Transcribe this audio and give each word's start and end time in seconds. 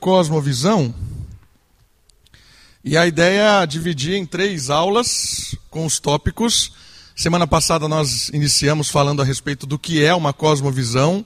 cosmovisão. 0.00 0.94
E 2.82 2.96
a 2.96 3.06
ideia 3.06 3.62
é 3.62 3.66
dividir 3.66 4.14
em 4.14 4.24
três 4.24 4.70
aulas 4.70 5.54
com 5.68 5.84
os 5.84 6.00
tópicos. 6.00 6.72
Semana 7.14 7.46
passada 7.46 7.86
nós 7.86 8.30
iniciamos 8.30 8.88
falando 8.88 9.20
a 9.20 9.24
respeito 9.26 9.66
do 9.66 9.78
que 9.78 10.02
é 10.02 10.14
uma 10.14 10.32
cosmovisão, 10.32 11.24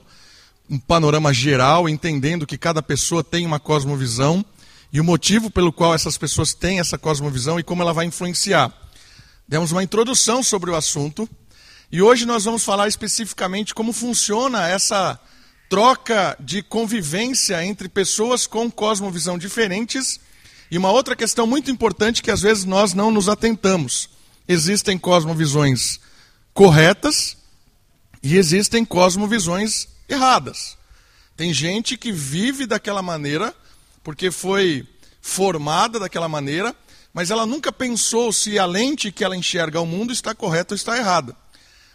um 0.69 0.77
panorama 0.77 1.33
geral, 1.33 1.87
entendendo 1.87 2.45
que 2.45 2.57
cada 2.57 2.83
pessoa 2.83 3.23
tem 3.23 3.45
uma 3.45 3.61
cosmovisão 3.61 4.43
e 4.91 4.99
o 4.99 5.05
motivo 5.05 5.49
pelo 5.49 5.71
qual 5.71 5.95
essas 5.95 6.17
pessoas 6.17 6.53
têm 6.53 6.81
essa 6.81 6.97
cosmovisão 6.97 7.57
e 7.57 7.63
como 7.63 7.81
ela 7.81 7.93
vai 7.93 8.05
influenciar. 8.05 8.73
Demos 9.47 9.71
uma 9.71 9.83
introdução 9.83 10.43
sobre 10.43 10.69
o 10.69 10.75
assunto 10.75 11.29
e 11.89 12.01
hoje 12.01 12.25
nós 12.25 12.43
vamos 12.43 12.65
falar 12.65 12.89
especificamente 12.89 13.73
como 13.73 13.93
funciona 13.93 14.67
essa 14.67 15.17
troca 15.69 16.35
de 16.39 16.61
convivência 16.61 17.63
entre 17.65 17.89
pessoas 17.89 18.47
com 18.47 18.69
cosmovisão 18.69 19.37
diferentes. 19.37 20.19
E 20.69 20.77
uma 20.77 20.91
outra 20.91 21.15
questão 21.15 21.45
muito 21.45 21.69
importante 21.69 22.21
que 22.21 22.31
às 22.31 22.41
vezes 22.41 22.65
nós 22.65 22.93
não 22.93 23.11
nos 23.11 23.29
atentamos: 23.29 24.09
existem 24.47 24.97
cosmovisões 24.97 25.99
corretas 26.53 27.37
e 28.23 28.37
existem 28.37 28.85
cosmovisões 28.85 29.87
erradas. 30.07 30.77
Tem 31.35 31.53
gente 31.53 31.97
que 31.97 32.11
vive 32.11 32.65
daquela 32.65 33.01
maneira 33.01 33.53
porque 34.03 34.29
foi 34.31 34.87
formada 35.21 35.99
daquela 35.99 36.29
maneira, 36.29 36.75
mas 37.11 37.31
ela 37.31 37.45
nunca 37.45 37.71
pensou 37.71 38.31
se 38.31 38.59
a 38.59 38.65
lente 38.65 39.11
que 39.11 39.23
ela 39.23 39.35
enxerga 39.35 39.81
o 39.81 39.85
mundo 39.85 40.13
está 40.13 40.35
correta 40.35 40.73
ou 40.73 40.75
está 40.75 40.95
errada. 40.97 41.35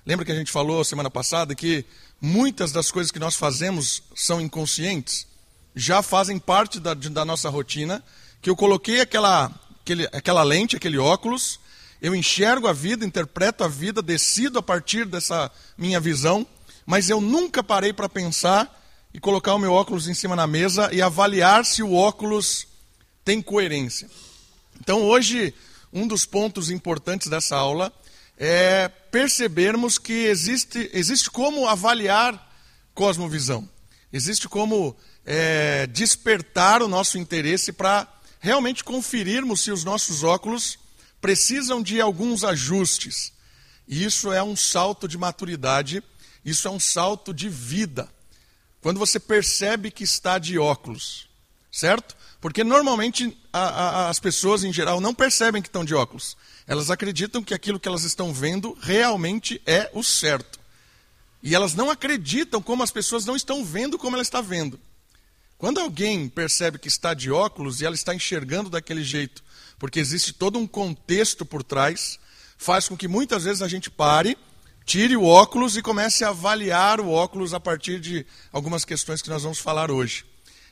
Lembra 0.05 0.25
que 0.25 0.33
a 0.33 0.35
gente 0.35 0.51
falou 0.51 0.83
semana 0.85 1.09
passada 1.09 1.55
que 1.55 1.85
muitas 2.21 2.73
das 2.73 2.91
coisas 2.91 3.11
que 3.11 3.19
nós 3.19 3.35
fazemos 3.35 4.03
são 4.15 4.41
inconscientes? 4.41 5.27
Já 5.75 6.03
fazem 6.03 6.39
parte 6.39 6.79
da, 6.79 6.95
da 6.95 7.25
nossa 7.25 7.49
rotina, 7.49 8.03
que 8.43 8.51
eu 8.51 8.57
coloquei 8.57 9.01
aquela, 9.01 9.51
aquele, 9.83 10.09
aquela 10.13 10.43
lente, 10.43 10.77
aquele 10.77 10.99
óculos, 10.99 11.61
eu 12.01 12.15
enxergo 12.15 12.67
a 12.67 12.73
vida, 12.73 13.05
interpreto 13.05 13.63
a 13.63 13.69
vida, 13.69 14.01
decido 14.01 14.59
a 14.59 14.63
partir 14.63 15.05
dessa 15.05 15.51
minha 15.77 16.01
visão, 16.01 16.47
mas 16.87 17.11
eu 17.11 17.21
nunca 17.21 17.63
parei 17.63 17.93
para 17.93 18.09
pensar 18.09 18.79
e 19.13 19.21
colocar 19.21 19.55
o 19.55 19.59
meu 19.59 19.73
óculos 19.73 20.09
em 20.09 20.15
cima 20.15 20.35
na 20.35 20.47
mesa 20.47 20.89
e 20.93 21.03
avaliar 21.03 21.65
se 21.65 21.83
o 21.83 21.95
óculos 21.95 22.67
tem 23.25 23.43
coerência. 23.43 24.09
Então, 24.81 25.03
hoje, 25.03 25.53
um 25.93 26.07
dos 26.07 26.25
pontos 26.25 26.71
importantes 26.71 27.29
dessa 27.29 27.57
aula 27.57 27.93
é 28.43 28.89
percebermos 28.89 29.99
que 29.99 30.25
existe, 30.25 30.91
existe 30.95 31.31
como 31.31 31.69
avaliar 31.69 32.51
cosmovisão, 32.95 33.69
existe 34.11 34.49
como 34.49 34.97
é, 35.27 35.87
despertar 35.87 36.83
o 36.83 36.89
nosso 36.89 37.19
interesse 37.19 37.71
para 37.71 38.09
realmente 38.41 38.83
conferirmos 38.83 39.61
se 39.61 39.71
os 39.71 39.85
nossos 39.85 40.25
óculos 40.25 40.79
precisam 41.21 41.83
de 41.83 42.01
alguns 42.01 42.43
ajustes. 42.43 43.31
E 43.87 44.03
isso 44.03 44.33
é 44.33 44.43
um 44.43 44.57
salto 44.57 45.07
de 45.07 45.19
maturidade, 45.19 46.03
isso 46.43 46.67
é 46.67 46.71
um 46.71 46.81
salto 46.81 47.35
de 47.35 47.47
vida. 47.47 48.09
Quando 48.81 48.99
você 48.99 49.21
percebe 49.21 49.91
que 49.91 50.03
está 50.03 50.39
de 50.39 50.59
óculos, 50.59 51.29
certo? 51.71 52.17
Porque 52.41 52.65
normalmente 52.65 53.37
a, 53.53 53.61
a, 53.61 54.09
as 54.09 54.19
pessoas 54.19 54.65
em 54.65 54.73
geral 54.73 54.99
não 54.99 55.15
percebem 55.15 55.61
que 55.61 55.69
estão 55.69 55.85
de 55.85 55.95
óculos. 55.95 56.39
Elas 56.71 56.89
acreditam 56.89 57.43
que 57.43 57.53
aquilo 57.53 57.81
que 57.81 57.89
elas 57.89 58.05
estão 58.05 58.33
vendo 58.33 58.79
realmente 58.81 59.61
é 59.67 59.91
o 59.93 60.05
certo. 60.05 60.61
E 61.43 61.53
elas 61.53 61.75
não 61.75 61.91
acreditam 61.91 62.63
como 62.63 62.85
as 62.85 62.93
pessoas 62.93 63.25
não 63.25 63.35
estão 63.35 63.65
vendo 63.65 63.99
como 63.99 64.15
ela 64.15 64.23
está 64.23 64.41
vendo. 64.41 64.79
Quando 65.59 65.81
alguém 65.81 66.29
percebe 66.29 66.79
que 66.79 66.87
está 66.87 67.13
de 67.13 67.29
óculos 67.29 67.81
e 67.81 67.87
ela 67.87 67.97
está 67.97 68.15
enxergando 68.15 68.71
daquele 68.71 69.03
jeito, 69.03 69.43
porque 69.81 69.99
existe 69.99 70.33
todo 70.33 70.61
um 70.61 70.67
contexto 70.67 71.45
por 71.45 71.65
trás, 71.65 72.21
faz 72.57 72.87
com 72.87 72.97
que 72.97 73.09
muitas 73.09 73.43
vezes 73.43 73.63
a 73.63 73.69
gente 73.69 73.91
pare, 73.91 74.39
tire 74.87 75.17
o 75.17 75.25
óculos 75.25 75.77
e 75.77 75.83
comece 75.83 76.23
a 76.23 76.29
avaliar 76.29 77.01
o 77.01 77.11
óculos 77.11 77.53
a 77.53 77.59
partir 77.59 77.99
de 77.99 78.25
algumas 78.53 78.85
questões 78.85 79.21
que 79.21 79.29
nós 79.29 79.43
vamos 79.43 79.59
falar 79.59 79.91
hoje. 79.91 80.25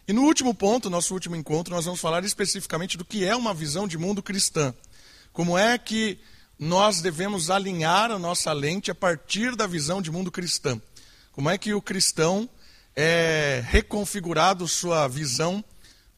E 0.07 0.13
no 0.13 0.23
último 0.23 0.55
ponto, 0.55 0.89
nosso 0.89 1.13
último 1.13 1.35
encontro, 1.35 1.75
nós 1.75 1.87
vamos 1.87 2.01
falar 2.01 2.23
especificamente 2.23 2.97
do 2.97 3.05
que 3.05 3.25
é 3.25 3.35
uma 3.35 3.53
visão 3.53 3.89
de 3.89 3.99
mundo 3.99 4.23
cristã. 4.23 4.73
Como 5.39 5.57
é 5.57 5.79
que 5.79 6.19
nós 6.59 7.01
devemos 7.01 7.49
alinhar 7.49 8.11
a 8.11 8.19
nossa 8.19 8.53
lente 8.53 8.91
a 8.91 8.95
partir 8.95 9.55
da 9.55 9.69
visão 9.69 10.03
de 10.03 10.11
mundo 10.11 10.33
cristão? 10.33 10.83
Como 11.31 11.49
é 11.49 11.57
que 11.57 11.73
o 11.73 11.81
cristão 11.81 12.51
é 12.97 13.63
reconfigurado 13.65 14.67
sua 14.67 15.07
visão 15.07 15.65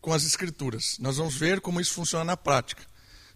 com 0.01 0.15
as 0.15 0.25
escrituras? 0.25 0.97
Nós 0.99 1.19
vamos 1.19 1.35
ver 1.35 1.61
como 1.61 1.83
isso 1.83 1.93
funciona 1.93 2.25
na 2.25 2.35
prática. 2.35 2.83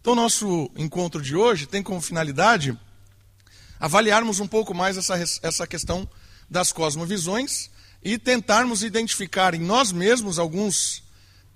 Então, 0.00 0.15
nosso 0.15 0.71
encontro 0.75 1.21
de 1.21 1.37
hoje 1.37 1.67
tem 1.67 1.83
como 1.83 2.00
finalidade 2.00 2.75
avaliarmos 3.78 4.41
um 4.41 4.47
pouco 4.47 4.73
mais 4.73 4.97
essa, 4.97 5.23
essa 5.43 5.67
questão 5.67 6.09
das 6.49 6.73
cosmovisões 6.73 7.69
e 8.03 8.17
tentarmos 8.17 8.83
identificar 8.83 9.53
em 9.53 9.61
nós 9.61 9.93
mesmos 9.93 10.39
alguns, 10.39 11.03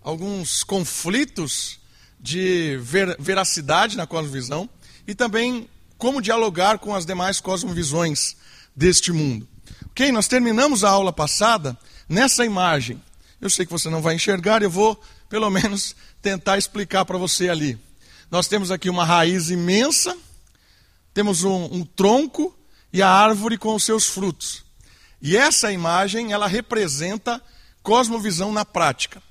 alguns 0.02 0.62
conflitos 0.64 1.77
de 2.20 2.78
ver, 2.82 3.16
veracidade 3.18 3.96
na 3.96 4.06
cosmovisão 4.06 4.68
e 5.06 5.14
também 5.14 5.68
como 5.96 6.22
dialogar 6.22 6.78
com 6.78 6.94
as 6.94 7.04
demais 7.04 7.40
cosmovisões 7.40 8.36
deste 8.74 9.12
mundo. 9.12 9.48
Ok? 9.86 10.10
Nós 10.12 10.28
terminamos 10.28 10.84
a 10.84 10.90
aula 10.90 11.12
passada 11.12 11.76
nessa 12.08 12.44
imagem. 12.44 13.02
Eu 13.40 13.50
sei 13.50 13.66
que 13.66 13.72
você 13.72 13.88
não 13.88 14.02
vai 14.02 14.14
enxergar, 14.14 14.62
eu 14.62 14.70
vou 14.70 15.00
pelo 15.28 15.50
menos 15.50 15.94
tentar 16.22 16.58
explicar 16.58 17.04
para 17.04 17.18
você 17.18 17.48
ali. 17.48 17.78
Nós 18.30 18.46
temos 18.46 18.70
aqui 18.70 18.90
uma 18.90 19.04
raiz 19.04 19.50
imensa, 19.50 20.16
temos 21.14 21.44
um, 21.44 21.64
um 21.64 21.84
tronco 21.84 22.56
e 22.92 23.02
a 23.02 23.08
árvore 23.08 23.56
com 23.56 23.74
os 23.74 23.84
seus 23.84 24.06
frutos. 24.06 24.64
E 25.20 25.36
essa 25.36 25.72
imagem, 25.72 26.32
ela 26.32 26.46
representa 26.46 27.42
cosmovisão 27.82 28.52
na 28.52 28.64
prática. 28.64 29.22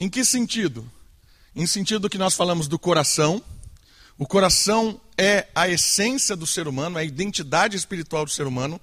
Em 0.00 0.08
que 0.08 0.24
sentido? 0.24 0.90
Em 1.56 1.66
sentido 1.66 2.10
que 2.10 2.18
nós 2.18 2.34
falamos 2.34 2.68
do 2.68 2.78
coração. 2.78 3.42
O 4.18 4.26
coração 4.26 5.00
é 5.16 5.46
a 5.54 5.66
essência 5.66 6.36
do 6.36 6.46
ser 6.46 6.68
humano, 6.68 6.98
é 6.98 7.00
a 7.00 7.04
identidade 7.04 7.78
espiritual 7.78 8.26
do 8.26 8.30
ser 8.30 8.46
humano. 8.46 8.78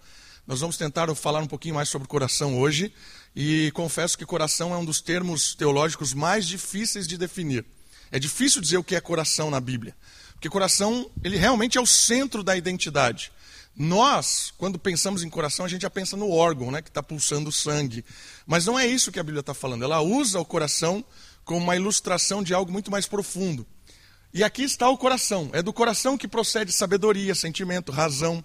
Nós 0.48 0.60
vamos 0.60 0.76
tentar 0.76 1.14
falar 1.14 1.40
um 1.40 1.46
pouquinho 1.48 1.76
mais 1.76 1.88
sobre 1.88 2.08
o 2.08 2.10
coração 2.10 2.60
hoje. 2.60 2.92
E 3.36 3.72
confesso 3.76 4.18
que 4.18 4.26
coração 4.26 4.74
é 4.74 4.78
um 4.78 4.84
dos 4.84 5.02
termos 5.02 5.54
teológicos 5.54 6.16
mais 6.16 6.48
difíceis 6.48 7.08
de 7.08 7.16
definir. 7.16 7.64
É 8.12 8.18
difícil 8.18 8.60
dizer 8.60 8.78
o 8.78 8.84
que 8.84 8.96
é 8.96 9.00
coração 9.00 9.52
na 9.52 9.60
Bíblia. 9.60 9.96
Porque 10.34 10.50
coração, 10.50 11.12
ele 11.24 11.38
realmente 11.38 11.78
é 11.78 11.82
o 11.82 11.86
centro 11.86 12.44
da 12.44 12.58
identidade. 12.58 13.32
Nós, 13.76 14.52
quando 14.58 14.80
pensamos 14.80 15.24
em 15.24 15.30
coração, 15.30 15.64
a 15.64 15.70
gente 15.70 15.84
já 15.84 15.92
pensa 15.92 16.18
no 16.18 16.32
órgão, 16.32 16.72
né, 16.72 16.82
que 16.82 16.90
está 16.90 17.04
pulsando 17.04 17.52
sangue. 17.52 18.04
Mas 18.48 18.66
não 18.66 18.80
é 18.80 18.88
isso 18.88 19.12
que 19.12 19.20
a 19.20 19.24
Bíblia 19.24 19.42
está 19.42 19.54
falando. 19.54 19.84
Ela 19.84 20.02
usa 20.02 20.40
o 20.40 20.46
coração 20.46 21.06
como 21.46 21.60
uma 21.60 21.76
ilustração 21.76 22.44
de 22.44 22.54
algo 22.54 22.72
muito 22.72 22.92
mais 22.92 23.06
profundo. 23.06 23.66
E 24.34 24.44
aqui 24.44 24.64
está 24.64 24.90
o 24.90 24.98
coração. 24.98 25.50
É 25.54 25.62
do 25.62 25.72
coração 25.72 26.18
que 26.18 26.28
procede 26.28 26.72
sabedoria, 26.72 27.36
sentimento, 27.36 27.92
razão. 27.92 28.44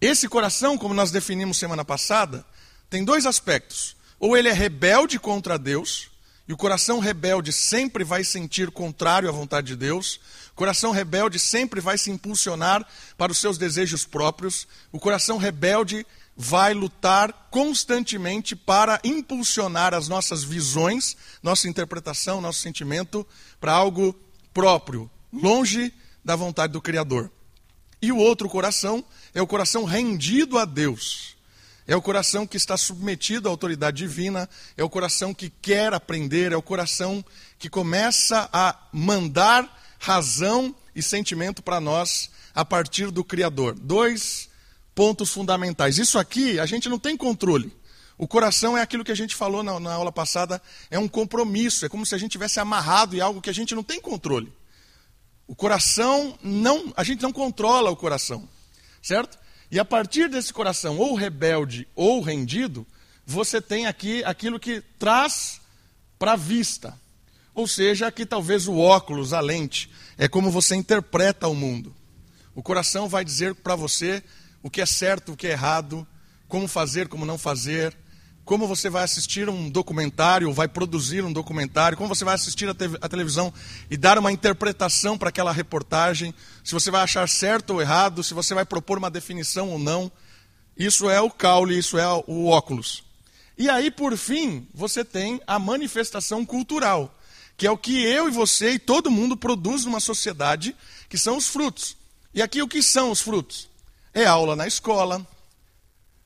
Esse 0.00 0.28
coração, 0.28 0.78
como 0.78 0.94
nós 0.94 1.10
definimos 1.10 1.58
semana 1.58 1.84
passada, 1.84 2.44
tem 2.88 3.04
dois 3.04 3.26
aspectos. 3.26 3.96
Ou 4.18 4.36
ele 4.36 4.48
é 4.48 4.52
rebelde 4.52 5.18
contra 5.18 5.58
Deus, 5.58 6.10
e 6.50 6.52
o 6.52 6.56
coração 6.56 6.98
rebelde 6.98 7.52
sempre 7.52 8.02
vai 8.02 8.24
sentir 8.24 8.72
contrário 8.72 9.28
à 9.28 9.32
vontade 9.32 9.68
de 9.68 9.76
Deus. 9.76 10.18
O 10.50 10.56
coração 10.56 10.90
rebelde 10.90 11.38
sempre 11.38 11.80
vai 11.80 11.96
se 11.96 12.10
impulsionar 12.10 12.84
para 13.16 13.30
os 13.30 13.38
seus 13.38 13.56
desejos 13.56 14.04
próprios. 14.04 14.66
O 14.90 14.98
coração 14.98 15.36
rebelde 15.38 16.04
vai 16.42 16.72
lutar 16.72 17.48
constantemente 17.50 18.56
para 18.56 18.98
impulsionar 19.04 19.92
as 19.92 20.08
nossas 20.08 20.42
visões, 20.42 21.14
nossa 21.42 21.68
interpretação, 21.68 22.40
nosso 22.40 22.60
sentimento 22.60 23.26
para 23.60 23.74
algo 23.74 24.18
próprio, 24.54 25.10
longe 25.30 25.92
da 26.24 26.34
vontade 26.34 26.72
do 26.72 26.80
Criador. 26.80 27.30
E 28.00 28.10
o 28.10 28.16
outro 28.16 28.48
coração 28.48 29.04
é 29.34 29.42
o 29.42 29.46
coração 29.46 29.84
rendido 29.84 30.56
a 30.56 30.64
Deus. 30.64 31.36
É 31.86 31.94
o 31.94 32.00
coração 32.00 32.46
que 32.46 32.56
está 32.56 32.74
submetido 32.74 33.46
à 33.46 33.50
autoridade 33.50 33.98
divina, 33.98 34.48
é 34.78 34.82
o 34.82 34.88
coração 34.88 35.34
que 35.34 35.50
quer 35.50 35.92
aprender, 35.92 36.52
é 36.52 36.56
o 36.56 36.62
coração 36.62 37.22
que 37.58 37.68
começa 37.68 38.48
a 38.50 38.78
mandar 38.90 39.78
razão 39.98 40.74
e 40.96 41.02
sentimento 41.02 41.62
para 41.62 41.80
nós 41.80 42.30
a 42.54 42.64
partir 42.64 43.10
do 43.10 43.22
Criador. 43.22 43.74
Dois 43.78 44.49
pontos 44.94 45.30
fundamentais. 45.30 45.98
Isso 45.98 46.18
aqui 46.18 46.58
a 46.58 46.66
gente 46.66 46.88
não 46.88 46.98
tem 46.98 47.16
controle. 47.16 47.72
O 48.18 48.28
coração 48.28 48.76
é 48.76 48.82
aquilo 48.82 49.02
que 49.02 49.12
a 49.12 49.16
gente 49.16 49.34
falou 49.34 49.62
na, 49.62 49.80
na, 49.80 49.94
aula 49.94 50.12
passada, 50.12 50.60
é 50.90 50.98
um 50.98 51.08
compromisso, 51.08 51.86
é 51.86 51.88
como 51.88 52.04
se 52.04 52.14
a 52.14 52.18
gente 52.18 52.32
tivesse 52.32 52.60
amarrado 52.60 53.16
em 53.16 53.20
algo 53.20 53.40
que 53.40 53.48
a 53.48 53.54
gente 53.54 53.74
não 53.74 53.82
tem 53.82 53.98
controle. 53.98 54.52
O 55.46 55.54
coração 55.54 56.38
não, 56.42 56.92
a 56.96 57.02
gente 57.02 57.22
não 57.22 57.32
controla 57.32 57.90
o 57.90 57.96
coração, 57.96 58.46
certo? 59.00 59.38
E 59.70 59.78
a 59.78 59.84
partir 59.86 60.28
desse 60.28 60.52
coração 60.52 60.98
ou 60.98 61.14
rebelde 61.14 61.88
ou 61.94 62.20
rendido, 62.20 62.86
você 63.24 63.60
tem 63.60 63.86
aqui 63.86 64.22
aquilo 64.24 64.60
que 64.60 64.82
traz 64.98 65.60
para 66.18 66.32
a 66.32 66.36
vista. 66.36 66.98
Ou 67.54 67.66
seja, 67.66 68.12
que 68.12 68.26
talvez 68.26 68.68
o 68.68 68.76
óculos, 68.76 69.32
a 69.32 69.40
lente, 69.40 69.90
é 70.18 70.28
como 70.28 70.50
você 70.50 70.74
interpreta 70.74 71.48
o 71.48 71.54
mundo. 71.54 71.96
O 72.54 72.62
coração 72.62 73.08
vai 73.08 73.24
dizer 73.24 73.54
para 73.54 73.74
você 73.74 74.22
o 74.62 74.70
que 74.70 74.80
é 74.80 74.86
certo, 74.86 75.32
o 75.32 75.36
que 75.36 75.46
é 75.46 75.50
errado, 75.50 76.06
como 76.48 76.68
fazer, 76.68 77.08
como 77.08 77.24
não 77.24 77.38
fazer, 77.38 77.96
como 78.44 78.66
você 78.66 78.90
vai 78.90 79.04
assistir 79.04 79.48
um 79.48 79.70
documentário, 79.70 80.48
ou 80.48 80.52
vai 80.52 80.66
produzir 80.66 81.22
um 81.22 81.32
documentário, 81.32 81.96
como 81.96 82.12
você 82.12 82.24
vai 82.24 82.34
assistir 82.34 82.68
a, 82.68 82.74
te 82.74 82.90
a 83.00 83.08
televisão 83.08 83.54
e 83.88 83.96
dar 83.96 84.18
uma 84.18 84.32
interpretação 84.32 85.16
para 85.16 85.28
aquela 85.28 85.52
reportagem, 85.52 86.34
se 86.64 86.72
você 86.72 86.90
vai 86.90 87.02
achar 87.02 87.28
certo 87.28 87.74
ou 87.74 87.80
errado, 87.80 88.24
se 88.24 88.34
você 88.34 88.52
vai 88.52 88.64
propor 88.64 88.98
uma 88.98 89.08
definição 89.08 89.70
ou 89.70 89.78
não. 89.78 90.10
Isso 90.76 91.08
é 91.08 91.20
o 91.20 91.30
caule, 91.30 91.78
isso 91.78 91.96
é 91.96 92.06
o 92.26 92.46
óculos. 92.46 93.04
E 93.56 93.70
aí, 93.70 93.88
por 93.88 94.16
fim, 94.16 94.66
você 94.74 95.04
tem 95.04 95.40
a 95.46 95.56
manifestação 95.56 96.44
cultural, 96.44 97.16
que 97.56 97.68
é 97.68 97.70
o 97.70 97.78
que 97.78 98.02
eu 98.02 98.26
e 98.26 98.32
você 98.32 98.72
e 98.72 98.78
todo 98.80 99.12
mundo 99.12 99.36
produz 99.36 99.84
numa 99.84 100.00
sociedade, 100.00 100.74
que 101.08 101.16
são 101.16 101.36
os 101.36 101.46
frutos. 101.46 101.96
E 102.34 102.42
aqui 102.42 102.60
o 102.62 102.66
que 102.66 102.82
são 102.82 103.12
os 103.12 103.20
frutos? 103.20 103.69
É 104.12 104.24
aula 104.26 104.56
na 104.56 104.66
escola, 104.66 105.24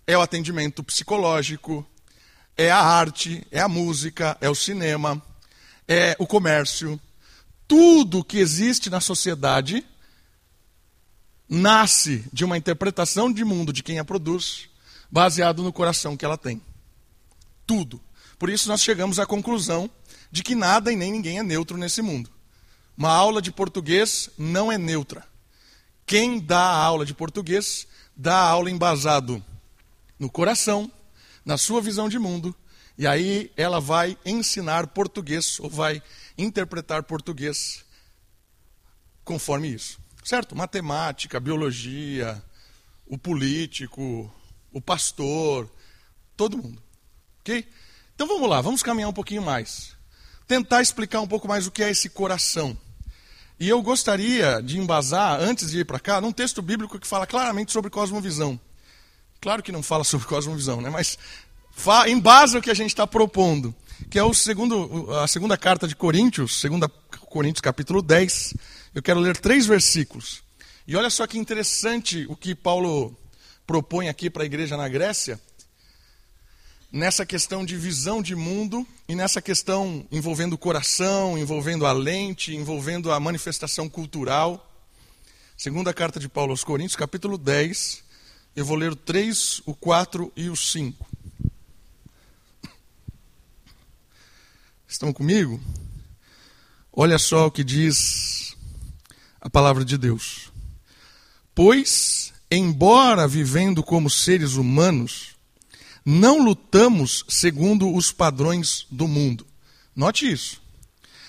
é 0.07 0.17
o 0.17 0.21
atendimento 0.23 0.83
psicológico, 0.83 1.87
é 2.57 2.71
a 2.71 2.79
arte, 2.79 3.47
é 3.51 3.61
a 3.61 3.69
música, 3.69 4.37
é 4.41 4.49
o 4.49 4.55
cinema, 4.55 5.23
é 5.87 6.17
o 6.19 6.27
comércio. 6.27 6.99
Tudo 7.69 8.25
que 8.25 8.39
existe 8.39 8.89
na 8.89 9.01
sociedade 9.01 9.85
nasce 11.49 12.25
de 12.33 12.45
uma 12.45 12.57
interpretação 12.57 13.33
de 13.33 13.45
mundo 13.45 13.73
de 13.73 13.83
quem 13.83 13.99
a 13.99 14.05
produz, 14.05 14.69
baseado 15.11 15.63
no 15.63 15.73
coração 15.73 16.17
que 16.17 16.25
ela 16.25 16.39
tem. 16.39 16.61
Tudo. 17.67 18.01
Por 18.39 18.49
isso 18.49 18.69
nós 18.69 18.83
chegamos 18.83 19.19
à 19.19 19.27
conclusão 19.27 19.91
de 20.31 20.43
que 20.43 20.55
nada 20.55 20.93
e 20.93 20.97
nem 20.97 21.13
ninguém 21.13 21.39
é 21.39 21.43
neutro 21.43 21.77
nesse 21.77 22.03
mundo. 22.03 22.31
Uma 22.97 23.11
aula 23.11 23.43
de 23.43 23.53
português 23.53 24.31
não 24.39 24.71
é 24.71 24.79
neutra. 24.79 25.27
Quem 26.07 26.39
dá 26.39 26.61
a 26.61 26.83
aula 26.83 27.07
de 27.07 27.15
português 27.15 27.87
dá 28.15 28.37
a 28.37 28.49
aula 28.49 28.71
embasado 28.71 29.45
no 30.19 30.31
coração, 30.31 30.91
na 31.45 31.57
sua 31.59 31.81
visão 31.81 32.09
de 32.09 32.19
mundo, 32.19 32.55
e 32.97 33.07
aí 33.07 33.51
ela 33.57 33.81
vai 33.81 34.17
ensinar 34.25 34.87
português, 34.89 35.59
ou 35.59 35.69
vai 35.69 36.03
interpretar 36.39 37.03
português 37.03 37.85
conforme 39.25 39.69
isso. 39.69 39.99
Certo? 40.23 40.55
Matemática, 40.55 41.41
biologia, 41.41 42.43
o 43.07 43.19
político, 43.19 44.33
o 44.73 44.81
pastor, 44.81 45.71
todo 46.37 46.59
mundo. 46.59 46.83
Ok? 47.41 47.67
Então 48.15 48.27
vamos 48.27 48.49
lá, 48.49 48.61
vamos 48.61 48.83
caminhar 48.83 49.11
um 49.11 49.15
pouquinho 49.15 49.43
mais. 49.43 49.95
Tentar 50.47 50.83
explicar 50.83 51.21
um 51.21 51.27
pouco 51.27 51.49
mais 51.49 51.67
o 51.67 51.71
que 51.71 51.83
é 51.83 51.91
esse 51.91 52.09
coração. 52.09 52.77
E 53.59 53.69
eu 53.69 53.81
gostaria 53.83 54.61
de 54.61 54.79
embasar, 54.79 55.41
antes 55.41 55.71
de 55.71 55.81
ir 55.81 55.85
para 55.85 56.01
cá, 56.01 56.21
num 56.21 56.33
texto 56.33 56.61
bíblico 56.61 56.99
que 56.99 57.07
fala 57.07 57.27
claramente 57.27 57.73
sobre 57.73 57.91
cosmovisão. 57.91 58.59
Claro 59.41 59.63
que 59.63 59.71
não 59.71 59.83
fala 59.83 60.03
sobre 60.05 60.27
cosmovisão, 60.27 60.81
né? 60.81 60.91
mas 60.91 61.19
embasa 62.09 62.59
o 62.59 62.63
que 62.63 62.71
a 62.71 62.75
gente 62.75 62.91
está 62.91 63.07
propondo, 63.07 63.75
que 64.11 64.19
é 64.19 64.25
o 64.25 64.35
segundo, 64.35 65.13
a 65.19 65.29
segunda 65.29 65.57
carta 65.57 65.87
de 65.87 65.95
Coríntios, 65.95 66.63
2 66.63 66.91
Coríntios 67.29 67.61
capítulo 67.61 68.03
10. 68.03 68.55
Eu 68.95 69.03
quero 69.03 69.21
ler 69.21 69.37
três 69.37 69.67
versículos. 69.67 70.43
E 70.87 70.97
olha 70.97 71.11
só 71.11 71.27
que 71.27 71.39
interessante 71.39 72.27
o 72.29 72.37
que 72.37 72.55
Paulo 72.55 73.17
propõe 73.67 74.09
aqui 74.09 74.29
para 74.29 74.43
a 74.43 74.47
igreja 74.47 74.77
na 74.77 74.89
Grécia, 74.89 75.41
nessa 76.95 77.27
questão 77.27 77.65
de 77.65 77.77
visão 77.77 78.23
de 78.23 78.37
mundo 78.37 78.87
e 79.09 79.17
nessa 79.17 79.43
questão 79.43 80.07
envolvendo 80.13 80.53
o 80.53 80.59
coração, 80.59 81.37
envolvendo 81.37 81.87
a 81.87 81.93
lente, 81.93 82.55
envolvendo 82.55 83.11
a 83.11 83.19
manifestação 83.19 83.89
cultural. 83.89 84.73
Segunda 85.57 85.93
carta 85.93 86.21
de 86.21 86.29
Paulo 86.29 86.53
aos 86.53 86.63
Coríntios, 86.63 86.95
capítulo 86.95 87.37
10, 87.37 88.05
eu 88.55 88.65
vou 88.65 88.77
ler 88.77 88.93
o 88.93 88.97
3, 88.97 89.61
o 89.67 89.75
4 89.75 90.33
e 90.37 90.49
o 90.49 90.55
5. 90.55 91.05
Estão 94.87 95.13
comigo? 95.13 95.61
Olha 96.93 97.19
só 97.19 97.49
o 97.49 97.51
que 97.51 97.65
diz 97.65 98.57
a 99.41 99.51
palavra 99.51 99.85
de 99.85 99.99
Deus. 99.99 100.53
Pois, 101.57 102.33
embora 102.49 103.27
vivendo 103.27 103.83
como 103.83 104.09
seres 104.09 104.55
humanos, 104.55 105.34
não 106.05 106.43
lutamos 106.43 107.25
segundo 107.29 107.95
os 107.95 108.13
padrões 108.13 108.87
do 108.91 109.09
mundo. 109.09 109.47
Note 109.97 110.31
isso. 110.31 110.61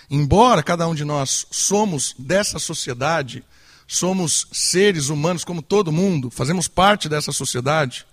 Embora 0.09 0.61
cada 0.61 0.87
um 0.87 0.93
de 0.93 1.05
nós 1.05 1.47
somos 1.49 2.13
dessa 2.19 2.59
sociedade, 2.59 3.43
somos 3.87 4.47
seres 4.51 5.09
humanos 5.09 5.43
como 5.43 5.61
todo 5.61 5.91
mundo, 5.91 6.29
fazemos 6.29 6.67
parte 6.67 7.07
dessa 7.07 7.31
sociedade, 7.31 8.05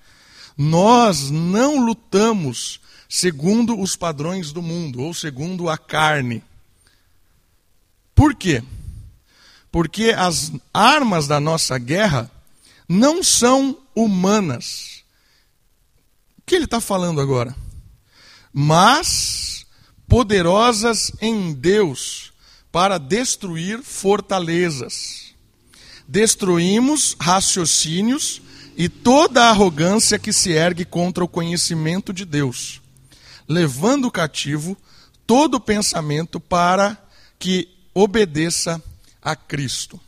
nós 0.56 1.30
não 1.30 1.84
lutamos 1.84 2.80
segundo 3.08 3.78
os 3.78 3.96
padrões 3.96 4.52
do 4.52 4.62
mundo 4.62 5.02
ou 5.02 5.12
segundo 5.12 5.68
a 5.68 5.76
carne. 5.76 6.42
Por 8.14 8.34
quê? 8.34 8.62
Porque 9.70 10.14
as 10.16 10.52
armas 10.72 11.26
da 11.26 11.40
nossa 11.40 11.76
guerra 11.78 12.30
não 12.88 13.22
são 13.22 13.78
humanas. 13.94 15.01
O 16.42 16.46
que 16.46 16.54
ele 16.54 16.66
está 16.66 16.80
falando 16.80 17.20
agora? 17.20 17.54
Mas 18.52 19.64
poderosas 20.06 21.12
em 21.20 21.52
Deus 21.54 22.32
para 22.70 22.98
destruir 22.98 23.82
fortalezas 23.82 25.22
destruímos 26.12 27.16
raciocínios 27.18 28.42
e 28.76 28.86
toda 28.86 29.48
arrogância 29.48 30.18
que 30.18 30.30
se 30.30 30.52
ergue 30.52 30.84
contra 30.84 31.24
o 31.24 31.28
conhecimento 31.28 32.12
de 32.12 32.26
Deus, 32.26 32.82
levando 33.48 34.10
cativo 34.10 34.76
todo 35.26 35.58
pensamento 35.58 36.38
para 36.38 37.02
que 37.38 37.66
obedeça 37.94 38.82
a 39.22 39.34
Cristo. 39.34 39.98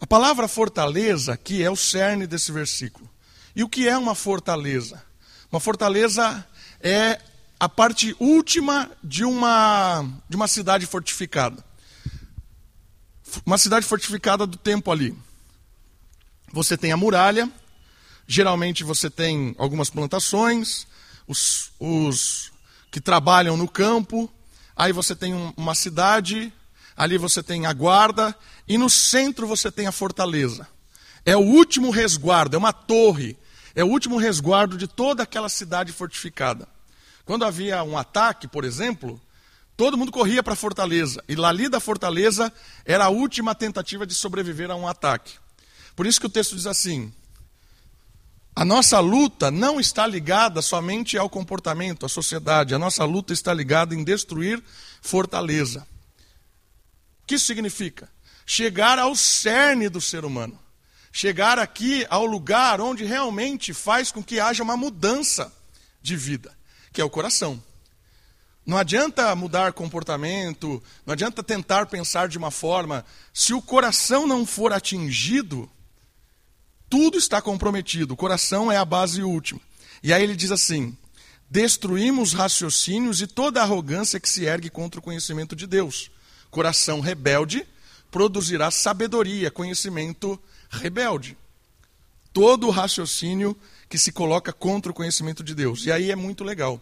A 0.00 0.06
palavra 0.06 0.48
fortaleza 0.48 1.34
aqui 1.34 1.62
é 1.62 1.70
o 1.70 1.76
cerne 1.76 2.26
desse 2.26 2.50
versículo. 2.50 3.06
E 3.54 3.62
o 3.62 3.68
que 3.68 3.86
é 3.86 3.96
uma 3.96 4.14
fortaleza? 4.14 5.02
Uma 5.56 5.60
fortaleza 5.60 6.46
é 6.82 7.18
a 7.58 7.66
parte 7.66 8.14
última 8.20 8.90
de 9.02 9.24
uma, 9.24 10.06
de 10.28 10.36
uma 10.36 10.46
cidade 10.46 10.84
fortificada. 10.84 11.64
Uma 13.46 13.56
cidade 13.56 13.86
fortificada 13.86 14.46
do 14.46 14.58
tempo 14.58 14.92
ali. 14.92 15.16
Você 16.52 16.76
tem 16.76 16.92
a 16.92 16.96
muralha, 16.98 17.50
geralmente 18.26 18.84
você 18.84 19.08
tem 19.08 19.56
algumas 19.56 19.88
plantações, 19.88 20.86
os, 21.26 21.72
os 21.80 22.52
que 22.90 23.00
trabalham 23.00 23.56
no 23.56 23.66
campo, 23.66 24.30
aí 24.76 24.92
você 24.92 25.16
tem 25.16 25.32
um, 25.32 25.54
uma 25.56 25.74
cidade, 25.74 26.52
ali 26.94 27.16
você 27.16 27.42
tem 27.42 27.64
a 27.64 27.72
guarda, 27.72 28.36
e 28.68 28.76
no 28.76 28.90
centro 28.90 29.46
você 29.46 29.72
tem 29.72 29.86
a 29.86 29.92
fortaleza. 29.92 30.68
É 31.24 31.34
o 31.34 31.40
último 31.40 31.88
resguardo, 31.88 32.56
é 32.56 32.58
uma 32.58 32.74
torre, 32.74 33.38
é 33.76 33.84
o 33.84 33.88
último 33.88 34.16
resguardo 34.16 34.78
de 34.78 34.88
toda 34.88 35.22
aquela 35.22 35.50
cidade 35.50 35.92
fortificada. 35.92 36.66
Quando 37.26 37.44
havia 37.44 37.84
um 37.84 37.98
ataque, 37.98 38.48
por 38.48 38.64
exemplo, 38.64 39.20
todo 39.76 39.98
mundo 39.98 40.10
corria 40.10 40.42
para 40.42 40.54
a 40.54 40.56
fortaleza, 40.56 41.22
e 41.28 41.36
lá 41.36 41.50
ali 41.50 41.68
da 41.68 41.78
fortaleza 41.78 42.50
era 42.86 43.04
a 43.04 43.10
última 43.10 43.54
tentativa 43.54 44.06
de 44.06 44.14
sobreviver 44.14 44.70
a 44.70 44.74
um 44.76 44.88
ataque. 44.88 45.34
Por 45.94 46.06
isso 46.06 46.18
que 46.18 46.26
o 46.26 46.30
texto 46.30 46.56
diz 46.56 46.66
assim: 46.66 47.12
a 48.54 48.64
nossa 48.64 48.98
luta 48.98 49.50
não 49.50 49.78
está 49.78 50.06
ligada 50.06 50.62
somente 50.62 51.18
ao 51.18 51.28
comportamento, 51.28 52.06
à 52.06 52.08
sociedade, 52.08 52.74
a 52.74 52.78
nossa 52.78 53.04
luta 53.04 53.34
está 53.34 53.52
ligada 53.52 53.94
em 53.94 54.02
destruir 54.02 54.62
fortaleza. 55.02 55.86
O 57.22 57.26
que 57.26 57.34
isso 57.34 57.44
significa? 57.44 58.08
Chegar 58.46 58.98
ao 58.98 59.14
cerne 59.14 59.90
do 59.90 60.00
ser 60.00 60.24
humano. 60.24 60.58
Chegar 61.18 61.58
aqui 61.58 62.06
ao 62.10 62.26
lugar 62.26 62.78
onde 62.78 63.02
realmente 63.02 63.72
faz 63.72 64.12
com 64.12 64.22
que 64.22 64.38
haja 64.38 64.62
uma 64.62 64.76
mudança 64.76 65.50
de 66.02 66.14
vida, 66.14 66.54
que 66.92 67.00
é 67.00 67.04
o 67.06 67.08
coração. 67.08 67.58
Não 68.66 68.76
adianta 68.76 69.34
mudar 69.34 69.72
comportamento, 69.72 70.82
não 71.06 71.14
adianta 71.14 71.42
tentar 71.42 71.86
pensar 71.86 72.28
de 72.28 72.36
uma 72.36 72.50
forma, 72.50 73.02
se 73.32 73.54
o 73.54 73.62
coração 73.62 74.26
não 74.26 74.44
for 74.44 74.74
atingido, 74.74 75.70
tudo 76.86 77.16
está 77.16 77.40
comprometido, 77.40 78.12
o 78.12 78.16
coração 78.18 78.70
é 78.70 78.76
a 78.76 78.84
base 78.84 79.22
última. 79.22 79.60
E 80.02 80.12
aí 80.12 80.22
ele 80.22 80.36
diz 80.36 80.50
assim: 80.50 80.94
destruímos 81.50 82.34
raciocínios 82.34 83.22
e 83.22 83.26
toda 83.26 83.62
arrogância 83.62 84.20
que 84.20 84.28
se 84.28 84.44
ergue 84.44 84.68
contra 84.68 85.00
o 85.00 85.02
conhecimento 85.02 85.56
de 85.56 85.66
Deus. 85.66 86.10
Coração 86.50 87.00
rebelde 87.00 87.66
produzirá 88.10 88.70
sabedoria, 88.70 89.50
conhecimento 89.50 90.38
rebelde. 90.70 91.36
Todo 92.32 92.66
o 92.66 92.70
raciocínio 92.70 93.56
que 93.88 93.98
se 93.98 94.12
coloca 94.12 94.52
contra 94.52 94.90
o 94.90 94.94
conhecimento 94.94 95.42
de 95.42 95.54
Deus. 95.54 95.86
E 95.86 95.92
aí 95.92 96.10
é 96.10 96.16
muito 96.16 96.44
legal. 96.44 96.80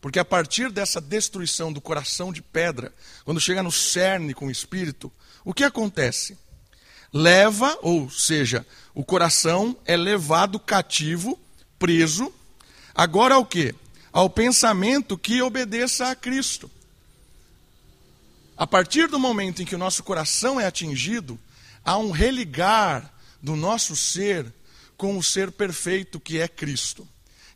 Porque 0.00 0.18
a 0.18 0.24
partir 0.24 0.70
dessa 0.70 1.00
destruição 1.00 1.72
do 1.72 1.80
coração 1.80 2.32
de 2.32 2.42
pedra, 2.42 2.92
quando 3.24 3.40
chega 3.40 3.62
no 3.62 3.72
cerne 3.72 4.34
com 4.34 4.48
o 4.48 4.50
espírito, 4.50 5.10
o 5.44 5.54
que 5.54 5.64
acontece? 5.64 6.36
Leva, 7.10 7.78
ou 7.80 8.10
seja, 8.10 8.66
o 8.94 9.02
coração 9.02 9.76
é 9.86 9.96
levado 9.96 10.60
cativo, 10.60 11.40
preso, 11.78 12.30
agora 12.94 13.36
ao 13.36 13.46
quê? 13.46 13.74
Ao 14.12 14.28
pensamento 14.28 15.16
que 15.16 15.40
obedeça 15.40 16.10
a 16.10 16.14
Cristo. 16.14 16.70
A 18.56 18.66
partir 18.66 19.08
do 19.08 19.18
momento 19.18 19.62
em 19.62 19.64
que 19.64 19.74
o 19.74 19.78
nosso 19.78 20.02
coração 20.02 20.60
é 20.60 20.66
atingido, 20.66 21.38
há 21.84 21.96
um 21.96 22.10
religar 22.10 23.10
do 23.44 23.54
nosso 23.54 23.94
ser 23.94 24.50
com 24.96 25.18
o 25.18 25.22
ser 25.22 25.52
perfeito 25.52 26.18
que 26.18 26.40
é 26.40 26.48
Cristo. 26.48 27.06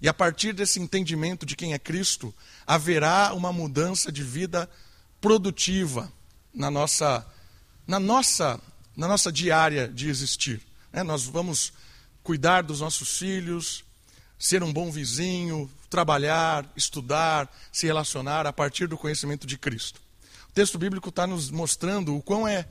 E 0.02 0.07
a 0.07 0.12
partir 0.12 0.52
desse 0.52 0.78
entendimento 0.78 1.47
de 1.47 1.57
quem 1.57 1.73
é 1.73 1.78
Cristo, 1.78 2.33
haverá 2.66 3.33
uma 3.33 3.50
mudança 3.54 4.12
de 4.12 4.23
vida 4.23 4.68
produtiva 5.18 6.12
na 6.52 6.71
nossa, 6.71 7.26
na 7.87 7.99
nossa, 7.99 8.61
na 8.95 9.09
nossa 9.09 9.33
diária 9.33 9.88
de 9.88 10.11
existir. 10.11 10.61
É, 10.92 11.02
nós 11.02 11.25
vamos 11.25 11.73
cuidar 12.23 12.62
dos 12.62 12.80
nossos 12.80 13.16
filhos, 13.16 13.83
ser 14.38 14.62
um 14.62 14.73
bom 14.73 14.92
vizinho, 14.92 15.71
trabalhar, 15.88 16.71
estudar, 16.76 17.50
se 17.73 17.87
relacionar 17.87 18.47
a 18.47 18.52
partir 18.52 18.87
do 18.88 18.99
conhecimento 18.99 19.47
de 19.47 19.57
Cristo. 19.57 20.02
O 20.50 20.52
texto 20.52 20.76
bíblico 20.76 21.09
está 21.09 21.26
nos 21.26 21.50
mostrando 21.50 22.14
o 22.14 22.23
quão 22.23 22.47
é 22.47 22.68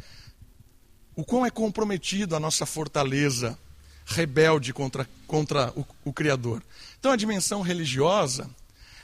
o 1.17 1.25
quão 1.25 1.43
é 1.43 1.50
comprometido 1.50 2.36
a 2.36 2.39
nossa 2.39 2.63
fortaleza 2.63 3.57
rebelde 4.05 4.71
contra, 4.71 5.09
contra 5.25 5.74
o, 5.75 5.83
o 6.05 6.13
Criador. 6.13 6.62
Então 7.00 7.12
a 7.12 7.15
dimensão 7.15 7.62
religiosa 7.62 8.47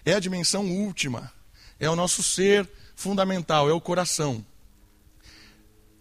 é 0.06 0.14
a 0.14 0.20
dimensão 0.20 0.70
última, 0.70 1.34
é 1.80 1.90
o 1.90 1.96
nosso 1.96 2.22
ser 2.22 2.70
fundamental, 2.96 3.68
é 3.68 3.74
o 3.74 3.82
coração. 3.82 4.46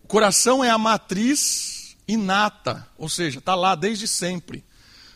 O 0.04 0.06
coração 0.06 0.62
é 0.62 0.68
a 0.68 0.76
matriz 0.76 1.96
inata, 2.06 2.86
ou 2.98 3.08
seja, 3.08 3.38
está 3.38 3.54
lá 3.54 3.74
desde 3.74 4.06
sempre, 4.06 4.62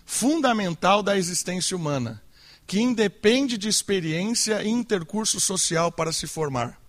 fundamental 0.07 1.03
da 1.03 1.19
existência 1.19 1.77
humana, 1.77 2.23
que 2.67 2.81
independe 2.81 3.59
de 3.59 3.69
experiência 3.69 4.63
e 4.63 4.69
intercurso 4.69 5.39
social 5.41 5.93
para 5.93 6.11
se 6.11 6.27
formar. 6.27 6.81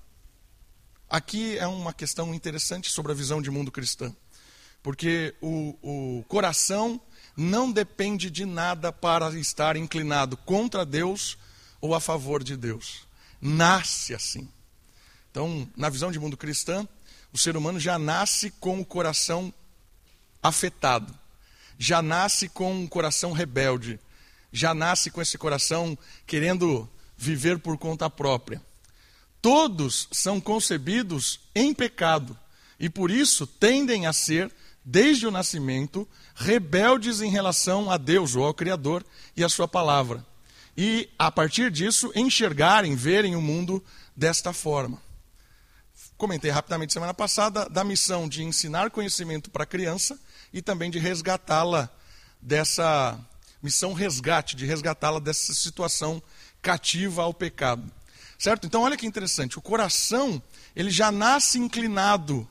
Aqui 1.09 1.57
é 1.57 1.65
uma 1.65 1.93
questão 1.93 2.33
interessante 2.33 2.91
sobre 2.91 3.13
a 3.13 3.15
visão 3.15 3.41
de 3.41 3.49
mundo 3.49 3.71
cristã, 3.71 4.13
porque 4.83 5.33
o, 5.41 6.19
o 6.19 6.23
coração 6.27 6.99
não 7.35 7.71
depende 7.71 8.29
de 8.29 8.45
nada 8.45 8.91
para 8.91 9.29
estar 9.39 9.77
inclinado 9.77 10.35
contra 10.35 10.85
Deus 10.85 11.37
ou 11.79 11.95
a 11.95 12.01
favor 12.01 12.43
de 12.43 12.57
Deus. 12.57 13.07
Nasce 13.39 14.13
assim. 14.13 14.49
Então, 15.31 15.69
na 15.77 15.87
visão 15.87 16.11
de 16.11 16.19
mundo 16.19 16.35
cristã, 16.35 16.85
o 17.31 17.37
ser 17.37 17.55
humano 17.55 17.79
já 17.79 17.97
nasce 17.97 18.51
com 18.51 18.81
o 18.81 18.85
coração 18.85 19.53
afetado, 20.43 21.17
já 21.77 22.01
nasce 22.01 22.49
com 22.49 22.73
um 22.73 22.87
coração 22.87 23.31
rebelde, 23.31 23.97
já 24.51 24.73
nasce 24.73 25.09
com 25.09 25.21
esse 25.21 25.37
coração 25.37 25.97
querendo 26.25 26.89
viver 27.15 27.59
por 27.59 27.77
conta 27.77 28.09
própria. 28.09 28.61
Todos 29.41 30.07
são 30.11 30.41
concebidos 30.41 31.39
em 31.55 31.73
pecado 31.73 32.37
e 32.79 32.89
por 32.89 33.09
isso 33.11 33.47
tendem 33.47 34.05
a 34.05 34.13
ser, 34.13 34.51
desde 34.83 35.27
o 35.27 35.31
nascimento, 35.31 36.07
rebeldes 36.35 37.21
em 37.21 37.29
relação 37.29 37.89
a 37.89 37.97
Deus 37.97 38.35
ou 38.35 38.45
ao 38.45 38.53
Criador 38.53 39.05
e 39.35 39.43
a 39.43 39.49
Sua 39.49 39.67
palavra. 39.67 40.25
E, 40.75 41.09
a 41.17 41.31
partir 41.31 41.71
disso, 41.71 42.11
enxergarem, 42.15 42.95
verem 42.95 43.35
o 43.35 43.41
mundo 43.41 43.83
desta 44.15 44.53
forma. 44.53 45.01
Comentei 46.17 46.51
rapidamente 46.51 46.93
semana 46.93 47.13
passada 47.13 47.67
da 47.67 47.83
missão 47.83 48.29
de 48.29 48.43
ensinar 48.43 48.91
conhecimento 48.91 49.49
para 49.49 49.63
a 49.63 49.67
criança 49.67 50.19
e 50.53 50.61
também 50.61 50.91
de 50.91 50.99
resgatá-la 50.99 51.89
dessa 52.41 53.19
missão 53.61 53.93
resgate, 53.93 54.55
de 54.55 54.65
resgatá-la 54.65 55.19
dessa 55.19 55.53
situação 55.53 56.21
cativa 56.61 57.23
ao 57.23 57.33
pecado. 57.33 57.91
Certo? 58.37 58.67
Então, 58.67 58.83
olha 58.83 58.95
que 58.95 59.07
interessante. 59.07 59.57
O 59.57 59.61
coração, 59.61 60.41
ele 60.75 60.91
já 60.91 61.11
nasce 61.11 61.57
inclinado 61.57 62.47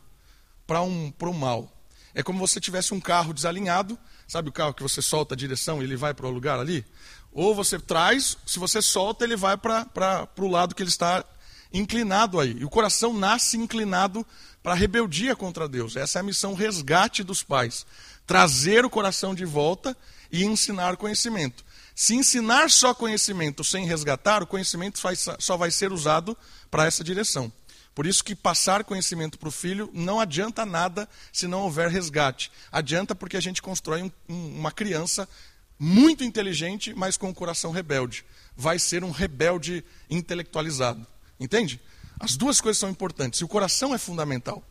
para 0.67 0.83
um, 0.83 1.13
o 1.19 1.33
mal. 1.33 1.73
É 2.15 2.23
como 2.23 2.39
você 2.39 2.61
tivesse 2.61 2.93
um 2.93 3.01
carro 3.01 3.33
desalinhado. 3.33 3.99
Sabe 4.27 4.49
o 4.49 4.53
carro 4.53 4.75
que 4.75 4.83
você 4.83 5.01
solta 5.01 5.35
a 5.35 5.37
direção 5.37 5.81
e 5.81 5.85
ele 5.85 5.97
vai 5.97 6.13
para 6.13 6.27
o 6.27 6.31
lugar 6.31 6.59
ali? 6.59 6.85
Ou 7.31 7.55
você 7.55 7.79
traz, 7.79 8.37
se 8.47 8.59
você 8.59 8.83
solta, 8.83 9.25
ele 9.25 9.37
vai 9.37 9.57
para 9.57 10.29
o 10.39 10.49
lado 10.49 10.75
que 10.75 10.83
ele 10.83 10.91
está 10.91 11.25
inclinado 11.73 12.41
aí. 12.41 12.57
E 12.59 12.65
o 12.65 12.71
coração 12.71 13.13
nasce 13.13 13.57
inclinado 13.57 14.27
para 14.63 14.73
a 14.73 14.77
rebeldia 14.77 15.37
contra 15.37 15.69
Deus. 15.69 15.95
Essa 15.95 16.19
é 16.19 16.21
a 16.21 16.25
missão 16.25 16.55
resgate 16.55 17.23
dos 17.23 17.43
pais. 17.43 17.87
Trazer 18.27 18.85
o 18.85 18.91
coração 18.91 19.35
de 19.35 19.45
volta 19.45 19.97
e 20.31 20.45
ensinar 20.45 20.97
conhecimento. 20.97 21.65
Se 21.95 22.15
ensinar 22.15 22.71
só 22.71 22.93
conhecimento 22.93 23.65
sem 23.65 23.87
resgatar, 23.87 24.43
o 24.43 24.47
conhecimento 24.47 25.01
só 25.39 25.57
vai 25.57 25.71
ser 25.71 25.93
usado 25.93 26.37
para 26.71 26.85
essa 26.85 27.03
direção. 27.03 27.51
Por 27.95 28.07
isso 28.07 28.23
que 28.23 28.35
passar 28.35 28.85
conhecimento 28.85 29.39
para 29.39 29.49
o 29.49 29.53
filho 29.53 29.89
não 29.95 30.21
adianta 30.21 30.67
nada 30.67 31.09
se 31.33 31.49
não 31.49 31.63
houver 31.63 31.89
resgate. 31.89 32.53
Adianta 32.71 33.15
porque 33.15 33.39
a 33.39 33.41
gente 33.41 33.63
constrói 33.63 34.03
um, 34.03 34.11
um, 34.29 34.59
uma 34.59 34.71
criança 34.71 35.27
muito 35.79 36.23
inteligente, 36.23 36.93
mas 36.95 37.17
com 37.17 37.31
um 37.31 37.35
coração 37.35 37.71
rebelde. 37.71 38.23
Vai 38.55 38.79
ser 38.79 39.03
um 39.03 39.11
rebelde 39.11 39.83
intelectualizado. 40.11 41.07
Entende? 41.41 41.81
As 42.21 42.37
duas 42.37 42.61
coisas 42.61 42.79
são 42.79 42.91
importantes. 42.91 43.41
E 43.41 43.45
o 43.45 43.49
coração 43.49 43.95
é 43.95 43.99
fundamental. 43.99 44.63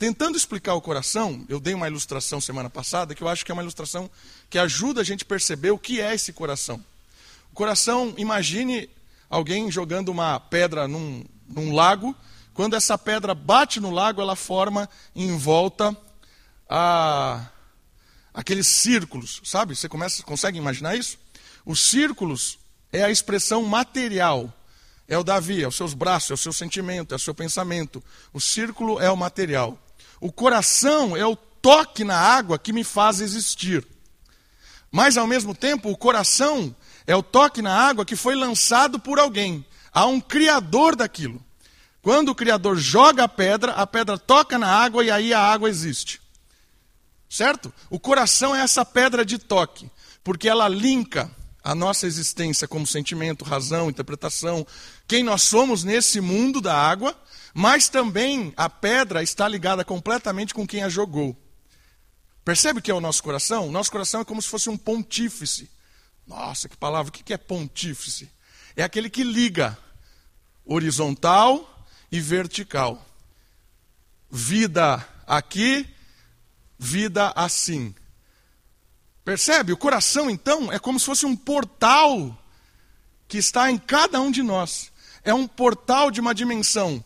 Tentando 0.00 0.34
explicar 0.34 0.72
o 0.72 0.80
coração, 0.80 1.44
eu 1.46 1.60
dei 1.60 1.74
uma 1.74 1.86
ilustração 1.86 2.40
semana 2.40 2.70
passada 2.70 3.14
que 3.14 3.22
eu 3.22 3.28
acho 3.28 3.44
que 3.44 3.52
é 3.52 3.54
uma 3.54 3.60
ilustração 3.60 4.10
que 4.48 4.58
ajuda 4.58 5.02
a 5.02 5.04
gente 5.04 5.24
a 5.24 5.26
perceber 5.26 5.72
o 5.72 5.78
que 5.78 6.00
é 6.00 6.14
esse 6.14 6.32
coração. 6.32 6.82
O 7.52 7.54
coração, 7.54 8.14
imagine 8.16 8.88
alguém 9.28 9.70
jogando 9.70 10.08
uma 10.08 10.40
pedra 10.40 10.88
num, 10.88 11.22
num 11.46 11.74
lago, 11.74 12.16
quando 12.54 12.76
essa 12.76 12.96
pedra 12.96 13.34
bate 13.34 13.78
no 13.78 13.90
lago, 13.90 14.22
ela 14.22 14.34
forma 14.34 14.88
em 15.14 15.36
volta 15.36 15.94
a, 16.66 17.46
aqueles 18.32 18.68
círculos, 18.68 19.42
sabe? 19.44 19.76
Você 19.76 19.86
começa, 19.86 20.22
consegue 20.22 20.56
imaginar 20.56 20.96
isso? 20.96 21.18
Os 21.62 21.78
círculos 21.78 22.58
é 22.90 23.04
a 23.04 23.10
expressão 23.10 23.62
material. 23.64 24.50
É 25.06 25.18
o 25.18 25.22
Davi, 25.22 25.62
é 25.62 25.68
os 25.68 25.76
seus 25.76 25.92
braços, 25.92 26.30
é 26.30 26.34
o 26.34 26.38
seu 26.38 26.54
sentimento, 26.54 27.12
é 27.12 27.16
o 27.16 27.20
seu 27.20 27.34
pensamento. 27.34 28.02
O 28.32 28.40
círculo 28.40 28.98
é 28.98 29.10
o 29.10 29.16
material. 29.16 29.78
O 30.20 30.30
coração 30.30 31.16
é 31.16 31.24
o 31.24 31.34
toque 31.34 32.04
na 32.04 32.18
água 32.18 32.58
que 32.58 32.72
me 32.72 32.84
faz 32.84 33.20
existir. 33.20 33.86
Mas, 34.90 35.16
ao 35.16 35.26
mesmo 35.26 35.54
tempo, 35.54 35.90
o 35.90 35.96
coração 35.96 36.74
é 37.06 37.16
o 37.16 37.22
toque 37.22 37.62
na 37.62 37.74
água 37.74 38.04
que 38.04 38.16
foi 38.16 38.34
lançado 38.34 38.98
por 38.98 39.18
alguém. 39.18 39.64
Há 39.92 40.06
um 40.06 40.20
criador 40.20 40.94
daquilo. 40.94 41.42
Quando 42.02 42.30
o 42.30 42.34
criador 42.34 42.76
joga 42.76 43.24
a 43.24 43.28
pedra, 43.28 43.72
a 43.72 43.86
pedra 43.86 44.18
toca 44.18 44.58
na 44.58 44.68
água 44.68 45.04
e 45.04 45.10
aí 45.10 45.34
a 45.34 45.40
água 45.40 45.68
existe. 45.68 46.20
Certo? 47.28 47.72
O 47.88 47.98
coração 47.98 48.54
é 48.54 48.60
essa 48.60 48.84
pedra 48.84 49.24
de 49.24 49.38
toque, 49.38 49.90
porque 50.24 50.48
ela 50.48 50.68
linka 50.68 51.30
a 51.62 51.74
nossa 51.74 52.06
existência 52.06 52.66
como 52.66 52.86
sentimento, 52.86 53.44
razão, 53.44 53.90
interpretação, 53.90 54.66
quem 55.06 55.22
nós 55.22 55.42
somos 55.42 55.84
nesse 55.84 56.20
mundo 56.20 56.60
da 56.60 56.74
água 56.74 57.14
mas 57.54 57.88
também 57.88 58.52
a 58.56 58.68
pedra 58.68 59.22
está 59.22 59.48
ligada 59.48 59.84
completamente 59.84 60.54
com 60.54 60.66
quem 60.66 60.82
a 60.82 60.88
jogou. 60.88 61.36
Percebe 62.44 62.78
o 62.78 62.82
que 62.82 62.90
é 62.90 62.94
o 62.94 63.00
nosso 63.00 63.22
coração? 63.22 63.68
O 63.68 63.72
nosso 63.72 63.90
coração 63.90 64.20
é 64.20 64.24
como 64.24 64.40
se 64.40 64.48
fosse 64.48 64.70
um 64.70 64.76
pontífice. 64.76 65.70
Nossa, 66.26 66.68
que 66.68 66.76
palavra, 66.76 67.10
o 67.10 67.12
que 67.12 67.32
é 67.32 67.36
pontífice? 67.36 68.30
É 68.76 68.82
aquele 68.82 69.10
que 69.10 69.22
liga 69.22 69.76
horizontal 70.64 71.86
e 72.10 72.20
vertical. 72.20 73.04
Vida 74.30 75.06
aqui, 75.26 75.86
vida 76.78 77.32
assim. 77.34 77.94
Percebe? 79.24 79.72
O 79.72 79.76
coração, 79.76 80.30
então, 80.30 80.72
é 80.72 80.78
como 80.78 80.98
se 80.98 81.06
fosse 81.06 81.26
um 81.26 81.36
portal 81.36 82.36
que 83.28 83.38
está 83.38 83.70
em 83.70 83.78
cada 83.78 84.20
um 84.20 84.30
de 84.30 84.42
nós. 84.42 84.90
É 85.22 85.34
um 85.34 85.46
portal 85.46 86.10
de 86.10 86.20
uma 86.20 86.34
dimensão 86.34 87.04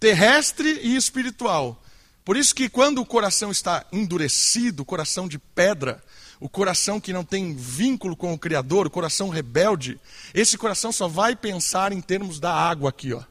terrestre 0.00 0.80
e 0.82 0.96
espiritual. 0.96 1.80
Por 2.24 2.36
isso 2.36 2.54
que 2.54 2.68
quando 2.68 3.00
o 3.00 3.06
coração 3.06 3.50
está 3.50 3.84
endurecido, 3.92 4.82
o 4.82 4.86
coração 4.86 5.28
de 5.28 5.38
pedra, 5.38 6.02
o 6.40 6.48
coração 6.48 6.98
que 6.98 7.12
não 7.12 7.22
tem 7.22 7.54
vínculo 7.54 8.16
com 8.16 8.32
o 8.32 8.38
Criador, 8.38 8.86
o 8.86 8.90
coração 8.90 9.28
rebelde, 9.28 10.00
esse 10.32 10.56
coração 10.56 10.90
só 10.90 11.06
vai 11.06 11.36
pensar 11.36 11.92
em 11.92 12.00
termos 12.00 12.40
da 12.40 12.52
água 12.52 12.88
aqui, 12.88 13.12
ó. 13.12 13.22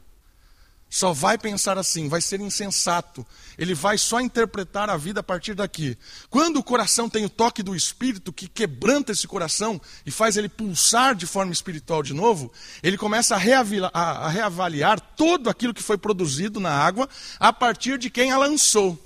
Só 1.00 1.14
vai 1.14 1.38
pensar 1.38 1.78
assim, 1.78 2.10
vai 2.10 2.20
ser 2.20 2.40
insensato. 2.40 3.26
Ele 3.56 3.74
vai 3.74 3.96
só 3.96 4.20
interpretar 4.20 4.90
a 4.90 4.98
vida 4.98 5.20
a 5.20 5.22
partir 5.22 5.54
daqui. 5.54 5.96
Quando 6.28 6.58
o 6.58 6.62
coração 6.62 7.08
tem 7.08 7.24
o 7.24 7.30
toque 7.30 7.62
do 7.62 7.74
Espírito 7.74 8.30
que 8.30 8.46
quebranta 8.46 9.10
esse 9.10 9.26
coração 9.26 9.80
e 10.04 10.10
faz 10.10 10.36
ele 10.36 10.48
pulsar 10.48 11.14
de 11.14 11.26
forma 11.26 11.52
espiritual 11.52 12.02
de 12.02 12.12
novo, 12.12 12.52
ele 12.82 12.98
começa 12.98 13.34
a 13.34 13.38
reavaliar, 13.38 13.90
a 13.94 14.28
reavaliar 14.28 15.00
todo 15.00 15.48
aquilo 15.48 15.72
que 15.72 15.82
foi 15.82 15.96
produzido 15.96 16.60
na 16.60 16.70
água 16.70 17.08
a 17.38 17.50
partir 17.50 17.96
de 17.98 18.10
quem 18.10 18.30
a 18.30 18.36
lançou. 18.36 18.98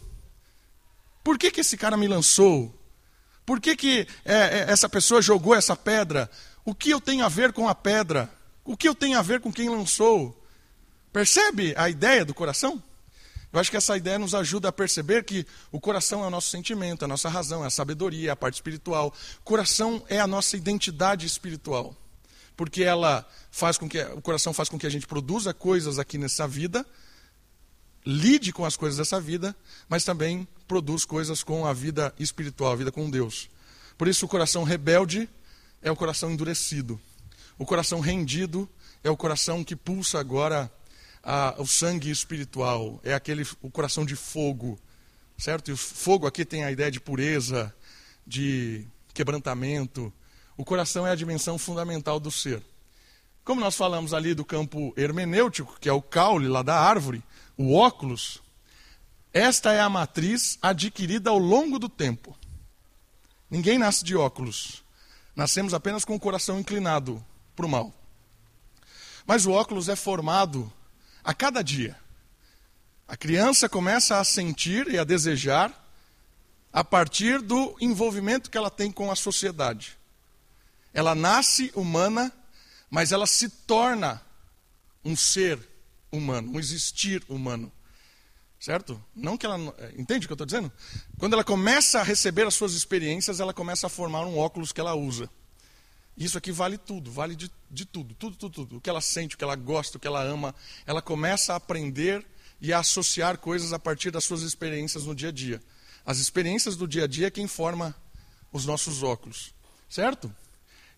Por 1.23 1.39
que, 1.39 1.49
que 1.49 1.61
esse 1.61 1.77
cara 1.77 1.97
me 1.97 2.09
lançou? 2.09 2.75
Por 3.47 3.61
que, 3.61 3.77
que 3.77 4.09
é, 4.25 4.35
é, 4.35 4.65
essa 4.69 4.89
pessoa 4.89 5.23
jogou 5.23 5.55
essa 5.55 5.77
pedra? 5.77 6.29
O 6.65 6.75
que 6.75 6.91
eu 6.91 7.01
tenho 7.01 7.25
a 7.25 7.29
ver 7.29 7.53
com 7.53 7.69
a 7.69 7.75
pedra? 7.75 8.29
O 8.65 8.77
que 8.77 8.89
eu 8.89 8.97
tenho 8.97 9.17
a 9.17 9.23
ver 9.23 9.41
com 9.41 9.53
quem 9.53 9.69
lançou? 9.69 10.44
Percebe 11.15 11.73
a 11.77 11.89
ideia 11.89 12.25
do 12.25 12.35
coração? 12.35 12.83
Eu 13.53 13.61
acho 13.61 13.71
que 13.71 13.77
essa 13.77 13.97
ideia 13.97 14.19
nos 14.19 14.35
ajuda 14.35 14.69
a 14.69 14.73
perceber 14.73 15.23
que 15.23 15.47
o 15.71 15.79
coração 15.79 16.25
é 16.25 16.27
o 16.27 16.31
nosso 16.31 16.51
sentimento, 16.51 17.05
a 17.05 17.09
nossa 17.09 17.29
razão, 17.29 17.63
é 17.63 17.69
a 17.69 17.71
sabedoria, 17.71 18.31
é 18.31 18.33
a 18.33 18.37
parte 18.37 18.57
espiritual. 18.57 19.15
O 19.39 19.45
coração 19.45 20.05
é 20.09 20.19
a 20.19 20.27
nossa 20.27 20.57
identidade 20.57 21.25
espiritual. 21.25 21.95
Porque 22.57 22.83
ela 22.83 23.25
faz 23.49 23.79
com 23.79 23.89
que 23.89 24.03
o 24.03 24.21
coração 24.21 24.53
faz 24.53 24.69
com 24.69 24.77
que 24.77 24.89
a 24.89 24.91
gente 24.91 25.07
produza 25.07 25.55
coisas 25.55 26.01
aqui 26.01 26.19
nessa 26.19 26.49
vida, 26.49 26.85
lide 28.05 28.53
com 28.53 28.65
as 28.65 28.77
coisas 28.77 28.99
dessa 28.99 29.21
vida, 29.21 29.55
mas 29.89 30.03
também 30.03 30.49
produz 30.67 31.05
coisas 31.05 31.45
com 31.45 31.65
a 31.65 31.73
vida 31.73 32.13
espiritual, 32.19 32.73
a 32.73 32.77
vida 32.77 32.91
com 32.91 33.09
Deus. 33.09 33.49
Por 33.97 34.09
isso 34.09 34.27
o 34.27 34.29
coração 34.29 34.65
rebelde 34.65 35.31
é 35.81 35.93
o 35.93 35.97
coração 35.97 36.33
endurecido. 36.33 37.01
O 37.57 37.65
coração 37.65 38.01
rendido 38.01 38.69
é 39.05 39.11
o 39.11 39.17
coração 39.17 39.63
que 39.63 39.77
pulsa 39.77 40.19
agora 40.19 40.69
ah, 41.25 41.55
o 41.59 41.67
sangue 41.67 42.11
espiritual, 42.11 43.01
é 43.03 43.15
aquele 43.15 43.47
o 43.63 43.71
coração 43.71 44.05
de 44.05 44.15
fogo, 44.15 44.79
certo? 45.39 45.71
E 45.71 45.73
o 45.73 45.77
fogo 45.77 46.27
aqui 46.27 46.45
tem 46.45 46.65
a 46.65 46.71
ideia 46.71 46.91
de 46.91 47.01
pureza, 47.01 47.75
de 48.27 48.87
quebrantamento. 49.15 50.13
O 50.57 50.65
coração 50.65 51.07
é 51.07 51.11
a 51.11 51.17
dimensão 51.17 51.57
fundamental 51.57 52.21
do 52.21 52.31
ser. 52.31 52.63
Como 53.43 53.61
nós 53.61 53.75
falamos 53.75 54.13
ali 54.13 54.35
do 54.35 54.45
campo 54.45 54.93
hermenêutico, 54.97 55.79
que 55.81 55.89
é 55.89 55.93
o 55.93 56.03
caule 56.03 56.47
lá 56.47 56.63
da 56.63 56.79
árvore, 56.79 57.23
o 57.57 57.75
óculos, 57.75 58.43
esta 59.33 59.73
é 59.73 59.81
a 59.81 59.89
matriz 59.89 60.59
adquirida 60.61 61.31
ao 61.31 61.39
longo 61.39 61.79
do 61.79 61.89
tempo. 61.89 62.37
Ninguém 63.51 63.79
nasce 63.79 64.05
de 64.05 64.15
óculos. 64.15 64.85
Nascemos 65.35 65.75
apenas 65.75 66.05
com 66.05 66.15
o 66.15 66.21
coração 66.21 66.61
inclinado 66.61 67.25
para 67.57 67.67
o 67.67 67.69
mal. 67.69 67.93
Mas 69.27 69.47
o 69.47 69.53
óculos 69.53 69.89
é 69.89 69.97
formado 69.97 70.71
a 71.25 71.33
cada 71.33 71.63
dia. 71.63 71.99
A 73.09 73.17
criança 73.17 73.69
começa 73.69 74.19
a 74.19 74.25
sentir 74.25 74.89
e 74.89 74.99
a 74.99 75.05
desejar 75.05 75.81
a 76.73 76.85
partir 76.85 77.41
do 77.41 77.77
envolvimento 77.81 78.51
que 78.51 78.59
ela 78.59 78.71
tem 78.71 78.91
com 78.91 79.11
a 79.11 79.17
sociedade. 79.17 79.97
Ela 80.93 81.15
nasce 81.15 81.73
humana, 81.75 82.33
mas 82.91 83.13
ela 83.13 83.27
se 83.27 83.49
torna 83.49 84.23
um 85.05 85.17
ser 85.17 85.59
humano, 86.11 86.53
um 86.53 86.59
existir 86.59 87.23
humano. 87.29 87.71
Certo? 88.59 89.03
Não 89.15 89.37
que 89.37 89.45
ela. 89.45 89.59
Entende 89.99 90.25
o 90.25 90.29
que 90.29 90.33
eu 90.33 90.37
estou 90.37 90.47
dizendo? 90.47 90.73
Quando 91.19 91.35
ela 91.35 91.45
começa 91.45 92.01
a 92.01 92.03
receber 92.03 92.47
as 92.47 92.55
suas 92.55 92.73
experiências, 92.73 93.39
ela 93.39 93.53
começa 93.53 93.87
a 93.87 93.91
formar 93.91 94.25
um 94.27 94.39
óculos 94.39 94.73
que 94.73 94.81
ela 94.81 94.95
usa. 94.95 95.29
Isso 96.17 96.39
aqui 96.39 96.53
vale 96.53 96.79
tudo, 96.79 97.11
vale 97.11 97.35
de, 97.35 97.51
de 97.71 97.85
tudo, 97.85 98.15
tudo, 98.15 98.37
tudo, 98.37 98.53
tudo. 98.53 98.77
O 98.77 98.81
que 98.81 98.89
ela 98.89 99.01
sente, 99.01 99.35
o 99.35 99.39
que 99.39 99.45
ela 99.45 99.57
gosta, 99.57 99.97
o 99.99 100.01
que 100.01 100.07
ela 100.07 100.23
ama. 100.23 100.55
Ela 100.87 101.03
começa 101.03 101.53
a 101.53 101.57
aprender 101.57 102.25
e 102.61 102.73
a 102.73 102.79
associar 102.79 103.39
coisas 103.39 103.73
a 103.73 103.79
partir 103.79 104.11
das 104.11 104.25
suas 104.25 104.43
experiências 104.43 105.05
no 105.05 105.15
dia 105.15 105.29
a 105.29 105.33
dia. 105.33 105.61
As 106.07 106.19
experiências 106.19 106.77
do 106.77 106.87
dia 106.87 107.05
a 107.05 107.07
dia 107.07 107.27
é 107.27 107.31
quem 107.31 107.49
forma 107.49 107.95
os 108.53 108.65
nossos 108.65 109.03
óculos, 109.03 109.53
certo? 109.89 110.33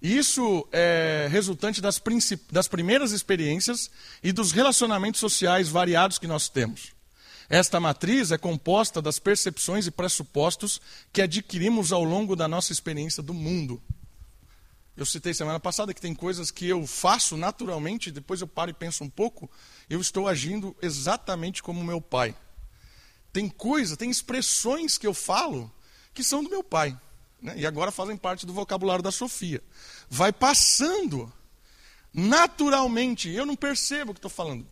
Isso 0.02 0.68
é 0.70 1.26
resultante 1.30 1.80
das, 1.80 2.00
das 2.52 2.68
primeiras 2.68 3.12
experiências 3.12 3.90
e 4.22 4.30
dos 4.30 4.52
relacionamentos 4.52 5.20
sociais 5.20 5.68
variados 5.68 6.18
que 6.18 6.26
nós 6.26 6.48
temos. 6.48 6.92
Esta 7.48 7.80
matriz 7.80 8.32
é 8.32 8.38
composta 8.38 9.00
das 9.00 9.18
percepções 9.18 9.86
e 9.86 9.90
pressupostos 9.90 10.80
que 11.12 11.22
adquirimos 11.22 11.92
ao 11.92 12.04
longo 12.04 12.36
da 12.36 12.46
nossa 12.46 12.72
experiência 12.72 13.22
do 13.22 13.32
mundo. 13.32 13.80
Eu 14.96 15.04
citei 15.04 15.34
semana 15.34 15.60
passada 15.60 15.92
que 15.92 16.00
tem 16.00 16.14
coisas 16.14 16.50
que 16.50 16.66
eu 16.66 16.86
faço 16.86 17.36
naturalmente, 17.36 18.10
depois 18.10 18.40
eu 18.40 18.46
paro 18.46 18.70
e 18.70 18.74
penso 18.74 19.04
um 19.04 19.10
pouco, 19.10 19.50
eu 19.90 20.00
estou 20.00 20.26
agindo 20.26 20.74
exatamente 20.80 21.62
como 21.62 21.84
meu 21.84 22.00
pai. 22.00 22.34
Tem 23.32 23.48
coisas, 23.48 23.98
tem 23.98 24.08
expressões 24.08 24.96
que 24.96 25.06
eu 25.06 25.12
falo 25.12 25.70
que 26.14 26.24
são 26.24 26.42
do 26.42 26.48
meu 26.48 26.64
pai. 26.64 26.98
Né? 27.42 27.54
E 27.58 27.66
agora 27.66 27.90
fazem 27.90 28.16
parte 28.16 28.46
do 28.46 28.54
vocabulário 28.54 29.02
da 29.02 29.12
Sofia. 29.12 29.62
Vai 30.08 30.32
passando 30.32 31.30
naturalmente, 32.12 33.28
eu 33.28 33.44
não 33.44 33.54
percebo 33.54 34.12
o 34.12 34.14
que 34.14 34.18
estou 34.18 34.30
falando. 34.30 34.66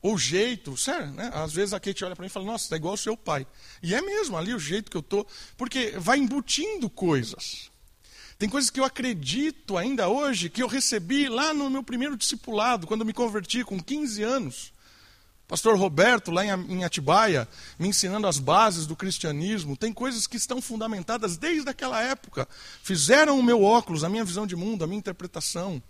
O 0.00 0.16
jeito, 0.16 0.76
sério, 0.76 1.08
né? 1.08 1.28
Às 1.34 1.52
vezes 1.52 1.74
a 1.74 1.80
Kate 1.80 2.04
olha 2.04 2.14
para 2.14 2.22
mim 2.22 2.28
e 2.28 2.30
fala, 2.30 2.46
nossa, 2.46 2.66
está 2.66 2.76
igual 2.76 2.92
ao 2.92 2.96
seu 2.96 3.16
pai. 3.16 3.44
E 3.82 3.96
é 3.96 4.00
mesmo, 4.00 4.36
ali 4.36 4.54
o 4.54 4.58
jeito 4.60 4.88
que 4.88 4.96
eu 4.96 5.00
estou. 5.00 5.26
Porque 5.56 5.90
vai 5.98 6.18
embutindo 6.18 6.88
coisas. 6.88 7.68
Tem 8.38 8.48
coisas 8.48 8.70
que 8.70 8.78
eu 8.78 8.84
acredito 8.84 9.76
ainda 9.76 10.08
hoje 10.08 10.48
que 10.48 10.62
eu 10.62 10.68
recebi 10.68 11.28
lá 11.28 11.52
no 11.52 11.68
meu 11.68 11.82
primeiro 11.82 12.16
discipulado, 12.16 12.86
quando 12.86 13.04
me 13.04 13.12
converti 13.12 13.64
com 13.64 13.82
15 13.82 14.22
anos. 14.22 14.72
Pastor 15.48 15.76
Roberto, 15.76 16.30
lá 16.30 16.44
em 16.44 16.84
Atibaia, 16.84 17.48
me 17.78 17.88
ensinando 17.88 18.26
as 18.26 18.38
bases 18.38 18.86
do 18.86 18.94
cristianismo. 18.94 19.76
Tem 19.76 19.92
coisas 19.92 20.26
que 20.26 20.36
estão 20.36 20.60
fundamentadas 20.60 21.36
desde 21.36 21.68
aquela 21.68 22.00
época. 22.00 22.46
Fizeram 22.82 23.40
o 23.40 23.42
meu 23.42 23.62
óculos, 23.62 24.04
a 24.04 24.08
minha 24.08 24.24
visão 24.24 24.46
de 24.46 24.54
mundo, 24.54 24.84
a 24.84 24.86
minha 24.86 24.98
interpretação. 24.98 25.82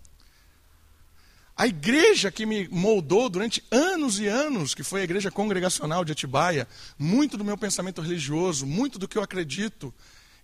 A 1.57 1.67
igreja 1.67 2.31
que 2.31 2.47
me 2.47 2.69
moldou 2.69 3.29
durante 3.29 3.63
anos 3.71 4.21
e 4.21 4.27
anos, 4.29 4.77
que 4.77 4.85
foi 4.85 5.01
a 5.01 5.05
igreja 5.05 5.29
congregacional 5.29 6.05
de 6.05 6.13
Atibaia, 6.13 6.69
muito 6.97 7.37
do 7.37 7.45
meu 7.45 7.59
pensamento 7.59 8.01
religioso, 8.01 8.65
muito 8.65 8.97
do 8.97 9.09
que 9.09 9.19
eu 9.19 9.23
acredito, 9.23 9.93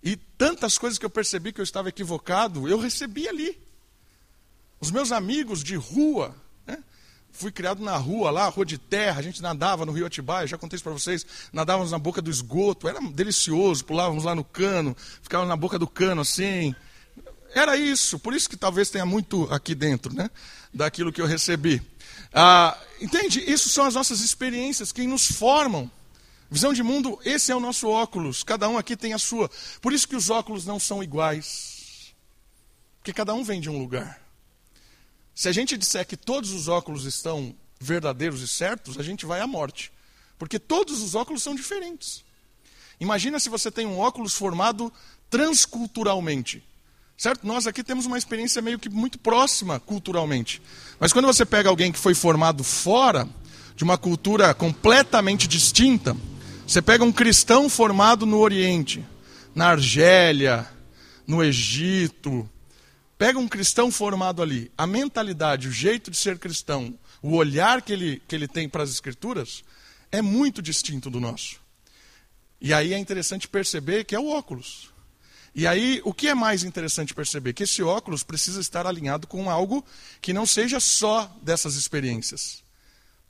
e 0.05 0.15
tantas 0.15 0.77
coisas 0.77 0.99
que 0.99 1.05
eu 1.05 1.09
percebi 1.09 1.51
que 1.51 1.59
eu 1.59 1.63
estava 1.63 1.89
equivocado, 1.89 2.69
eu 2.69 2.77
recebi 2.77 3.27
ali. 3.27 3.59
Os 4.79 4.91
meus 4.91 5.11
amigos 5.11 5.63
de 5.63 5.75
rua, 5.75 6.35
né? 6.67 6.77
fui 7.31 7.51
criado 7.51 7.83
na 7.83 7.97
rua 7.97 8.29
lá, 8.29 8.47
rua 8.47 8.63
de 8.63 8.77
terra, 8.77 9.19
a 9.19 9.23
gente 9.23 9.41
nadava 9.41 9.83
no 9.83 9.91
rio 9.91 10.05
Atibaia, 10.05 10.45
já 10.45 10.59
contei 10.59 10.77
isso 10.77 10.83
para 10.83 10.93
vocês, 10.93 11.25
nadávamos 11.51 11.91
na 11.91 11.97
boca 11.97 12.21
do 12.21 12.29
esgoto, 12.29 12.87
era 12.87 13.01
delicioso, 13.01 13.83
pulávamos 13.83 14.25
lá 14.25 14.35
no 14.35 14.43
cano, 14.43 14.95
ficávamos 15.23 15.49
na 15.49 15.57
boca 15.57 15.79
do 15.79 15.87
cano 15.87 16.21
assim. 16.21 16.75
Era 17.55 17.75
isso, 17.75 18.19
por 18.19 18.35
isso 18.35 18.47
que 18.47 18.55
talvez 18.55 18.91
tenha 18.91 19.07
muito 19.07 19.51
aqui 19.51 19.73
dentro, 19.73 20.13
né? 20.13 20.29
Daquilo 20.71 21.11
que 21.11 21.21
eu 21.21 21.25
recebi. 21.25 21.81
Ah, 22.31 22.77
entende? 23.01 23.43
Isso 23.49 23.69
são 23.69 23.85
as 23.85 23.95
nossas 23.95 24.19
experiências 24.19 24.91
que 24.91 25.07
nos 25.07 25.25
formam. 25.31 25.89
Visão 26.55 26.71
de 26.71 26.81
mundo, 26.81 27.19
esse 27.25 27.51
é 27.51 27.55
o 27.55 27.59
nosso 27.59 27.85
óculos. 27.89 28.41
Cada 28.41 28.69
um 28.69 28.77
aqui 28.77 28.95
tem 28.95 29.11
a 29.11 29.17
sua. 29.17 29.51
Por 29.81 29.91
isso 29.91 30.07
que 30.07 30.15
os 30.15 30.29
óculos 30.29 30.65
não 30.65 30.79
são 30.79 31.03
iguais. 31.03 32.15
Porque 32.97 33.11
cada 33.11 33.33
um 33.33 33.43
vem 33.43 33.59
de 33.59 33.69
um 33.69 33.77
lugar. 33.77 34.21
Se 35.35 35.49
a 35.49 35.51
gente 35.51 35.77
disser 35.77 36.07
que 36.07 36.15
todos 36.15 36.53
os 36.53 36.69
óculos 36.69 37.03
estão 37.03 37.53
verdadeiros 37.77 38.39
e 38.39 38.47
certos, 38.47 38.97
a 38.97 39.03
gente 39.03 39.25
vai 39.25 39.41
à 39.41 39.47
morte. 39.47 39.91
Porque 40.39 40.57
todos 40.57 41.01
os 41.01 41.13
óculos 41.13 41.43
são 41.43 41.53
diferentes. 41.53 42.23
Imagina 43.01 43.37
se 43.37 43.49
você 43.49 43.69
tem 43.69 43.85
um 43.85 43.99
óculos 43.99 44.33
formado 44.33 44.89
transculturalmente. 45.29 46.63
Certo? 47.17 47.45
Nós 47.45 47.67
aqui 47.67 47.83
temos 47.83 48.05
uma 48.05 48.17
experiência 48.17 48.61
meio 48.61 48.79
que 48.79 48.87
muito 48.87 49.19
próxima 49.19 49.77
culturalmente. 49.77 50.61
Mas 51.01 51.11
quando 51.11 51.25
você 51.25 51.45
pega 51.45 51.67
alguém 51.67 51.91
que 51.91 51.99
foi 51.99 52.15
formado 52.15 52.63
fora 52.63 53.27
de 53.75 53.83
uma 53.83 53.97
cultura 53.97 54.53
completamente 54.53 55.49
distinta, 55.49 56.15
você 56.67 56.81
pega 56.81 57.03
um 57.03 57.11
cristão 57.11 57.69
formado 57.69 58.25
no 58.25 58.39
Oriente, 58.39 59.05
na 59.53 59.67
Argélia, 59.67 60.67
no 61.27 61.43
Egito. 61.43 62.49
Pega 63.17 63.37
um 63.37 63.47
cristão 63.47 63.91
formado 63.91 64.41
ali. 64.41 64.71
A 64.75 64.87
mentalidade, 64.87 65.67
o 65.67 65.71
jeito 65.71 66.09
de 66.09 66.17
ser 66.17 66.39
cristão, 66.39 66.97
o 67.21 67.35
olhar 67.35 67.81
que 67.83 67.93
ele, 67.93 68.21
que 68.27 68.35
ele 68.35 68.47
tem 68.47 68.67
para 68.67 68.83
as 68.83 68.89
Escrituras 68.89 69.63
é 70.11 70.21
muito 70.21 70.61
distinto 70.61 71.09
do 71.09 71.19
nosso. 71.19 71.61
E 72.59 72.73
aí 72.73 72.93
é 72.93 72.97
interessante 72.97 73.47
perceber 73.47 74.03
que 74.03 74.15
é 74.15 74.19
o 74.19 74.29
óculos. 74.29 74.89
E 75.53 75.67
aí, 75.67 76.01
o 76.03 76.13
que 76.13 76.27
é 76.27 76.35
mais 76.35 76.63
interessante 76.63 77.13
perceber? 77.13 77.53
Que 77.53 77.63
esse 77.63 77.81
óculos 77.81 78.23
precisa 78.23 78.59
estar 78.59 78.85
alinhado 78.85 79.27
com 79.27 79.49
algo 79.49 79.85
que 80.19 80.33
não 80.33 80.45
seja 80.45 80.79
só 80.81 81.33
dessas 81.41 81.75
experiências. 81.75 82.64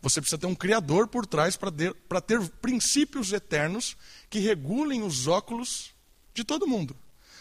Você 0.05 0.21
precisa 0.21 0.37
ter 0.37 0.45
um 0.45 0.53
Criador 0.53 1.07
por 1.07 1.25
trás 1.25 1.57
para 1.57 1.71
ter, 1.71 1.91
ter 2.27 2.47
princípios 2.61 3.33
eternos 3.33 3.97
que 4.29 4.37
regulem 4.37 5.01
os 5.01 5.25
óculos 5.25 5.95
de 6.31 6.43
todo 6.43 6.67
mundo. 6.67 6.95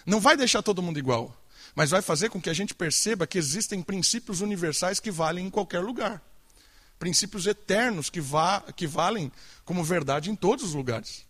Não 0.07 0.19
vai 0.19 0.35
deixar 0.35 0.63
todo 0.63 0.81
mundo 0.81 0.99
igual, 0.99 1.39
mas 1.75 1.91
vai 1.91 2.01
fazer 2.01 2.31
com 2.31 2.41
que 2.41 2.49
a 2.49 2.55
gente 2.55 2.75
perceba 2.75 3.27
que 3.27 3.37
existem 3.37 3.83
princípios 3.83 4.41
universais 4.41 4.99
que 4.99 5.11
valem 5.11 5.45
em 5.45 5.51
qualquer 5.51 5.81
lugar. 5.81 6.23
princípios 6.99 7.47
eternos 7.47 8.09
que, 8.09 8.19
va 8.19 8.63
que 8.75 8.87
valem 8.87 9.31
como 9.67 9.85
verdade 9.85 10.31
em 10.31 10.35
todos 10.35 10.65
os 10.65 10.73
lugares. 10.73 11.27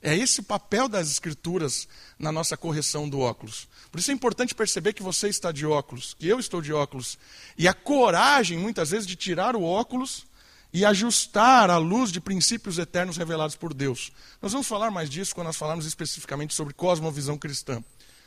É 0.00 0.14
esse 0.14 0.38
o 0.38 0.44
papel 0.44 0.88
das 0.88 1.10
escrituras 1.10 1.88
na 2.16 2.30
nossa 2.30 2.56
correção 2.56 3.08
do 3.08 3.18
óculos. 3.18 3.66
Por 3.90 3.98
isso 3.98 4.12
é 4.12 4.14
importante 4.14 4.54
perceber 4.54 4.92
que 4.92 5.02
você 5.02 5.26
está 5.28 5.50
de 5.50 5.66
óculos, 5.66 6.14
que 6.14 6.28
eu 6.28 6.38
estou 6.38 6.62
de 6.62 6.72
óculos. 6.72 7.18
E 7.58 7.66
a 7.66 7.74
coragem, 7.74 8.56
muitas 8.56 8.90
vezes, 8.90 9.04
de 9.04 9.16
tirar 9.16 9.56
o 9.56 9.64
óculos 9.64 10.24
e 10.72 10.84
ajustar 10.84 11.70
a 11.70 11.78
luz 11.78 12.12
de 12.12 12.20
princípios 12.20 12.78
eternos 12.78 13.16
revelados 13.16 13.56
por 13.56 13.72
Deus. 13.72 14.12
Nós 14.42 14.52
vamos 14.52 14.66
falar 14.66 14.90
mais 14.90 15.08
disso 15.08 15.34
quando 15.34 15.46
nós 15.46 15.56
falarmos 15.56 15.86
especificamente 15.86 16.54
sobre 16.54 16.74
cosmovisão 16.74 17.38
cristã. 17.38 17.82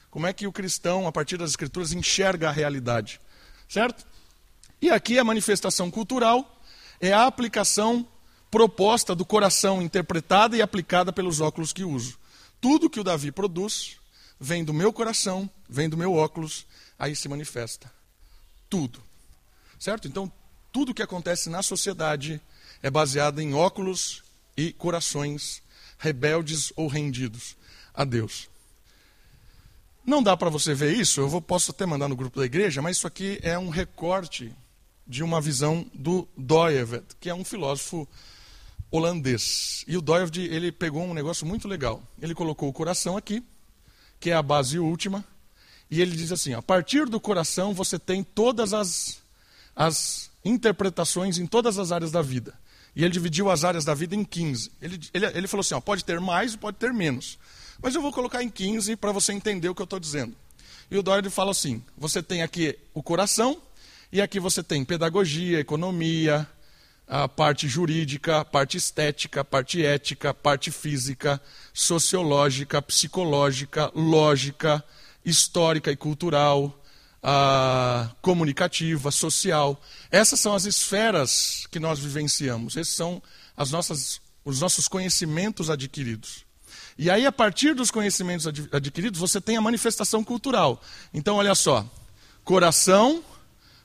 Como 0.10 0.26
é 0.26 0.34
que 0.34 0.48
o 0.48 0.52
cristão, 0.52 1.08
a 1.08 1.12
partir 1.12 1.38
das 1.38 1.52
escrituras, 1.52 1.94
enxerga 1.94 2.50
a 2.50 2.52
realidade. 2.52 3.20
Certo? 3.68 4.06
E 4.82 4.90
aqui 4.90 5.20
a 5.20 5.24
manifestação 5.24 5.92
cultural 5.92 6.60
é 7.00 7.14
a 7.14 7.26
aplicação 7.26 8.08
proposta 8.50 9.14
do 9.14 9.26
coração, 9.26 9.82
interpretada 9.82 10.58
e 10.58 10.62
aplicada 10.62 11.14
pelos 11.14 11.40
óculos 11.40 11.72
que 11.72 11.84
uso. 11.84 12.18
Tudo 12.60 12.90
que 12.90 13.00
o 13.00 13.04
Davi 13.04 13.32
produz 13.32 13.98
vem 14.40 14.64
do 14.64 14.74
meu 14.74 14.92
coração, 14.92 15.50
vem 15.68 15.88
do 15.88 15.98
meu 15.98 16.16
óculos, 16.16 16.66
aí 16.98 17.16
se 17.16 17.30
manifesta. 17.30 17.92
Tudo. 18.70 19.02
Certo? 19.78 20.08
Então, 20.08 20.32
tudo 20.72 20.94
que 20.94 21.02
acontece 21.02 21.50
na 21.50 21.62
sociedade 21.62 22.42
é 22.82 22.90
baseado 22.90 23.40
em 23.40 23.54
óculos 23.54 24.24
e 24.56 24.72
corações 24.74 25.62
rebeldes 25.98 26.72
ou 26.76 26.88
rendidos 26.88 27.56
a 27.94 28.06
Deus. 28.06 28.50
Não 30.06 30.24
dá 30.24 30.36
para 30.36 30.50
você 30.50 30.74
ver 30.74 30.96
isso, 30.96 31.22
eu 31.22 31.30
vou, 31.30 31.42
posso 31.42 31.72
até 31.72 31.86
mandar 31.86 32.08
no 32.08 32.16
grupo 32.16 32.40
da 32.40 32.46
igreja, 32.46 32.82
mas 32.82 32.98
isso 32.98 33.08
aqui 33.08 33.40
é 33.44 33.58
um 33.60 33.70
recorte 33.70 34.54
de 35.06 35.24
uma 35.24 35.42
visão 35.42 35.86
do 35.94 36.28
Doyevet, 36.38 37.04
que 37.20 37.30
é 37.30 37.34
um 37.34 37.44
filósofo 37.44 38.08
holandês. 38.92 39.84
E 39.88 39.98
o 39.98 40.02
Doyevet, 40.02 40.40
ele 40.40 40.72
pegou 40.72 41.04
um 41.04 41.14
negócio 41.14 41.46
muito 41.46 41.68
legal. 41.68 42.02
Ele 42.22 42.34
colocou 42.34 42.70
o 42.70 42.74
coração 42.74 43.18
aqui, 43.18 43.44
que 44.20 44.30
é 44.30 44.34
a 44.34 44.42
base 44.42 44.80
última, 44.80 45.24
e 45.90 46.02
ele 46.02 46.16
diz 46.16 46.32
assim: 46.32 46.54
a 46.54 46.62
partir 46.62 47.06
do 47.08 47.20
coração 47.20 47.74
você 47.74 47.98
tem 47.98 48.24
todas 48.24 48.74
as, 48.74 49.22
as 49.76 50.29
interpretações 50.44 51.38
em 51.38 51.46
todas 51.46 51.78
as 51.78 51.92
áreas 51.92 52.12
da 52.12 52.22
vida. 52.22 52.54
E 52.96 53.04
ele 53.04 53.14
dividiu 53.14 53.50
as 53.50 53.64
áreas 53.64 53.86
da 53.86 53.94
vida 53.94 54.16
em 54.16 54.24
15. 54.24 54.72
Ele, 54.82 55.00
ele, 55.14 55.26
ele 55.26 55.48
falou 55.48 55.62
assim: 55.62 55.76
ó, 55.76 55.80
pode 55.80 56.04
ter 56.04 56.20
mais 56.20 56.54
e 56.54 56.58
pode 56.58 56.78
ter 56.78 56.94
menos. 56.94 57.38
Mas 57.82 57.96
eu 57.96 58.02
vou 58.02 58.12
colocar 58.12 58.44
em 58.44 58.50
15 58.50 58.96
para 58.96 59.12
você 59.12 59.32
entender 59.32 59.70
o 59.70 59.76
que 59.76 59.82
eu 59.82 59.86
estou 59.86 60.00
dizendo. 60.00 60.36
E 60.92 60.98
o 60.98 61.04
Doyle 61.04 61.30
fala 61.30 61.52
assim: 61.52 61.84
você 61.98 62.22
tem 62.22 62.42
aqui 62.42 62.78
o 62.94 63.04
coração, 63.04 63.62
e 64.12 64.22
aqui 64.22 64.40
você 64.40 64.64
tem 64.64 64.84
pedagogia, 64.84 65.60
economia, 65.60 66.48
a 67.08 67.28
parte 67.28 67.68
jurídica, 67.68 68.44
parte 68.46 68.78
estética, 68.78 69.44
parte 69.44 69.84
ética, 69.84 70.34
parte 70.34 70.72
física, 70.72 71.42
sociológica, 71.74 72.82
psicológica, 72.82 73.92
lógica, 73.96 74.84
histórica 75.26 75.92
e 75.92 75.96
cultural, 75.96 76.79
comunicativa, 78.22 79.12
social. 79.12 79.82
Essas 80.12 80.40
são 80.40 80.54
as 80.54 80.66
esferas 80.66 81.68
que 81.72 81.80
nós 81.80 82.00
vivenciamos. 82.00 82.76
Esses 82.78 82.96
são 82.96 83.22
as 83.56 83.72
nossas, 83.72 84.22
os 84.44 84.62
nossos 84.62 84.88
conhecimentos 84.88 85.70
adquiridos. 85.70 86.46
E 86.98 87.10
aí, 87.10 87.26
a 87.26 87.32
partir 87.32 87.74
dos 87.74 87.92
conhecimentos 87.92 88.46
adquiridos, 88.46 89.20
você 89.20 89.40
tem 89.40 89.56
a 89.56 89.62
manifestação 89.62 90.24
cultural. 90.24 90.82
Então, 91.14 91.38
olha 91.38 91.56
só: 91.56 91.90
coração, 92.44 93.24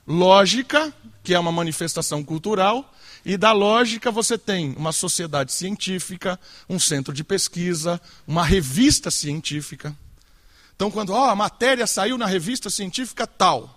lógica, 0.05 0.93
que 1.23 1.33
é 1.33 1.39
uma 1.39 1.51
manifestação 1.51 2.23
cultural, 2.23 2.93
e 3.25 3.37
da 3.37 3.51
lógica 3.51 4.11
você 4.11 4.37
tem 4.37 4.75
uma 4.77 4.91
sociedade 4.91 5.51
científica, 5.51 6.39
um 6.69 6.77
centro 6.77 7.13
de 7.13 7.23
pesquisa, 7.23 7.99
uma 8.27 8.43
revista 8.43 9.09
científica. 9.09 9.95
Então, 10.75 10.91
quando 10.91 11.13
oh, 11.13 11.23
a 11.23 11.35
matéria 11.35 11.87
saiu 11.87 12.17
na 12.17 12.25
revista 12.25 12.69
científica 12.69 13.25
tal, 13.25 13.75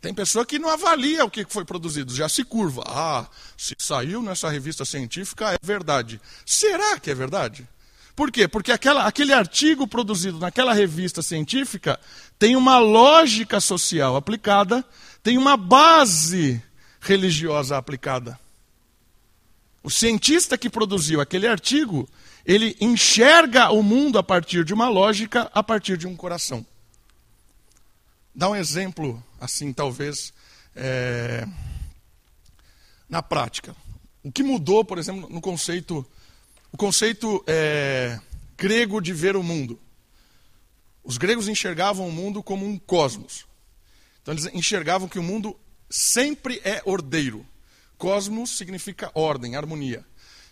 tem 0.00 0.14
pessoa 0.14 0.46
que 0.46 0.58
não 0.58 0.68
avalia 0.68 1.24
o 1.24 1.30
que 1.30 1.44
foi 1.48 1.64
produzido, 1.64 2.14
já 2.14 2.28
se 2.28 2.44
curva. 2.44 2.84
Ah, 2.86 3.26
se 3.56 3.74
saiu 3.78 4.22
nessa 4.22 4.48
revista 4.48 4.84
científica, 4.84 5.52
é 5.52 5.58
verdade. 5.60 6.20
Será 6.46 6.98
que 7.00 7.10
é 7.10 7.14
verdade? 7.14 7.68
Por 8.14 8.30
quê? 8.30 8.46
Porque 8.46 8.70
aquela, 8.70 9.06
aquele 9.06 9.32
artigo 9.32 9.86
produzido 9.86 10.38
naquela 10.38 10.72
revista 10.72 11.22
científica 11.22 11.98
tem 12.38 12.54
uma 12.54 12.78
lógica 12.78 13.60
social 13.60 14.14
aplicada, 14.16 14.84
tem 15.22 15.36
uma 15.36 15.56
base 15.56 16.62
religiosa 17.00 17.76
aplicada. 17.76 18.38
O 19.82 19.90
cientista 19.90 20.58
que 20.58 20.70
produziu 20.70 21.20
aquele 21.20 21.46
artigo, 21.46 22.08
ele 22.48 22.74
enxerga 22.80 23.70
o 23.70 23.82
mundo 23.82 24.18
a 24.18 24.22
partir 24.22 24.64
de 24.64 24.72
uma 24.72 24.88
lógica, 24.88 25.50
a 25.52 25.62
partir 25.62 25.98
de 25.98 26.06
um 26.06 26.16
coração. 26.16 26.66
Dá 28.34 28.48
um 28.48 28.56
exemplo, 28.56 29.22
assim, 29.38 29.70
talvez, 29.70 30.32
é... 30.74 31.46
na 33.06 33.22
prática. 33.22 33.76
O 34.24 34.32
que 34.32 34.42
mudou, 34.42 34.82
por 34.82 34.96
exemplo, 34.96 35.28
no 35.28 35.42
conceito 35.42 36.06
o 36.72 36.76
conceito 36.76 37.42
é, 37.46 38.20
grego 38.56 39.00
de 39.00 39.12
ver 39.12 39.36
o 39.36 39.42
mundo. 39.42 39.80
Os 41.02 41.16
gregos 41.16 41.48
enxergavam 41.48 42.06
o 42.06 42.12
mundo 42.12 42.42
como 42.42 42.66
um 42.66 42.78
cosmos. 42.78 43.46
Então 44.22 44.34
eles 44.34 44.46
enxergavam 44.54 45.08
que 45.08 45.18
o 45.18 45.22
mundo 45.22 45.58
sempre 45.88 46.60
é 46.64 46.82
ordeiro. 46.84 47.46
Cosmos 47.96 48.56
significa 48.56 49.10
ordem, 49.14 49.56
harmonia. 49.56 50.04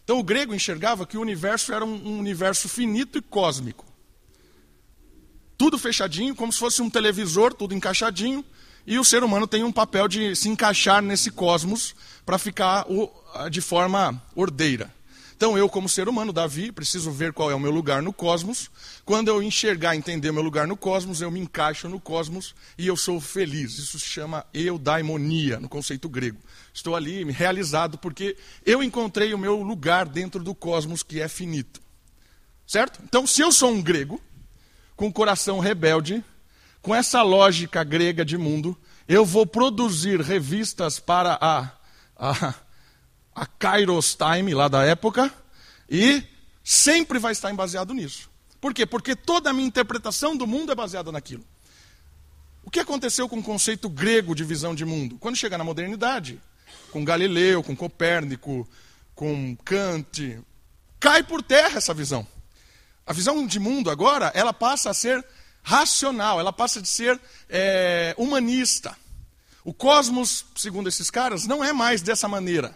Então 0.07 0.21
o 0.21 0.23
grego 0.23 0.55
enxergava 0.55 1.05
que 1.05 1.19
o 1.19 1.21
universo 1.21 1.73
era 1.73 1.85
um, 1.85 2.21
universo 2.21 2.69
finito 2.69 3.19
e 3.19 3.21
cósmico. 3.21 3.85
Tudo 5.59 5.77
fechadinho, 5.77 6.33
como 6.33 6.53
se 6.53 6.61
fosse 6.61 6.81
um 6.81 6.89
televisor, 6.89 7.53
tudo 7.53 7.75
encaixadinho, 7.75 8.45
e 8.87 9.01
o 9.01 9.05
ser 9.05 9.25
humano 9.25 9.49
tem 9.49 9.65
um 9.65 9.73
papel 9.73 10.07
de 10.07 10.37
se 10.37 10.49
encaixar 10.49 11.03
nesse 11.03 11.33
cosmos 11.33 11.93
para 12.25 12.39
ficar 12.39 12.87
de 13.51 13.61
forma 13.61 14.23
ordeira. 14.37 14.95
Então, 15.37 15.57
eu, 15.59 15.69
como 15.69 15.87
ser 15.87 16.09
humano, 16.09 16.33
Davi, 16.33 16.73
preciso 16.73 17.11
ver 17.11 17.31
qual 17.31 17.51
é 17.51 17.55
o 17.55 17.61
meu 17.61 17.71
lugar 17.71 18.01
no 18.01 18.11
cosmos. 18.11 18.71
Quando 19.05 19.29
eu 19.29 19.43
enxergar, 19.43 19.95
entender 19.95 20.33
meu 20.33 20.43
lugar 20.43 20.67
no 20.67 20.79
cosmos, 20.79 21.21
eu 21.21 21.31
me 21.31 21.39
encaixo 21.39 21.91
no 21.91 22.01
cosmos 22.01 22.55
e 22.79 22.87
eu 22.87 22.97
sou 22.97 23.21
feliz. 23.21 23.77
Isso 23.77 23.99
se 23.99 24.07
chama 24.07 24.47
eudaimonia, 24.55 25.61
no 25.61 25.69
conceito 25.69 26.09
grego. 26.09 26.39
Estou 26.73 26.97
ali 26.97 27.23
realizado 27.31 27.99
porque 27.99 28.35
eu 28.65 28.83
encontrei 28.83 29.35
o 29.35 29.39
meu 29.39 29.63
lugar 29.63 30.07
dentro 30.07 30.43
do 30.43 30.55
cosmos 30.55 31.03
que 31.03 31.21
é 31.21 31.29
finito. 31.29 31.83
Certo? 32.67 32.99
Então, 33.05 33.27
se 33.27 33.43
eu 33.43 33.53
sou 33.53 33.71
um 33.71 33.83
grego, 33.83 34.19
com 34.97 35.13
coração 35.13 35.59
rebelde, 35.59 36.25
com 36.81 36.95
essa 36.95 37.21
lógica 37.21 37.85
grega 37.85 38.25
de 38.25 38.39
mundo, 38.39 38.75
eu 39.07 39.23
vou 39.23 39.47
produzir 39.47 40.19
revistas 40.19 40.99
para 40.99 41.39
a, 41.39 41.71
a 42.17 42.55
a 43.37 43.45
Kairos 43.45 44.17
Time 44.17 44.55
lá 44.55 44.67
da 44.67 44.83
época, 44.83 45.31
e 45.89 46.25
sempre 46.65 47.19
vai 47.19 47.33
estar 47.33 47.53
baseado 47.53 47.93
nisso. 47.93 48.31
Por 48.59 48.73
quê? 48.73 48.87
Porque 48.87 49.15
toda 49.15 49.51
a 49.51 49.53
minha 49.53 49.69
interpretação 49.69 50.35
do 50.35 50.47
mundo 50.47 50.73
é 50.73 50.75
baseada 50.75 51.13
naquilo. 51.13 51.45
O 52.65 52.71
que 52.71 52.81
aconteceu 52.81 53.29
com 53.29 53.39
o 53.39 53.43
conceito 53.43 53.89
grego 53.91 54.35
de 54.35 54.43
visão 54.43 54.75
de 54.75 54.85
mundo? 54.85 55.19
Quando 55.21 55.37
chega 55.37 55.59
na 55.59 55.63
modernidade, 55.63 56.41
com 56.91 57.05
Galileu, 57.05 57.63
com 57.63 57.77
Copérnico, 57.77 58.67
com 59.15 59.55
Kant, 59.65 60.41
cai 60.99 61.23
por 61.23 61.43
terra 61.43 61.77
essa 61.77 61.93
visão. 61.93 62.27
A 63.07 63.13
visão 63.13 63.47
de 63.47 63.61
mundo 63.61 63.91
agora, 63.91 64.33
ela 64.35 64.53
passa 64.53 64.91
a 64.91 64.95
ser 64.95 65.25
racional, 65.63 66.41
ela 66.41 66.53
passa 66.53 66.81
a 66.81 66.85
ser 66.85 67.21
é, 67.49 68.15
humanista. 68.17 68.97
O 69.63 69.75
cosmos, 69.75 70.47
segundo 70.57 70.89
esses 70.89 71.11
caras, 71.11 71.47
não 71.47 71.63
é 71.63 71.73
mais 71.73 72.01
dessa 72.01 72.27
maneira. 72.27 72.75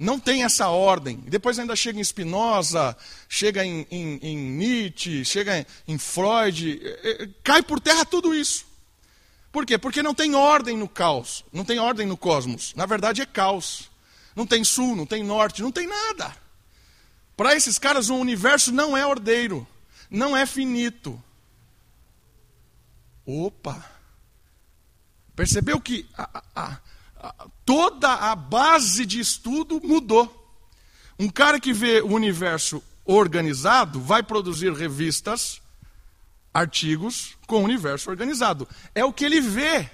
Não 0.00 0.18
tem 0.18 0.44
essa 0.44 0.68
ordem. 0.68 1.18
Depois 1.26 1.58
ainda 1.58 1.76
chega 1.76 2.00
em 2.00 2.02
Spinoza, 2.02 2.96
chega 3.28 3.62
em, 3.62 3.86
em, 3.90 4.18
em 4.22 4.36
Nietzsche, 4.38 5.26
chega 5.26 5.58
em, 5.58 5.66
em 5.86 5.98
Freud. 5.98 6.80
É, 6.82 7.24
é, 7.24 7.28
cai 7.44 7.62
por 7.62 7.78
terra 7.78 8.06
tudo 8.06 8.34
isso. 8.34 8.64
Por 9.52 9.66
quê? 9.66 9.76
Porque 9.76 10.02
não 10.02 10.14
tem 10.14 10.34
ordem 10.34 10.74
no 10.74 10.88
caos, 10.88 11.44
não 11.52 11.66
tem 11.66 11.78
ordem 11.78 12.06
no 12.06 12.16
cosmos. 12.16 12.72
Na 12.74 12.86
verdade 12.86 13.20
é 13.20 13.26
caos. 13.26 13.90
Não 14.34 14.46
tem 14.46 14.64
sul, 14.64 14.96
não 14.96 15.04
tem 15.04 15.22
norte, 15.22 15.60
não 15.60 15.70
tem 15.70 15.86
nada. 15.86 16.34
Para 17.36 17.54
esses 17.54 17.78
caras, 17.78 18.08
o 18.08 18.16
universo 18.16 18.72
não 18.72 18.96
é 18.96 19.04
ordeiro, 19.04 19.66
não 20.08 20.34
é 20.34 20.46
finito. 20.46 21.22
Opa! 23.26 23.84
Percebeu 25.36 25.78
que 25.78 26.08
a, 26.16 26.42
a, 26.54 26.78
toda 27.64 28.12
a 28.12 28.34
base 28.34 29.04
de 29.06 29.20
estudo 29.20 29.80
mudou. 29.82 30.36
Um 31.18 31.28
cara 31.28 31.60
que 31.60 31.72
vê 31.72 32.00
o 32.00 32.14
universo 32.14 32.82
organizado 33.04 34.00
vai 34.00 34.22
produzir 34.22 34.72
revistas, 34.72 35.60
artigos 36.52 37.36
com 37.46 37.56
o 37.56 37.64
universo 37.64 38.10
organizado. 38.10 38.66
É 38.94 39.04
o 39.04 39.12
que 39.12 39.24
ele 39.24 39.40
vê. 39.40 39.88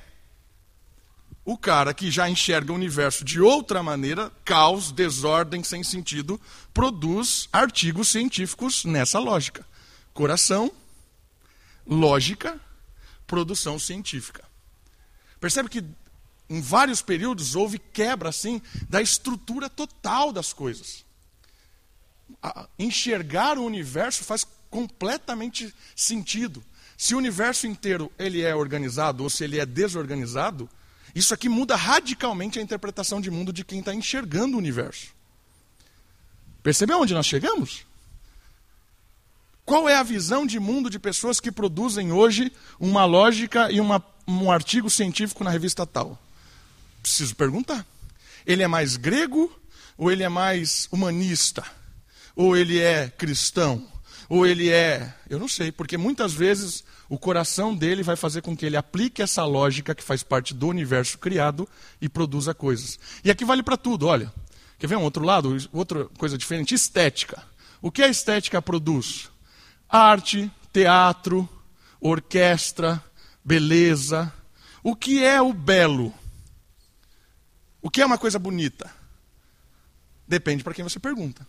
o 1.46 1.56
cara 1.56 1.94
que 1.94 2.10
já 2.10 2.28
enxerga 2.28 2.72
o 2.72 2.74
universo 2.74 3.24
de 3.24 3.40
outra 3.40 3.80
maneira, 3.80 4.32
caos, 4.44 4.90
desordem, 4.90 5.62
sem 5.62 5.84
sentido, 5.84 6.40
produz 6.74 7.48
artigos 7.52 8.08
científicos 8.08 8.84
nessa 8.84 9.20
lógica. 9.20 9.64
Coração, 10.12 10.72
lógica, 11.86 12.60
produção 13.28 13.78
científica. 13.78 14.42
Percebe 15.38 15.68
que 15.68 15.84
em 16.48 16.60
vários 16.60 17.02
períodos 17.02 17.54
houve 17.54 17.78
quebra 17.78 18.28
assim 18.28 18.62
da 18.88 19.02
estrutura 19.02 19.68
total 19.68 20.32
das 20.32 20.52
coisas. 20.52 21.04
enxergar 22.78 23.58
o 23.58 23.64
universo 23.64 24.24
faz 24.24 24.46
completamente 24.70 25.74
sentido. 25.94 26.62
Se 26.96 27.14
o 27.14 27.18
universo 27.18 27.66
inteiro 27.66 28.10
ele 28.18 28.42
é 28.42 28.54
organizado 28.54 29.22
ou 29.22 29.30
se 29.30 29.44
ele 29.44 29.58
é 29.58 29.66
desorganizado, 29.66 30.68
isso 31.14 31.34
aqui 31.34 31.48
muda 31.48 31.76
radicalmente 31.76 32.58
a 32.58 32.62
interpretação 32.62 33.20
de 33.20 33.30
mundo 33.30 33.52
de 33.52 33.64
quem 33.64 33.80
está 33.80 33.94
enxergando 33.94 34.56
o 34.56 34.58
universo. 34.58 35.14
Percebeu 36.62 37.00
onde 37.00 37.14
nós 37.14 37.26
chegamos? 37.26 37.86
Qual 39.64 39.88
é 39.88 39.96
a 39.96 40.02
visão 40.02 40.46
de 40.46 40.60
mundo 40.60 40.88
de 40.88 40.98
pessoas 40.98 41.40
que 41.40 41.50
produzem 41.50 42.12
hoje 42.12 42.52
uma 42.78 43.04
lógica 43.04 43.70
e 43.70 43.80
uma, 43.80 44.04
um 44.26 44.50
artigo 44.50 44.88
científico 44.88 45.42
na 45.42 45.50
revista 45.50 45.86
tal? 45.86 46.18
Preciso 47.06 47.36
perguntar. 47.36 47.86
Ele 48.44 48.64
é 48.64 48.66
mais 48.66 48.96
grego 48.96 49.48
ou 49.96 50.10
ele 50.10 50.24
é 50.24 50.28
mais 50.28 50.88
humanista? 50.90 51.64
Ou 52.34 52.56
ele 52.56 52.80
é 52.80 53.08
cristão? 53.08 53.86
Ou 54.28 54.44
ele 54.44 54.70
é. 54.70 55.14
Eu 55.30 55.38
não 55.38 55.46
sei, 55.46 55.70
porque 55.70 55.96
muitas 55.96 56.32
vezes 56.32 56.82
o 57.08 57.16
coração 57.16 57.76
dele 57.76 58.02
vai 58.02 58.16
fazer 58.16 58.42
com 58.42 58.56
que 58.56 58.66
ele 58.66 58.76
aplique 58.76 59.22
essa 59.22 59.44
lógica 59.44 59.94
que 59.94 60.02
faz 60.02 60.24
parte 60.24 60.52
do 60.52 60.66
universo 60.66 61.16
criado 61.16 61.68
e 62.00 62.08
produza 62.08 62.52
coisas. 62.52 62.98
E 63.22 63.30
aqui 63.30 63.44
vale 63.44 63.62
para 63.62 63.76
tudo, 63.76 64.08
olha. 64.08 64.32
Quer 64.76 64.88
ver 64.88 64.96
um 64.96 65.04
outro 65.04 65.24
lado? 65.24 65.56
Outra 65.72 66.06
coisa 66.18 66.36
diferente? 66.36 66.74
Estética. 66.74 67.40
O 67.80 67.88
que 67.88 68.02
a 68.02 68.08
estética 68.08 68.60
produz? 68.60 69.30
Arte, 69.88 70.50
teatro, 70.72 71.48
orquestra, 72.00 73.00
beleza. 73.44 74.32
O 74.82 74.96
que 74.96 75.22
é 75.22 75.40
o 75.40 75.52
belo? 75.52 76.12
O 77.86 77.88
que 77.88 78.02
é 78.02 78.04
uma 78.04 78.18
coisa 78.18 78.36
bonita? 78.36 78.90
Depende 80.26 80.64
para 80.64 80.74
quem 80.74 80.82
você 80.82 80.98
pergunta. 80.98 81.46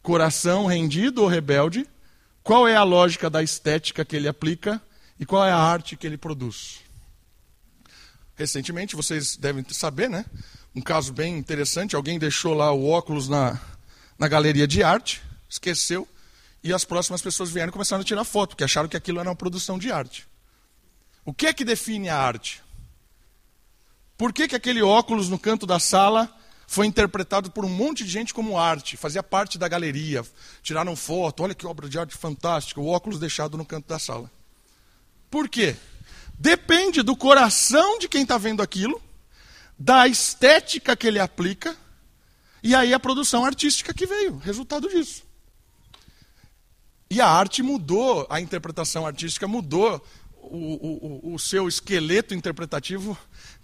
Coração 0.00 0.66
rendido 0.66 1.20
ou 1.20 1.26
rebelde 1.26 1.84
qual 2.44 2.68
é 2.68 2.76
a 2.76 2.84
lógica 2.84 3.28
da 3.28 3.42
estética 3.42 4.04
que 4.04 4.14
ele 4.14 4.28
aplica 4.28 4.80
e 5.18 5.26
qual 5.26 5.44
é 5.44 5.50
a 5.50 5.58
arte 5.58 5.96
que 5.96 6.06
ele 6.06 6.16
produz. 6.16 6.78
Recentemente, 8.36 8.94
vocês 8.94 9.36
devem 9.36 9.66
saber, 9.68 10.08
né? 10.08 10.24
Um 10.72 10.80
caso 10.80 11.12
bem 11.12 11.36
interessante: 11.36 11.96
alguém 11.96 12.20
deixou 12.20 12.54
lá 12.54 12.70
o 12.70 12.88
óculos 12.88 13.28
na, 13.28 13.60
na 14.16 14.28
galeria 14.28 14.68
de 14.68 14.84
arte, 14.84 15.20
esqueceu, 15.48 16.06
e 16.62 16.72
as 16.72 16.84
próximas 16.84 17.20
pessoas 17.20 17.50
vieram 17.50 17.70
e 17.70 17.72
começaram 17.72 18.02
a 18.02 18.04
tirar 18.04 18.22
foto, 18.22 18.50
porque 18.50 18.62
acharam 18.62 18.88
que 18.88 18.96
aquilo 18.96 19.18
era 19.18 19.28
uma 19.28 19.34
produção 19.34 19.76
de 19.76 19.90
arte. 19.90 20.24
O 21.24 21.34
que 21.34 21.48
é 21.48 21.52
que 21.52 21.64
define 21.64 22.08
a 22.08 22.16
arte? 22.16 22.62
Por 24.16 24.32
que, 24.32 24.48
que 24.48 24.56
aquele 24.56 24.82
óculos 24.82 25.28
no 25.28 25.38
canto 25.38 25.66
da 25.66 25.78
sala 25.78 26.32
foi 26.66 26.86
interpretado 26.86 27.50
por 27.50 27.64
um 27.64 27.68
monte 27.68 28.04
de 28.04 28.10
gente 28.10 28.34
como 28.34 28.58
arte, 28.58 28.96
fazia 28.96 29.22
parte 29.22 29.58
da 29.58 29.68
galeria, 29.68 30.24
tiraram 30.62 30.96
foto, 30.96 31.42
olha 31.42 31.54
que 31.54 31.66
obra 31.66 31.88
de 31.88 31.98
arte 31.98 32.16
fantástica, 32.16 32.80
o 32.80 32.88
óculos 32.88 33.20
deixado 33.20 33.56
no 33.56 33.64
canto 33.64 33.86
da 33.86 33.98
sala. 33.98 34.30
Por 35.30 35.48
quê? 35.48 35.76
Depende 36.38 37.02
do 37.02 37.16
coração 37.16 37.98
de 37.98 38.08
quem 38.08 38.22
está 38.22 38.36
vendo 38.36 38.62
aquilo, 38.62 39.00
da 39.78 40.08
estética 40.08 40.96
que 40.96 41.06
ele 41.06 41.20
aplica, 41.20 41.76
e 42.62 42.74
aí 42.74 42.92
a 42.92 43.00
produção 43.00 43.44
artística 43.44 43.94
que 43.94 44.06
veio, 44.06 44.38
resultado 44.38 44.88
disso. 44.88 45.22
E 47.08 47.20
a 47.20 47.28
arte 47.28 47.62
mudou, 47.62 48.26
a 48.28 48.40
interpretação 48.40 49.06
artística 49.06 49.46
mudou 49.46 50.04
o, 50.34 51.30
o, 51.30 51.34
o 51.34 51.38
seu 51.38 51.68
esqueleto 51.68 52.34
interpretativo 52.34 53.16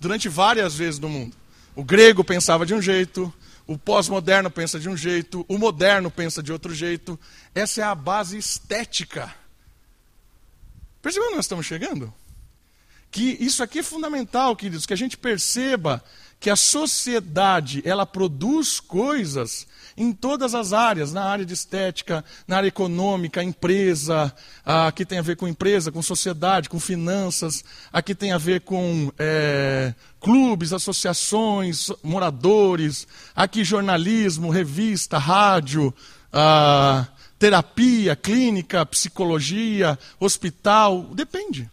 durante 0.03 0.29
várias 0.29 0.75
vezes 0.75 0.99
no 0.99 1.09
mundo. 1.09 1.37
O 1.77 1.85
grego 1.85 2.25
pensava 2.25 2.67
de 2.67 2.75
um 2.75 2.83
jeito, 2.83 3.33
o 3.67 3.79
pós-moderno 3.79 4.51
pensa 4.51 4.79
de 4.79 4.89
um 4.89 4.97
jeito, 4.97 5.47
o 5.49 5.57
moderno 5.57 6.11
pensa 6.11 6.43
de 6.43 6.53
outro 6.53 6.75
jeito. 6.75 7.19
Essa 7.55 7.83
é 7.83 7.85
a 7.85 7.95
base 7.95 8.37
estética. 8.37 9.33
Percebeu 11.01 11.29
onde 11.29 11.37
nós 11.37 11.45
estamos 11.45 11.65
chegando? 11.65 12.13
Que 13.13 13.37
isso 13.41 13.63
aqui 13.63 13.79
é 13.79 13.83
fundamental, 13.83 14.57
queridos, 14.57 14.87
que 14.87 14.93
a 14.93 14.97
gente 14.97 15.17
perceba 15.17 16.03
que 16.43 16.51
a 16.51 16.57
sociedade 16.57 17.81
ela 17.85 18.05
produz 18.05 18.81
coisas 18.81 19.65
em 19.97 20.13
todas 20.13 20.57
as 20.57 20.73
áreas, 20.73 21.13
na 21.13 21.23
área 21.23 21.45
de 21.45 21.55
estética, 21.55 22.25
na 22.49 22.57
área 22.57 22.67
econômica, 22.67 23.45
empresa, 23.45 24.35
aqui 24.65 25.05
tem 25.07 25.21
a 25.21 25.23
ver 25.23 25.37
com 25.37 25.47
empresa, 25.47 25.93
com 25.93 26.03
sociedade, 26.03 26.69
com 26.69 26.81
finanças, 26.81 27.65
aqui 27.93 28.13
tem 28.13 28.33
a 28.33 28.39
ver 28.39 28.63
com 28.63 29.13
é, 29.17 29.95
clubes, 30.19 30.73
associações, 30.73 31.91
moradores, 32.03 33.07
aqui 33.37 33.63
jornalismo, 33.63 34.51
revista, 34.51 35.19
rádio, 35.19 35.95
terapia, 37.39 38.17
clínica, 38.17 38.85
psicologia, 38.85 39.97
hospital, 40.19 41.03
depende. 41.15 41.71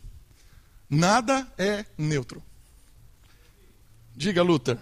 Nada 0.88 1.48
é 1.58 1.86
neutro. 1.98 2.49
Diga, 4.20 4.44
Luther. 4.44 4.78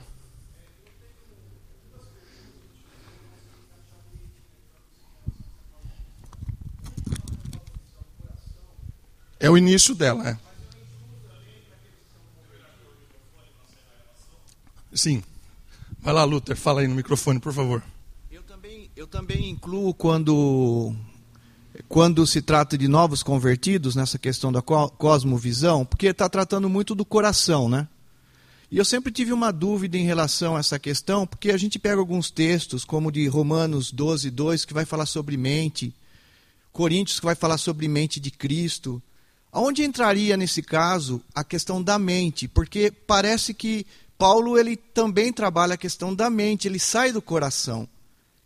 É 9.40 9.48
o 9.48 9.56
início 9.56 9.94
dela, 9.94 10.28
é. 10.28 10.38
Sim. 14.92 15.22
Vai 16.00 16.16
lá, 16.16 16.24
Luther, 16.24 16.58
fala 16.58 16.82
aí 16.82 16.88
no 16.88 16.96
microfone, 16.96 17.40
por 17.40 17.54
favor. 17.54 17.84
Eu 18.32 18.42
também, 18.42 18.90
eu 18.96 19.06
também 19.06 19.52
incluo 19.52 19.94
quando, 19.94 20.96
quando 21.88 22.26
se 22.26 22.42
trata 22.42 22.76
de 22.76 22.88
novos 22.88 23.22
convertidos 23.22 23.96
nessa 23.96 24.18
questão 24.18 24.52
da 24.52 24.64
cosmovisão, 24.64 25.86
porque 25.86 26.08
está 26.08 26.28
tratando 26.28 26.68
muito 26.68 26.96
do 26.96 27.06
coração, 27.06 27.70
né? 27.70 27.88
E 28.70 28.78
eu 28.78 28.84
sempre 28.84 29.14
tive 29.14 29.32
uma 29.32 29.52
dúvida 29.52 29.98
em 29.98 30.04
relação 30.04 30.58
a 30.58 30.60
essa 30.60 30.78
questão, 30.78 31.26
porque 31.26 31.52
a 31.52 31.58
gente 31.58 31.80
pega 31.80 32.00
alguns 32.00 32.30
textos, 32.30 32.84
como 32.84 33.12
de 33.12 33.26
Romanos 33.28 33.94
12, 33.94 34.30
2, 34.30 34.66
que 34.66 34.74
vai 34.74 34.84
falar 34.84 35.06
sobre 35.06 35.38
mente, 35.38 35.94
Coríntios, 36.74 37.20
que 37.20 37.26
vai 37.26 37.34
falar 37.34 37.58
sobre 37.58 37.88
mente 37.88 38.20
de 38.20 38.30
Cristo. 38.30 39.02
Aonde 39.54 39.84
entraria 39.84 40.36
nesse 40.36 40.62
caso 40.62 41.22
a 41.34 41.44
questão 41.44 41.82
da 41.82 41.98
mente? 41.98 42.48
Porque 42.48 42.92
parece 42.92 43.54
que 43.54 43.86
Paulo 44.18 44.58
ele 44.60 44.76
também 44.76 45.32
trabalha 45.32 45.76
a 45.76 45.78
questão 45.78 46.14
da 46.14 46.30
mente, 46.30 46.68
ele 46.68 46.78
sai 46.78 47.14
do 47.14 47.22
coração. 47.22 47.88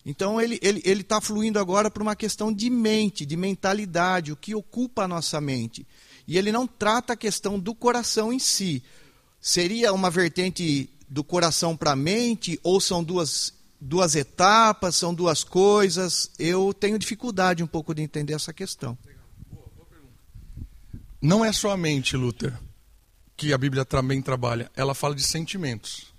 Então 0.05 0.39
ele 0.39 0.55
está 0.55 0.67
ele, 0.67 0.81
ele 0.85 1.03
tá 1.03 1.19
fluindo 1.19 1.59
agora 1.59 1.89
para 1.89 2.03
uma 2.03 2.15
questão 2.15 2.53
de 2.53 2.69
mente, 2.69 3.25
de 3.25 3.35
mentalidade, 3.35 4.31
o 4.31 4.35
que 4.35 4.53
ocupa 4.53 5.03
a 5.03 5.07
nossa 5.07 5.41
mente. 5.41 5.85
E 6.27 6.37
ele 6.37 6.51
não 6.51 6.67
trata 6.67 7.13
a 7.13 7.17
questão 7.17 7.59
do 7.59 7.73
coração 7.73 8.31
em 8.31 8.39
si, 8.39 8.83
Seria 9.41 9.91
uma 9.91 10.11
vertente 10.11 10.87
do 11.09 11.23
coração 11.23 11.75
para 11.75 11.93
a 11.93 11.95
mente 11.95 12.59
ou 12.61 12.79
são 12.79 13.03
duas, 13.03 13.51
duas 13.79 14.15
etapas, 14.15 14.95
são 14.95 15.13
duas 15.13 15.43
coisas? 15.43 16.29
Eu 16.37 16.71
tenho 16.73 16.99
dificuldade 16.99 17.63
um 17.63 17.67
pouco 17.67 17.95
de 17.95 18.03
entender 18.03 18.33
essa 18.33 18.53
questão. 18.53 18.95
Não 21.19 21.43
é 21.43 21.51
só 21.51 21.71
a 21.71 21.77
mente, 21.77 22.15
Luther, 22.15 22.53
que 23.35 23.51
a 23.51 23.57
Bíblia 23.57 23.83
também 23.83 24.21
trabalha. 24.21 24.71
Ela 24.75 24.93
fala 24.93 25.15
de 25.15 25.23
sentimentos. 25.23 26.13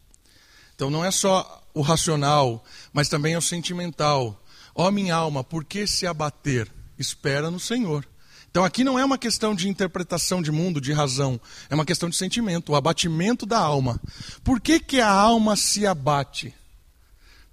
Então 0.75 0.91
não 0.91 1.05
é 1.05 1.11
só 1.11 1.65
o 1.73 1.81
racional, 1.81 2.65
mas 2.93 3.09
também 3.09 3.35
é 3.35 3.39
o 3.39 3.43
sentimental. 3.43 4.43
Ó 4.75 4.89
oh, 4.89 4.91
minha 4.91 5.15
alma, 5.15 5.45
por 5.45 5.65
que 5.65 5.87
se 5.87 6.07
abater? 6.07 6.69
Espera 6.99 7.51
no 7.51 7.61
Senhor. 7.61 8.07
Então 8.53 8.65
aqui 8.65 8.85
não 8.85 8.99
é 8.99 9.05
uma 9.05 9.17
questão 9.17 9.55
de 9.55 9.67
interpretação 9.67 10.43
de 10.43 10.53
mundo, 10.53 10.79
de 10.79 10.93
razão, 10.93 11.41
é 11.71 11.75
uma 11.75 11.87
questão 11.87 12.11
de 12.11 12.17
sentimento, 12.17 12.73
o 12.73 12.77
abatimento 12.77 13.47
da 13.47 13.59
alma. 13.59 13.99
Por 14.45 14.61
que, 14.61 14.79
que 14.79 15.01
a 15.01 15.11
alma 15.11 15.57
se 15.57 15.87
abate? 15.87 16.55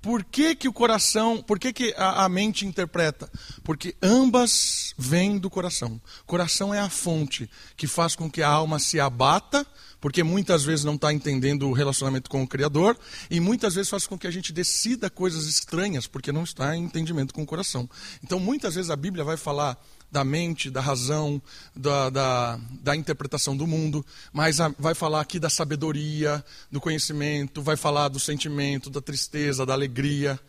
Por 0.01 0.25
que, 0.25 0.55
que 0.55 0.67
o 0.67 0.73
coração, 0.73 1.41
por 1.41 1.57
que, 1.57 1.71
que 1.71 1.93
a, 1.97 2.25
a 2.25 2.29
mente 2.29 2.65
interpreta? 2.65 3.31
Porque 3.63 3.95
ambas 4.01 4.93
vêm 4.97 5.38
do 5.38 5.49
coração. 5.49 6.01
O 6.23 6.25
coração 6.25 6.73
é 6.73 6.79
a 6.79 6.89
fonte 6.89 7.49
que 7.77 7.88
faz 7.88 8.13
com 8.13 8.29
que 8.29 8.43
a 8.43 8.49
alma 8.49 8.77
se 8.77 8.99
abata, 8.99 9.65
porque 10.01 10.21
muitas 10.21 10.65
vezes 10.65 10.83
não 10.83 10.95
está 10.95 11.13
entendendo 11.13 11.69
o 11.69 11.73
relacionamento 11.73 12.29
com 12.29 12.43
o 12.43 12.47
Criador, 12.47 12.97
e 13.29 13.39
muitas 13.39 13.75
vezes 13.75 13.89
faz 13.89 14.05
com 14.05 14.17
que 14.17 14.27
a 14.27 14.31
gente 14.31 14.51
decida 14.51 15.09
coisas 15.09 15.45
estranhas, 15.45 16.07
porque 16.07 16.31
não 16.31 16.43
está 16.43 16.75
em 16.75 16.83
entendimento 16.83 17.33
com 17.33 17.43
o 17.43 17.45
coração. 17.45 17.89
Então, 18.21 18.38
muitas 18.38 18.75
vezes 18.75 18.91
a 18.91 18.97
Bíblia 18.97 19.23
vai 19.23 19.38
falar 19.38 19.81
da 20.12 20.24
mente, 20.24 20.69
da 20.69 20.82
razão, 20.82 21.41
da, 21.76 22.10
da, 22.10 22.60
da 22.82 22.95
interpretação 22.95 23.56
do 23.56 23.67
mundo, 23.67 24.06
mas 24.34 24.60
a, 24.60 24.69
vai 24.80 24.95
falar 24.95 25.22
aqui 25.22 25.39
da 25.39 25.50
sabedoria, 25.50 26.43
do 26.72 26.82
conhecimento, 26.82 27.62
vai 27.62 27.78
falar 27.78 28.10
do 28.10 28.19
sentimento, 28.19 28.89
da 28.89 29.02
tristeza, 29.02 29.65
da 29.65 29.74
alegria. 29.74 30.39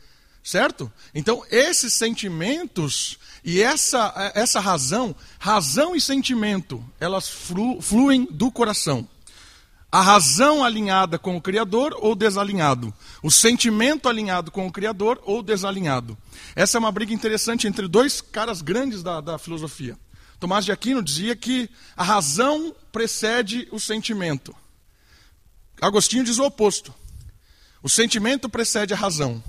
Certo? 0.43 0.91
Então, 1.15 1.45
esses 1.51 1.93
sentimentos 1.93 3.19
e 3.45 3.61
essa, 3.61 4.33
essa 4.35 4.59
razão, 4.59 5.15
razão 5.39 5.95
e 5.95 6.01
sentimento, 6.01 6.83
elas 6.99 7.29
flu, 7.29 7.81
fluem 7.83 8.27
do 8.31 8.51
coração. 8.51 9.07
A 9.93 10.01
razão 10.01 10.63
alinhada 10.65 11.19
com 11.19 11.37
o 11.37 11.41
Criador 11.41 11.97
ou 11.99 12.15
desalinhado. 12.15 12.95
O 13.23 13.31
sentimento 13.31 14.09
alinhado 14.09 14.51
com 14.51 14.67
o 14.67 14.73
Criador 14.73 15.21
ou 15.25 15.43
desalinhado. 15.43 16.17
Essa 16.55 16.79
é 16.79 16.81
uma 16.81 16.93
briga 16.93 17.13
interessante 17.13 17.67
entre 17.67 17.89
dois 17.89 18.21
caras 18.21 18.63
grandes 18.63 19.03
da, 19.03 19.21
da 19.21 19.37
filosofia. 19.37 19.99
Tomás 20.39 20.65
de 20.65 20.71
Aquino 20.71 21.03
dizia 21.03 21.35
que 21.35 21.69
a 21.97 22.05
razão 22.05 22.75
precede 22.93 23.69
o 23.73 23.81
sentimento. 23.81 24.55
Agostinho 25.81 26.25
diz 26.25 26.39
o 26.39 26.45
oposto. 26.45 26.95
O 27.83 27.89
sentimento 27.89 28.49
precede 28.49 28.95
a 28.95 28.97
razão. 28.97 29.43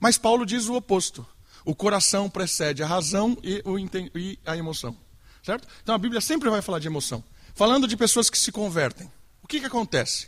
Mas 0.00 0.18
Paulo 0.18 0.44
diz 0.44 0.66
o 0.66 0.74
oposto. 0.74 1.24
O 1.64 1.74
coração 1.74 2.28
precede 2.28 2.82
a 2.82 2.86
razão 2.86 3.36
e, 3.42 3.62
o, 3.64 3.78
e 3.78 4.38
a 4.44 4.56
emoção. 4.56 4.96
Certo? 5.42 5.68
Então 5.82 5.94
a 5.94 5.98
Bíblia 5.98 6.20
sempre 6.20 6.50
vai 6.50 6.60
falar 6.60 6.80
de 6.80 6.88
emoção. 6.88 7.22
Falando 7.54 7.86
de 7.86 7.96
pessoas 7.96 8.28
que 8.28 8.36
se 8.36 8.50
convertem. 8.50 9.10
O 9.46 9.48
que, 9.48 9.60
que 9.60 9.66
acontece? 9.66 10.26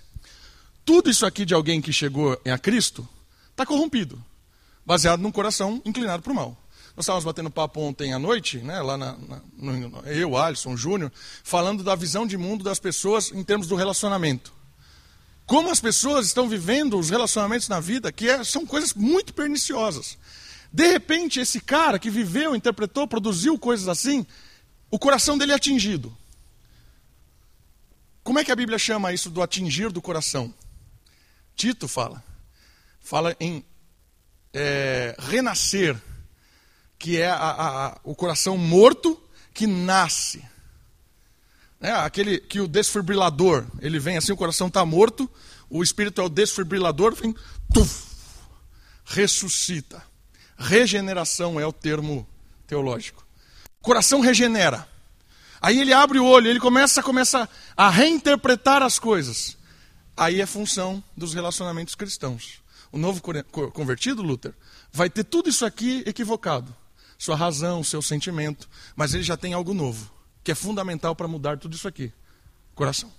Tudo 0.85 1.11
isso 1.11 1.27
aqui 1.27 1.45
de 1.45 1.53
alguém 1.53 1.81
que 1.81 1.93
chegou 1.93 2.41
a 2.45 2.57
Cristo 2.57 3.07
está 3.51 3.67
corrompido, 3.67 4.25
baseado 4.87 5.19
num 5.19 5.33
coração 5.33 5.83
inclinado 5.85 6.23
para 6.23 6.31
o 6.31 6.37
mal. 6.37 6.57
Nós 6.95 7.03
estávamos 7.03 7.25
batendo 7.25 7.51
papo 7.51 7.81
ontem 7.81 8.13
à 8.13 8.19
noite, 8.21 8.59
né, 8.59 8.81
lá 8.81 8.97
na, 8.97 9.19
na, 9.19 9.41
no, 9.57 10.07
eu, 10.07 10.37
Alisson, 10.37 10.77
Júnior, 10.77 11.13
falando 11.43 11.83
da 11.83 11.97
visão 11.97 12.29
de 12.29 12.37
mundo 12.37 12.63
das 12.63 12.79
pessoas 12.79 13.33
em 13.33 13.43
termos 13.43 13.67
do 13.67 13.75
relacionamento. 13.75 14.53
Como 15.47 15.69
as 15.69 15.81
pessoas 15.81 16.27
estão 16.27 16.49
vivendo 16.49 16.97
os 16.97 17.11
relacionamentos 17.11 17.69
na 17.69 17.81
vida, 17.81 18.13
que 18.13 18.29
é, 18.29 18.45
são 18.45 18.65
coisas 18.65 18.95
muito 18.95 19.35
perniciosas. 19.35 20.17
De 20.73 20.87
repente, 20.93 21.41
esse 21.41 21.61
cara 21.61 21.99
que 21.99 22.09
viveu, 22.09 22.55
interpretou, 22.55 23.09
produziu 23.09 23.59
coisas 23.59 23.89
assim, 23.89 24.25
o 24.89 24.97
coração 24.97 25.37
dele 25.37 25.51
é 25.51 25.57
atingido. 25.57 26.17
Como 28.29 28.39
é 28.39 28.45
que 28.45 28.53
a 28.53 28.57
Bíblia 28.57 28.79
chama 28.79 29.11
isso 29.11 29.31
do 29.31 29.41
atingir 29.41 29.91
do 29.91 30.03
coração? 30.03 30.53
Tito 31.57 31.89
fala. 31.89 32.23
Fala 33.01 33.35
em 33.41 33.65
é, 34.53 35.17
renascer, 35.19 35.97
que 36.99 37.19
é 37.19 37.31
a, 37.31 37.37
a, 37.37 38.01
o 38.05 38.15
coração 38.15 38.59
morto 38.59 39.19
que 39.55 39.67
nasce. 39.67 40.45
É, 41.81 41.91
aquele 41.91 42.39
que 42.39 42.61
o 42.61 42.69
desfibrilador, 42.69 43.65
ele 43.81 43.99
vem 43.99 44.19
assim, 44.19 44.33
o 44.33 44.37
coração 44.37 44.67
está 44.67 44.85
morto, 44.85 45.27
o 45.71 45.83
espírito 45.83 46.21
é 46.21 46.25
o 46.25 46.29
desfibrilador, 46.29 47.15
vem, 47.15 47.35
tuf, 47.73 48.05
ressuscita. 49.07 50.03
Regeneração 50.59 51.59
é 51.59 51.67
o 51.67 51.73
termo 51.73 52.29
teológico. 52.67 53.27
Coração 53.81 54.21
regenera. 54.21 54.87
Aí 55.61 55.81
ele 55.81 55.93
abre 55.93 56.19
o 56.19 56.25
olho, 56.25 56.49
ele 56.49 56.61
começa, 56.61 57.03
começa 57.03 57.49
a 57.77 57.91
reinterpretar 57.91 58.83
as 58.83 58.99
coisas. 58.99 59.57
Aí 60.17 60.41
é 60.41 60.47
função 60.47 61.03
dos 61.17 61.35
relacionamentos 61.35 61.95
cristãos. 61.95 62.61
O 62.91 62.99
novo 62.99 63.21
convertido, 63.73 64.23
Luther, 64.23 64.55
vai 64.93 65.11
ter 65.11 65.25
tudo 65.25 65.49
isso 65.49 65.65
aqui 65.65 66.03
equivocado. 66.07 66.75
Sua 67.19 67.37
razão, 67.37 67.83
seu 67.83 68.01
sentimento, 68.01 68.69
mas 68.95 69.13
ele 69.13 69.23
já 69.23 69.37
tem 69.37 69.53
algo 69.53 69.75
novo, 69.75 70.11
que 70.43 70.53
é 70.53 70.55
fundamental 70.55 71.15
para 71.15 71.29
mudar 71.29 71.59
tudo 71.59 71.75
isso 71.75 71.89
aqui. 71.89 72.13
Coração. 72.75 73.13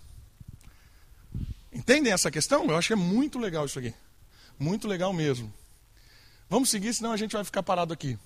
Entendem 1.71 2.11
essa 2.11 2.31
questão? 2.31 2.65
Eu 2.65 2.77
acho 2.77 2.87
que 2.87 2.93
é 2.93 2.95
muito 2.95 3.37
legal 3.37 3.65
isso 3.65 3.77
aqui. 3.77 3.93
Muito 4.57 4.87
legal 4.87 5.13
mesmo. 5.13 5.53
Vamos 6.49 6.69
seguir, 6.69 6.93
senão 6.93 7.11
a 7.11 7.17
gente 7.17 7.33
vai 7.33 7.43
ficar 7.43 7.61
parado 7.61 7.93
aqui. 7.93 8.17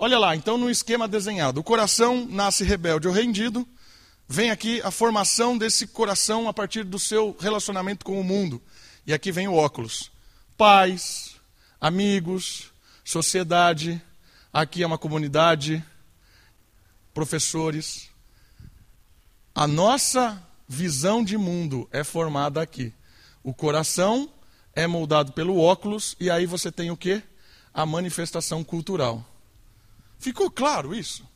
Olha 0.00 0.16
lá, 0.16 0.36
então 0.36 0.56
no 0.56 0.70
esquema 0.70 1.08
desenhado, 1.08 1.58
o 1.58 1.64
coração 1.64 2.24
nasce 2.30 2.62
rebelde 2.62 3.08
ou 3.08 3.12
rendido, 3.12 3.66
vem 4.28 4.50
aqui 4.52 4.80
a 4.82 4.92
formação 4.92 5.58
desse 5.58 5.88
coração 5.88 6.48
a 6.48 6.54
partir 6.54 6.84
do 6.84 7.00
seu 7.00 7.36
relacionamento 7.40 8.04
com 8.04 8.20
o 8.20 8.22
mundo. 8.22 8.62
E 9.04 9.12
aqui 9.12 9.32
vem 9.32 9.48
o 9.48 9.54
óculos. 9.54 10.08
Pais, 10.56 11.34
amigos, 11.80 12.70
sociedade, 13.04 14.00
aqui 14.52 14.84
é 14.84 14.86
uma 14.86 14.98
comunidade, 14.98 15.84
professores. 17.12 18.08
A 19.52 19.66
nossa 19.66 20.40
visão 20.68 21.24
de 21.24 21.36
mundo 21.36 21.88
é 21.90 22.04
formada 22.04 22.62
aqui. 22.62 22.94
O 23.42 23.52
coração 23.52 24.30
é 24.76 24.86
moldado 24.86 25.32
pelo 25.32 25.58
óculos 25.58 26.14
e 26.20 26.30
aí 26.30 26.46
você 26.46 26.70
tem 26.70 26.92
o 26.92 26.96
quê? 26.96 27.20
A 27.74 27.84
manifestação 27.84 28.62
cultural. 28.62 29.24
Ficou 30.18 30.50
claro 30.50 30.94
isso? 30.94 31.26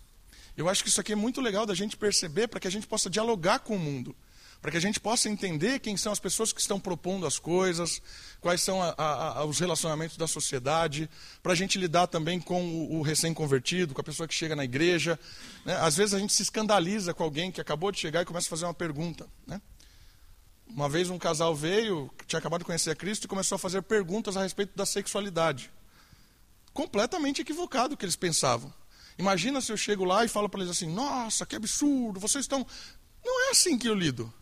Eu 0.56 0.68
acho 0.68 0.82
que 0.82 0.88
isso 0.88 1.00
aqui 1.00 1.12
é 1.12 1.16
muito 1.16 1.40
legal 1.40 1.64
da 1.64 1.74
gente 1.74 1.96
perceber 1.96 2.48
para 2.48 2.60
que 2.60 2.68
a 2.68 2.70
gente 2.70 2.86
possa 2.86 3.08
dialogar 3.08 3.60
com 3.60 3.76
o 3.76 3.78
mundo. 3.78 4.14
Para 4.60 4.70
que 4.70 4.76
a 4.76 4.80
gente 4.80 5.00
possa 5.00 5.28
entender 5.28 5.80
quem 5.80 5.96
são 5.96 6.12
as 6.12 6.20
pessoas 6.20 6.52
que 6.52 6.60
estão 6.60 6.78
propondo 6.78 7.26
as 7.26 7.36
coisas, 7.38 8.00
quais 8.40 8.60
são 8.60 8.80
a, 8.80 8.94
a, 8.96 9.38
a, 9.38 9.44
os 9.44 9.58
relacionamentos 9.58 10.16
da 10.16 10.28
sociedade, 10.28 11.10
para 11.42 11.52
a 11.52 11.54
gente 11.54 11.78
lidar 11.78 12.06
também 12.06 12.40
com 12.40 12.62
o, 12.62 12.98
o 12.98 13.02
recém-convertido, 13.02 13.92
com 13.92 14.00
a 14.00 14.04
pessoa 14.04 14.28
que 14.28 14.34
chega 14.34 14.54
na 14.54 14.62
igreja. 14.62 15.18
Né? 15.64 15.74
Às 15.80 15.96
vezes 15.96 16.14
a 16.14 16.18
gente 16.18 16.32
se 16.32 16.42
escandaliza 16.42 17.12
com 17.12 17.24
alguém 17.24 17.50
que 17.50 17.60
acabou 17.60 17.90
de 17.90 17.98
chegar 17.98 18.22
e 18.22 18.24
começa 18.24 18.46
a 18.46 18.50
fazer 18.50 18.66
uma 18.66 18.74
pergunta. 18.74 19.26
Né? 19.46 19.60
Uma 20.68 20.88
vez 20.88 21.10
um 21.10 21.18
casal 21.18 21.56
veio, 21.56 22.08
tinha 22.26 22.38
acabado 22.38 22.60
de 22.60 22.66
conhecer 22.66 22.90
a 22.90 22.94
Cristo, 22.94 23.24
e 23.24 23.28
começou 23.28 23.56
a 23.56 23.58
fazer 23.58 23.82
perguntas 23.82 24.36
a 24.36 24.42
respeito 24.42 24.76
da 24.76 24.86
sexualidade 24.86 25.70
completamente 26.72 27.40
equivocado 27.40 27.94
o 27.94 27.96
que 27.96 28.04
eles 28.04 28.16
pensavam. 28.16 28.72
Imagina 29.18 29.60
se 29.60 29.70
eu 29.70 29.76
chego 29.76 30.04
lá 30.04 30.24
e 30.24 30.28
falo 30.28 30.48
para 30.48 30.60
eles 30.60 30.70
assim: 30.70 30.92
nossa, 30.92 31.46
que 31.46 31.56
absurdo, 31.56 32.18
vocês 32.18 32.44
estão. 32.44 32.66
Não 33.24 33.48
é 33.48 33.50
assim 33.50 33.78
que 33.78 33.88
eu 33.88 33.94
lido. 33.94 34.32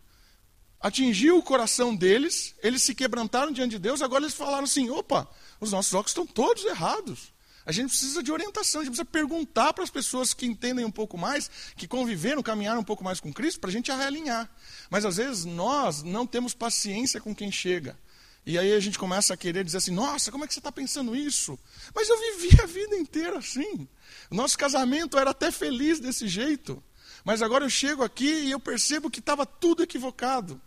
Atingiu 0.81 1.37
o 1.37 1.43
coração 1.43 1.95
deles, 1.95 2.55
eles 2.63 2.83
se 2.83 2.95
quebrantaram 2.95 3.53
diante 3.53 3.73
de 3.73 3.79
Deus, 3.79 4.01
agora 4.01 4.25
eles 4.25 4.35
falaram 4.35 4.65
assim: 4.65 4.89
opa, 4.89 5.29
os 5.61 5.73
nossos 5.73 5.93
óculos 5.93 6.13
estão 6.13 6.27
todos 6.27 6.65
errados. 6.65 7.33
A 7.67 7.73
gente 7.73 7.91
precisa 7.91 8.23
de 8.23 8.33
orientação, 8.33 8.81
a 8.81 8.85
gente 8.85 8.95
precisa 8.95 9.05
perguntar 9.05 9.75
para 9.75 9.85
as 9.85 9.91
pessoas 9.91 10.33
que 10.33 10.47
entendem 10.47 10.85
um 10.85 10.91
pouco 10.91 11.19
mais, 11.19 11.51
que 11.77 11.87
conviveram, 11.87 12.43
caminharam 12.43 12.81
um 12.81 12.85
pouco 12.85 13.05
mais 13.05 13.21
com 13.21 13.33
Cristo, 13.33 13.61
para 13.61 13.69
a 13.69 13.73
gente 13.73 13.93
realinhar. 13.93 14.51
Mas 14.89 15.05
às 15.05 15.19
vezes 15.19 15.45
nós 15.45 16.03
não 16.03 16.27
temos 16.27 16.55
paciência 16.55 17.21
com 17.21 17.35
quem 17.35 17.53
chega. 17.53 17.99
E 18.45 18.59
aí 18.59 18.73
a 18.73 18.81
gente 18.81 18.99
começa 18.99 19.35
a 19.35 19.37
querer 19.37 19.65
dizer 19.65 19.79
assim: 19.79 19.93
nossa, 19.93 20.31
como 20.33 20.45
é 20.45 20.47
que 20.47 20.55
você 20.55 20.61
está 20.61 20.73
pensando 20.73 21.15
isso? 21.15 21.59
Mas 21.95 22.09
eu 22.09 22.19
vivi 22.19 22.61
a 22.61 22.67
vida 22.67 22.97
inteira 22.97 23.39
assim. 23.39 23.89
Nosso 24.31 24.57
casamento 24.59 25.19
era 25.19 25.31
até 25.31 25.51
feliz 25.51 26.01
desse 26.01 26.27
jeito. 26.27 26.83
Mas 27.25 27.43
agora 27.43 27.65
eu 27.65 27.71
chego 27.71 28.03
aqui 28.03 28.31
e 28.31 28.51
eu 28.51 28.59
percebo 28.59 29.11
que 29.11 29.21
estava 29.21 29.45
tudo 29.45 29.83
equivocado. 29.83 30.61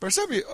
Percebe? 0.00 0.44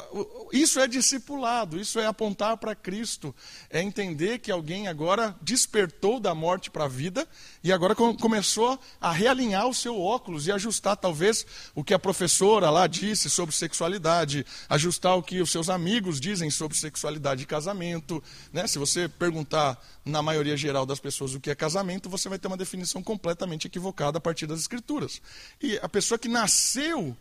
Isso 0.52 0.80
é 0.80 0.86
discipulado, 0.86 1.78
isso 1.78 2.00
é 2.00 2.06
apontar 2.06 2.56
para 2.56 2.74
Cristo, 2.74 3.34
é 3.68 3.82
entender 3.82 4.38
que 4.38 4.50
alguém 4.50 4.88
agora 4.88 5.36
despertou 5.42 6.18
da 6.18 6.34
morte 6.34 6.70
para 6.70 6.86
a 6.86 6.88
vida 6.88 7.28
e 7.62 7.70
agora 7.70 7.94
começou 7.94 8.78
a 8.98 9.12
realinhar 9.12 9.68
o 9.68 9.74
seu 9.74 10.00
óculos 10.00 10.46
e 10.46 10.52
ajustar 10.52 10.96
talvez 10.96 11.44
o 11.74 11.84
que 11.84 11.92
a 11.92 11.98
professora 11.98 12.70
lá 12.70 12.86
disse 12.86 13.28
sobre 13.28 13.54
sexualidade, 13.54 14.46
ajustar 14.66 15.14
o 15.18 15.22
que 15.22 15.42
os 15.42 15.50
seus 15.50 15.68
amigos 15.68 16.18
dizem 16.18 16.48
sobre 16.48 16.78
sexualidade 16.78 17.42
e 17.42 17.46
casamento. 17.46 18.24
Né? 18.50 18.66
Se 18.66 18.78
você 18.78 19.10
perguntar 19.10 19.78
na 20.06 20.22
maioria 20.22 20.56
geral 20.56 20.86
das 20.86 21.00
pessoas 21.00 21.34
o 21.34 21.40
que 21.40 21.50
é 21.50 21.54
casamento, 21.54 22.08
você 22.08 22.30
vai 22.30 22.38
ter 22.38 22.48
uma 22.48 22.56
definição 22.56 23.02
completamente 23.02 23.66
equivocada 23.66 24.16
a 24.16 24.20
partir 24.22 24.46
das 24.46 24.60
escrituras. 24.60 25.20
E 25.60 25.78
a 25.82 25.88
pessoa 25.88 26.18
que 26.18 26.28
nasceu 26.28 27.14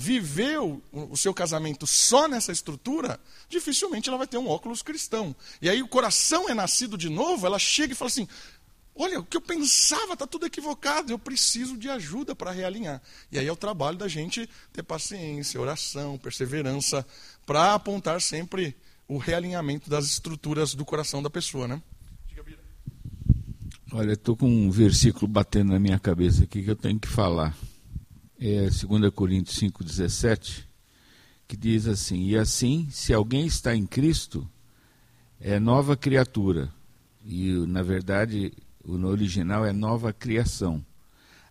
viveu 0.00 0.82
o 0.90 1.14
seu 1.14 1.34
casamento 1.34 1.86
só 1.86 2.26
nessa 2.26 2.50
estrutura, 2.50 3.20
dificilmente 3.50 4.08
ela 4.08 4.16
vai 4.16 4.26
ter 4.26 4.38
um 4.38 4.48
óculos 4.48 4.80
cristão. 4.80 5.36
E 5.60 5.68
aí 5.68 5.82
o 5.82 5.88
coração 5.88 6.48
é 6.48 6.54
nascido 6.54 6.96
de 6.96 7.10
novo, 7.10 7.44
ela 7.44 7.58
chega 7.58 7.92
e 7.92 7.96
fala 7.96 8.08
assim: 8.08 8.26
Olha, 8.94 9.20
o 9.20 9.24
que 9.24 9.36
eu 9.36 9.42
pensava 9.42 10.14
está 10.14 10.26
tudo 10.26 10.46
equivocado, 10.46 11.12
eu 11.12 11.18
preciso 11.18 11.76
de 11.76 11.90
ajuda 11.90 12.34
para 12.34 12.50
realinhar. 12.50 13.02
E 13.30 13.38
aí 13.38 13.46
é 13.46 13.52
o 13.52 13.56
trabalho 13.56 13.98
da 13.98 14.08
gente 14.08 14.48
ter 14.72 14.82
paciência, 14.82 15.60
oração, 15.60 16.16
perseverança, 16.16 17.06
para 17.44 17.74
apontar 17.74 18.22
sempre 18.22 18.74
o 19.06 19.18
realinhamento 19.18 19.90
das 19.90 20.06
estruturas 20.06 20.72
do 20.72 20.84
coração 20.86 21.22
da 21.22 21.28
pessoa, 21.28 21.68
né? 21.68 21.82
Olha, 23.92 24.12
estou 24.12 24.34
com 24.34 24.48
um 24.48 24.70
versículo 24.70 25.28
batendo 25.28 25.72
na 25.72 25.78
minha 25.78 25.98
cabeça 25.98 26.44
aqui 26.44 26.62
que 26.62 26.70
eu 26.70 26.76
tenho 26.76 26.98
que 26.98 27.08
falar 27.08 27.54
é, 28.40 28.70
2 28.70 29.12
Coríntios 29.14 29.58
5,17, 29.60 30.64
que 31.46 31.56
diz 31.56 31.86
assim: 31.86 32.26
E 32.26 32.36
assim, 32.36 32.88
se 32.90 33.12
alguém 33.12 33.46
está 33.46 33.76
em 33.76 33.86
Cristo, 33.86 34.48
é 35.38 35.60
nova 35.60 35.96
criatura. 35.96 36.72
E, 37.22 37.52
na 37.66 37.82
verdade, 37.82 38.52
no 38.82 39.08
original 39.08 39.66
é 39.66 39.72
nova 39.72 40.12
criação. 40.12 40.84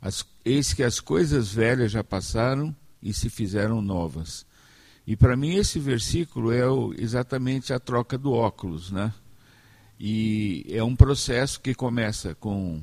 As, 0.01 0.25
eis 0.43 0.73
que 0.73 0.81
as 0.81 0.99
coisas 0.99 1.53
velhas 1.53 1.91
já 1.91 2.03
passaram 2.03 2.75
e 3.01 3.13
se 3.13 3.29
fizeram 3.29 3.81
novas. 3.81 4.45
E 5.05 5.15
para 5.15 5.35
mim 5.35 5.55
esse 5.55 5.79
versículo 5.79 6.51
é 6.51 6.67
o, 6.67 6.93
exatamente 6.97 7.73
a 7.73 7.79
troca 7.79 8.17
do 8.17 8.31
óculos, 8.31 8.91
né? 8.91 9.13
E 9.99 10.65
é 10.69 10.83
um 10.83 10.95
processo 10.95 11.59
que 11.59 11.73
começa 11.75 12.33
com 12.35 12.81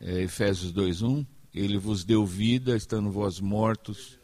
é, 0.00 0.22
Efésios 0.22 0.72
2:1, 0.72 1.26
ele 1.56 1.78
vos 1.78 2.04
deu 2.04 2.24
vida, 2.26 2.76
estando 2.76 3.10
vós 3.10 3.40
mortos 3.40 4.18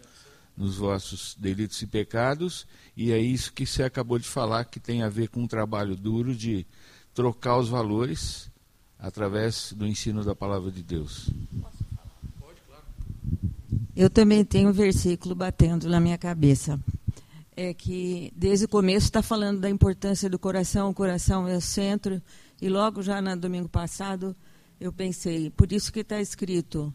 nos 0.55 0.77
vossos 0.77 1.35
delitos 1.39 1.81
e 1.81 1.87
pecados, 1.87 2.67
e 2.95 3.11
é 3.11 3.19
isso 3.19 3.53
que 3.53 3.65
você 3.65 3.83
acabou 3.83 4.19
de 4.19 4.29
falar, 4.29 4.67
que 4.67 4.79
tem 4.79 5.03
a 5.03 5.09
ver 5.09 5.29
com 5.29 5.41
um 5.41 5.47
trabalho 5.47 5.97
duro 5.97 6.35
de 6.35 6.67
trocar 7.15 7.59
os 7.59 7.71
valores 7.71 8.51
através 8.99 9.73
do 9.73 9.87
ensino 9.87 10.23
da 10.23 10.35
palavra 10.35 10.71
de 10.71 10.83
Deus. 10.83 11.31
Eu 13.97 14.11
também 14.11 14.45
tenho 14.45 14.69
um 14.69 14.73
versículo 14.73 15.35
batendo 15.35 15.89
na 15.89 16.01
minha 16.01 16.19
cabeça. 16.19 16.79
É 17.55 17.75
que 17.75 18.33
desde 18.35 18.65
o 18.65 18.69
começo 18.69 19.07
está 19.07 19.23
falando 19.23 19.61
da 19.61 19.69
importância 19.69 20.29
do 20.29 20.39
coração, 20.39 20.91
o 20.91 20.95
coração 20.95 21.47
é 21.47 21.57
o 21.57 21.61
centro, 21.61 22.23
e 22.61 22.69
logo 22.69 23.03
já 23.03 23.21
no 23.21 23.37
domingo 23.37 23.69
passado 23.69 24.37
eu 24.81 24.93
pensei, 24.93 25.51
por 25.51 25.71
isso 25.73 25.93
que 25.93 26.01
está 26.01 26.21
escrito, 26.21 26.93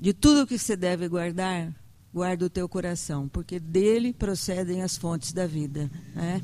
de 0.00 0.14
tudo 0.14 0.46
que 0.46 0.58
você 0.58 0.74
deve 0.74 1.06
guardar, 1.08 1.72
guarda 2.12 2.46
o 2.46 2.50
teu 2.50 2.68
coração, 2.68 3.28
porque 3.28 3.60
dele 3.60 4.12
procedem 4.12 4.82
as 4.82 4.96
fontes 4.96 5.32
da 5.32 5.46
vida. 5.46 5.90
Né? 6.14 6.40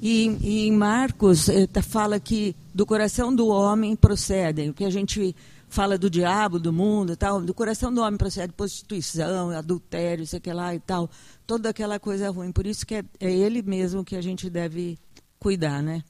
E, 0.00 0.36
e 0.40 0.66
em 0.68 0.72
Marcos 0.72 1.48
eh, 1.48 1.66
tá, 1.66 1.82
fala 1.82 2.20
que 2.20 2.54
do 2.74 2.84
coração 2.84 3.34
do 3.34 3.48
homem 3.48 3.96
procedem, 3.96 4.68
o 4.68 4.74
que 4.74 4.84
a 4.84 4.90
gente 4.90 5.34
fala 5.68 5.96
do 5.96 6.10
diabo, 6.10 6.60
do 6.60 6.72
mundo, 6.72 7.16
tal, 7.16 7.40
do 7.40 7.54
coração 7.54 7.92
do 7.92 8.02
homem 8.02 8.18
procede 8.18 8.52
prostituição, 8.52 9.50
adultério, 9.50 10.26
sei 10.26 10.38
que 10.38 10.52
lá 10.52 10.74
e 10.74 10.80
tal, 10.80 11.08
toda 11.46 11.70
aquela 11.70 11.98
coisa 11.98 12.30
ruim. 12.30 12.52
Por 12.52 12.66
isso 12.66 12.84
que 12.84 12.96
é, 12.96 13.04
é 13.18 13.32
ele 13.32 13.62
mesmo 13.62 14.04
que 14.04 14.14
a 14.14 14.20
gente 14.20 14.50
deve 14.50 14.98
cuidar, 15.38 15.82
né? 15.82 16.04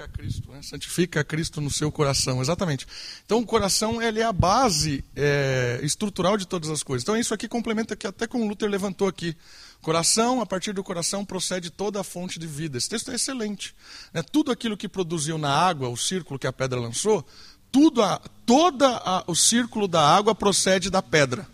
Santifica 0.00 0.08
Cristo, 0.08 0.52
né? 0.52 0.62
santifica 0.62 1.24
Cristo 1.24 1.60
no 1.60 1.70
seu 1.70 1.92
coração, 1.92 2.40
exatamente. 2.40 2.86
Então 3.24 3.38
o 3.38 3.46
coração 3.46 4.00
ele 4.00 4.20
é 4.20 4.24
a 4.24 4.32
base 4.32 5.04
é, 5.14 5.80
estrutural 5.82 6.36
de 6.36 6.46
todas 6.46 6.70
as 6.70 6.82
coisas. 6.82 7.02
Então 7.02 7.16
isso 7.16 7.34
aqui 7.34 7.48
complementa 7.48 7.96
que 7.96 8.06
até 8.06 8.26
como 8.26 8.46
Luther 8.46 8.68
levantou 8.68 9.08
aqui. 9.08 9.36
Coração, 9.82 10.40
a 10.42 10.46
partir 10.46 10.72
do 10.72 10.84
coração 10.84 11.24
procede 11.24 11.70
toda 11.70 12.00
a 12.00 12.04
fonte 12.04 12.38
de 12.38 12.46
vida. 12.46 12.76
Esse 12.76 12.88
texto 12.88 13.10
é 13.10 13.14
excelente. 13.14 13.74
Né? 14.12 14.22
Tudo 14.22 14.52
aquilo 14.52 14.76
que 14.76 14.88
produziu 14.88 15.38
na 15.38 15.50
água, 15.50 15.88
o 15.88 15.96
círculo 15.96 16.38
que 16.38 16.46
a 16.46 16.52
pedra 16.52 16.78
lançou, 16.78 17.26
tudo 17.72 18.02
a, 18.02 18.20
toda 18.44 18.88
a, 18.88 19.24
o 19.26 19.34
círculo 19.34 19.88
da 19.88 20.02
água 20.02 20.34
procede 20.34 20.90
da 20.90 21.00
pedra. 21.00 21.46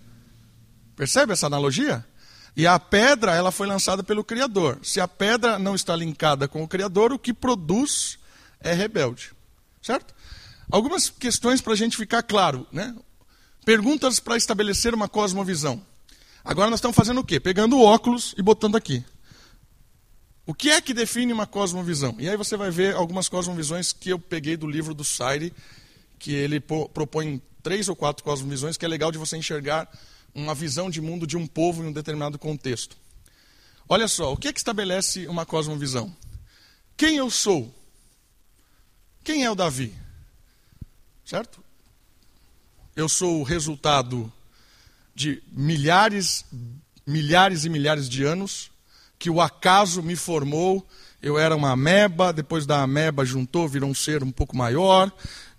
Percebe 0.96 1.32
essa 1.32 1.46
analogia? 1.46 2.04
E 2.56 2.66
a 2.66 2.80
pedra, 2.80 3.34
ela 3.34 3.52
foi 3.52 3.66
lançada 3.66 4.02
pelo 4.02 4.24
Criador. 4.24 4.78
Se 4.82 4.98
a 4.98 5.06
pedra 5.06 5.58
não 5.58 5.74
está 5.74 5.94
linkada 5.94 6.48
com 6.48 6.64
o 6.64 6.68
Criador, 6.68 7.12
o 7.12 7.18
que 7.18 7.32
produz 7.32 8.18
é 8.60 8.72
rebelde. 8.72 9.32
Certo? 9.82 10.14
Algumas 10.70 11.08
questões 11.08 11.60
para 11.60 11.72
a 11.72 11.76
gente 11.76 11.96
ficar 11.96 12.22
claro. 12.22 12.66
Né? 12.72 12.94
Perguntas 13.64 14.20
para 14.20 14.36
estabelecer 14.36 14.94
uma 14.94 15.08
cosmovisão. 15.08 15.82
Agora 16.44 16.70
nós 16.70 16.78
estamos 16.78 16.96
fazendo 16.96 17.20
o 17.20 17.24
quê? 17.24 17.40
Pegando 17.40 17.76
o 17.76 17.82
óculos 17.82 18.34
e 18.38 18.42
botando 18.42 18.76
aqui. 18.76 19.04
O 20.46 20.54
que 20.54 20.70
é 20.70 20.80
que 20.80 20.94
define 20.94 21.32
uma 21.32 21.46
cosmovisão? 21.46 22.14
E 22.20 22.28
aí 22.28 22.36
você 22.36 22.56
vai 22.56 22.70
ver 22.70 22.94
algumas 22.94 23.28
cosmovisões 23.28 23.92
que 23.92 24.10
eu 24.10 24.18
peguei 24.18 24.56
do 24.56 24.68
livro 24.68 24.94
do 24.94 25.02
Saire, 25.02 25.52
que 26.20 26.32
ele 26.32 26.60
propõe 26.60 27.42
três 27.64 27.88
ou 27.88 27.96
quatro 27.96 28.22
cosmovisões, 28.22 28.76
que 28.76 28.84
é 28.84 28.88
legal 28.88 29.10
de 29.10 29.18
você 29.18 29.36
enxergar 29.36 29.90
uma 30.32 30.54
visão 30.54 30.88
de 30.88 31.00
mundo 31.00 31.26
de 31.26 31.36
um 31.36 31.48
povo 31.48 31.82
em 31.82 31.88
um 31.88 31.92
determinado 31.92 32.38
contexto. 32.38 32.96
Olha 33.88 34.06
só, 34.06 34.32
o 34.32 34.36
que 34.36 34.46
é 34.46 34.52
que 34.52 34.60
estabelece 34.60 35.26
uma 35.26 35.44
cosmovisão? 35.44 36.14
Quem 36.96 37.16
eu 37.16 37.28
sou? 37.28 37.74
Quem 39.26 39.42
é 39.42 39.50
o 39.50 39.56
Davi? 39.56 39.92
Certo? 41.24 41.58
Eu 42.94 43.08
sou 43.08 43.40
o 43.40 43.42
resultado 43.42 44.32
de 45.12 45.42
milhares, 45.50 46.44
milhares 47.04 47.64
e 47.64 47.68
milhares 47.68 48.08
de 48.08 48.22
anos 48.22 48.70
que 49.18 49.28
o 49.28 49.40
acaso 49.40 50.00
me 50.00 50.14
formou. 50.14 50.86
Eu 51.20 51.36
era 51.36 51.56
uma 51.56 51.72
ameba, 51.72 52.32
depois 52.32 52.66
da 52.66 52.80
ameba 52.82 53.24
juntou, 53.24 53.68
virou 53.68 53.90
um 53.90 53.94
ser 53.94 54.22
um 54.22 54.30
pouco 54.30 54.56
maior, 54.56 55.10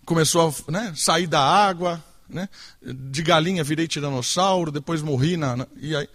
começou 0.06 0.56
a 0.70 0.72
né, 0.72 0.94
sair 0.96 1.28
da 1.28 1.42
água, 1.42 2.02
né? 2.30 2.48
De 2.82 3.22
galinha 3.22 3.66
virei 3.66 3.86
tiranossauro, 3.86 4.72
depois 4.72 5.02
morri 5.02 5.36
na, 5.36 5.58
na, 5.58 5.68
e 5.76 5.94
aí 5.94 6.08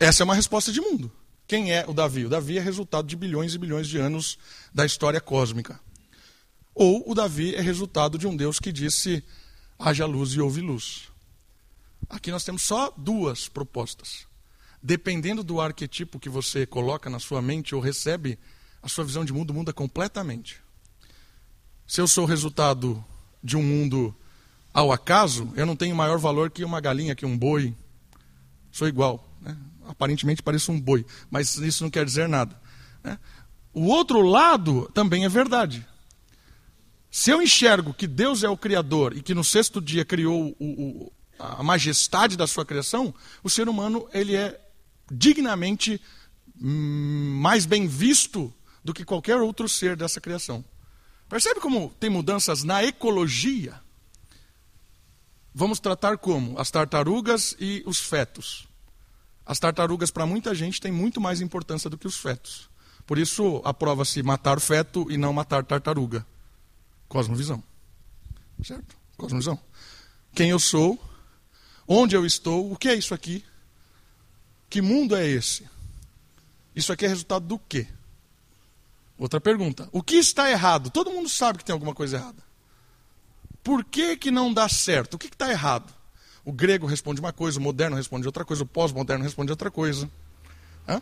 essa 0.00 0.22
é 0.22 0.24
uma 0.24 0.34
resposta 0.34 0.72
de 0.72 0.80
mundo. 0.80 1.12
Quem 1.46 1.70
é 1.70 1.84
o 1.86 1.92
Davi? 1.92 2.24
O 2.24 2.30
Davi 2.30 2.56
é 2.56 2.62
resultado 2.62 3.06
de 3.06 3.14
bilhões 3.14 3.52
e 3.52 3.58
bilhões 3.58 3.86
de 3.86 3.98
anos 3.98 4.38
da 4.72 4.86
história 4.86 5.20
cósmica. 5.20 5.78
Ou 6.78 7.10
o 7.10 7.14
Davi 7.14 7.54
é 7.54 7.60
resultado 7.62 8.18
de 8.18 8.26
um 8.26 8.36
Deus 8.36 8.60
que 8.60 8.70
disse: 8.70 9.24
haja 9.78 10.04
luz 10.04 10.32
e 10.32 10.40
houve 10.42 10.60
luz. 10.60 11.08
Aqui 12.06 12.30
nós 12.30 12.44
temos 12.44 12.60
só 12.60 12.92
duas 12.94 13.48
propostas. 13.48 14.26
Dependendo 14.82 15.42
do 15.42 15.58
arquetipo 15.58 16.20
que 16.20 16.28
você 16.28 16.66
coloca 16.66 17.08
na 17.08 17.18
sua 17.18 17.40
mente 17.40 17.74
ou 17.74 17.80
recebe, 17.80 18.38
a 18.82 18.88
sua 18.88 19.04
visão 19.04 19.24
de 19.24 19.32
mundo 19.32 19.54
muda 19.54 19.72
completamente. 19.72 20.60
Se 21.86 21.98
eu 21.98 22.06
sou 22.06 22.26
resultado 22.26 23.02
de 23.42 23.56
um 23.56 23.62
mundo 23.62 24.14
ao 24.70 24.92
acaso, 24.92 25.50
eu 25.56 25.64
não 25.64 25.74
tenho 25.74 25.96
maior 25.96 26.18
valor 26.18 26.50
que 26.50 26.62
uma 26.62 26.78
galinha, 26.78 27.14
que 27.14 27.24
um 27.24 27.38
boi. 27.38 27.74
Sou 28.70 28.86
igual. 28.86 29.26
Né? 29.40 29.56
Aparentemente 29.88 30.42
pareço 30.42 30.70
um 30.70 30.78
boi, 30.78 31.06
mas 31.30 31.56
isso 31.56 31.82
não 31.82 31.90
quer 31.90 32.04
dizer 32.04 32.28
nada. 32.28 32.60
Né? 33.02 33.18
O 33.72 33.86
outro 33.86 34.20
lado 34.20 34.90
também 34.92 35.24
é 35.24 35.28
verdade. 35.28 35.86
Se 37.10 37.30
eu 37.30 37.40
enxergo 37.40 37.94
que 37.94 38.06
Deus 38.06 38.42
é 38.42 38.48
o 38.48 38.56
Criador 38.56 39.16
e 39.16 39.22
que 39.22 39.34
no 39.34 39.44
sexto 39.44 39.80
dia 39.80 40.04
criou 40.04 40.54
o, 40.58 40.64
o, 40.64 41.12
a 41.38 41.62
majestade 41.62 42.36
da 42.36 42.46
sua 42.46 42.64
criação, 42.64 43.14
o 43.42 43.48
ser 43.48 43.68
humano 43.68 44.08
ele 44.12 44.34
é 44.34 44.60
dignamente 45.10 46.00
hum, 46.60 47.38
mais 47.40 47.64
bem 47.64 47.86
visto 47.86 48.52
do 48.84 48.92
que 48.92 49.04
qualquer 49.04 49.36
outro 49.36 49.68
ser 49.68 49.96
dessa 49.96 50.20
criação. 50.20 50.64
Percebe 51.28 51.60
como 51.60 51.94
tem 51.98 52.10
mudanças 52.10 52.62
na 52.62 52.84
ecologia? 52.84 53.80
vamos 55.56 55.80
tratar 55.80 56.18
como? 56.18 56.58
As 56.58 56.70
tartarugas 56.70 57.56
e 57.58 57.82
os 57.86 57.98
fetos. 57.98 58.68
As 59.46 59.58
tartarugas, 59.58 60.10
para 60.10 60.26
muita 60.26 60.54
gente, 60.54 60.78
têm 60.78 60.92
muito 60.92 61.18
mais 61.18 61.40
importância 61.40 61.88
do 61.88 61.96
que 61.96 62.06
os 62.06 62.18
fetos. 62.18 62.68
Por 63.06 63.16
isso, 63.16 63.62
aprova-se 63.64 64.22
matar 64.22 64.60
feto 64.60 65.10
e 65.10 65.16
não 65.16 65.32
matar 65.32 65.64
tartaruga. 65.64 66.26
Cosmovisão. 67.08 67.62
Certo? 68.64 68.96
Cosmovisão. 69.16 69.58
Quem 70.34 70.50
eu 70.50 70.58
sou, 70.58 71.02
onde 71.86 72.14
eu 72.14 72.26
estou, 72.26 72.70
o 72.70 72.76
que 72.76 72.88
é 72.88 72.94
isso 72.94 73.14
aqui? 73.14 73.44
Que 74.68 74.80
mundo 74.82 75.16
é 75.16 75.26
esse? 75.26 75.66
Isso 76.74 76.92
aqui 76.92 77.06
é 77.06 77.08
resultado 77.08 77.46
do 77.46 77.58
quê? 77.58 77.86
Outra 79.18 79.40
pergunta. 79.40 79.88
O 79.92 80.02
que 80.02 80.16
está 80.16 80.50
errado? 80.50 80.90
Todo 80.90 81.10
mundo 81.10 81.28
sabe 81.28 81.58
que 81.58 81.64
tem 81.64 81.72
alguma 81.72 81.94
coisa 81.94 82.16
errada. 82.16 82.42
Por 83.62 83.84
que, 83.84 84.16
que 84.16 84.30
não 84.30 84.52
dá 84.52 84.68
certo? 84.68 85.14
O 85.14 85.18
que 85.18 85.26
está 85.26 85.50
errado? 85.50 85.92
O 86.44 86.52
grego 86.52 86.86
responde 86.86 87.20
uma 87.20 87.32
coisa, 87.32 87.58
o 87.58 87.62
moderno 87.62 87.96
responde 87.96 88.26
outra 88.26 88.44
coisa, 88.44 88.62
o 88.62 88.66
pós-moderno 88.66 89.24
responde 89.24 89.50
outra 89.50 89.70
coisa. 89.70 90.08
Hã? 90.86 91.00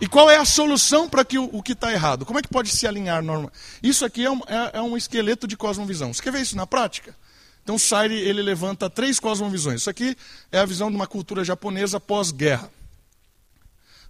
E 0.00 0.08
qual 0.08 0.30
é 0.30 0.36
a 0.36 0.44
solução 0.46 1.08
para 1.08 1.24
que 1.24 1.38
o, 1.38 1.44
o 1.52 1.62
que 1.62 1.72
está 1.72 1.92
errado? 1.92 2.24
Como 2.24 2.38
é 2.38 2.42
que 2.42 2.48
pode 2.48 2.70
se 2.70 2.86
alinhar 2.86 3.22
norma? 3.22 3.52
Isso 3.82 4.04
aqui 4.04 4.24
é 4.24 4.30
um, 4.30 4.40
é, 4.46 4.78
é 4.78 4.80
um 4.80 4.96
esqueleto 4.96 5.46
de 5.46 5.56
cosmovisão. 5.56 6.12
Você 6.12 6.22
quer 6.22 6.32
ver 6.32 6.40
isso 6.40 6.56
na 6.56 6.66
prática? 6.66 7.14
Então 7.62 7.78
Saire 7.78 8.14
ele 8.14 8.40
levanta 8.40 8.88
três 8.88 9.20
cosmovisões. 9.20 9.82
Isso 9.82 9.90
aqui 9.90 10.16
é 10.50 10.58
a 10.58 10.64
visão 10.64 10.90
de 10.90 10.96
uma 10.96 11.06
cultura 11.06 11.44
japonesa 11.44 12.00
pós-guerra. 12.00 12.70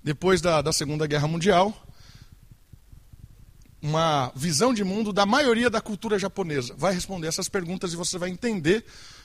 Depois 0.02 0.40
da, 0.40 0.62
da 0.62 0.72
Segunda 0.72 1.06
Guerra 1.08 1.26
Mundial, 1.26 1.74
uma 3.82 4.30
visão 4.36 4.72
de 4.72 4.84
mundo 4.84 5.12
da 5.12 5.26
maioria 5.26 5.68
da 5.68 5.80
cultura 5.80 6.18
japonesa. 6.20 6.72
Vai 6.78 6.94
responder 6.94 7.26
essas 7.26 7.48
perguntas 7.48 7.92
e 7.92 7.96
você 7.96 8.16
vai 8.16 8.30
entender 8.30 8.84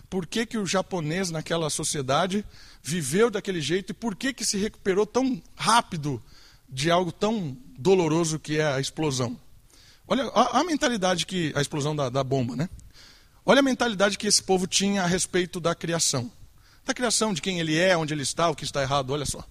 por 0.09 0.25
que, 0.25 0.45
que 0.47 0.57
o 0.57 0.65
japonês 0.65 1.29
naquela 1.29 1.69
sociedade 1.69 2.43
viveu 2.81 3.29
daquele 3.29 3.61
jeito 3.61 3.91
e 3.91 3.93
por 3.93 4.15
que, 4.15 4.33
que 4.33 4.43
se 4.43 4.57
recuperou 4.57 5.05
tão 5.05 5.41
rápido 5.55 6.21
de 6.69 6.91
algo 6.91 7.11
tão 7.11 7.57
doloroso 7.77 8.39
que 8.39 8.57
é 8.57 8.65
a 8.65 8.79
explosão. 8.79 9.39
Olha 10.07 10.25
a, 10.35 10.59
a 10.59 10.63
mentalidade 10.63 11.25
que. 11.25 11.51
a 11.55 11.61
explosão 11.61 11.95
da, 11.95 12.09
da 12.09 12.23
bomba, 12.23 12.55
né? 12.55 12.69
Olha 13.45 13.59
a 13.59 13.63
mentalidade 13.63 14.17
que 14.17 14.27
esse 14.27 14.41
povo 14.41 14.65
tinha 14.65 15.03
a 15.03 15.07
respeito 15.07 15.59
da 15.59 15.75
criação. 15.75 16.31
Da 16.85 16.93
criação, 16.93 17.33
de 17.33 17.41
quem 17.41 17.59
ele 17.59 17.77
é, 17.77 17.95
onde 17.95 18.13
ele 18.13 18.23
está, 18.23 18.49
o 18.49 18.55
que 18.55 18.63
está 18.63 18.81
errado, 18.81 19.11
olha 19.11 19.25
só. 19.25 19.43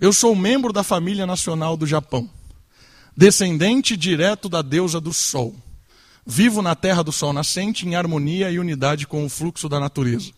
Eu 0.00 0.12
sou 0.12 0.34
membro 0.34 0.72
da 0.72 0.82
família 0.82 1.26
nacional 1.26 1.76
do 1.76 1.86
Japão 1.86 2.28
descendente 3.16 3.96
direto 3.96 4.48
da 4.48 4.62
deusa 4.62 5.00
do 5.00 5.12
sol. 5.12 5.54
Vivo 6.24 6.62
na 6.62 6.74
terra 6.74 7.02
do 7.02 7.12
sol 7.12 7.32
nascente 7.32 7.86
em 7.86 7.94
harmonia 7.94 8.50
e 8.50 8.58
unidade 8.58 9.06
com 9.06 9.24
o 9.24 9.28
fluxo 9.28 9.68
da 9.68 9.80
natureza. 9.80 10.30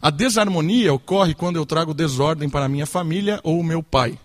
A 0.00 0.10
desarmonia 0.10 0.92
ocorre 0.92 1.34
quando 1.34 1.56
eu 1.56 1.64
trago 1.64 1.94
desordem 1.94 2.48
para 2.48 2.68
minha 2.68 2.86
família 2.86 3.40
ou 3.44 3.62
meu 3.62 3.82
pai. 3.82 4.18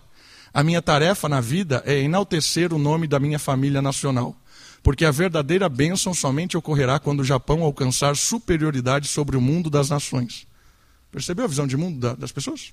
A 0.58 0.64
minha 0.64 0.82
tarefa 0.82 1.28
na 1.28 1.40
vida 1.40 1.84
é 1.86 2.00
enaltecer 2.00 2.74
o 2.74 2.80
nome 2.80 3.06
da 3.06 3.20
minha 3.20 3.38
família 3.38 3.80
nacional, 3.80 4.34
porque 4.82 5.04
a 5.04 5.12
verdadeira 5.12 5.68
bênção 5.68 6.12
somente 6.12 6.56
ocorrerá 6.56 6.98
quando 6.98 7.20
o 7.20 7.24
Japão 7.24 7.62
alcançar 7.62 8.16
superioridade 8.16 9.06
sobre 9.06 9.36
o 9.36 9.40
mundo 9.40 9.70
das 9.70 9.88
nações. 9.88 10.48
Percebeu 11.12 11.44
a 11.44 11.48
visão 11.48 11.64
de 11.64 11.76
mundo 11.76 12.16
das 12.16 12.32
pessoas? 12.32 12.72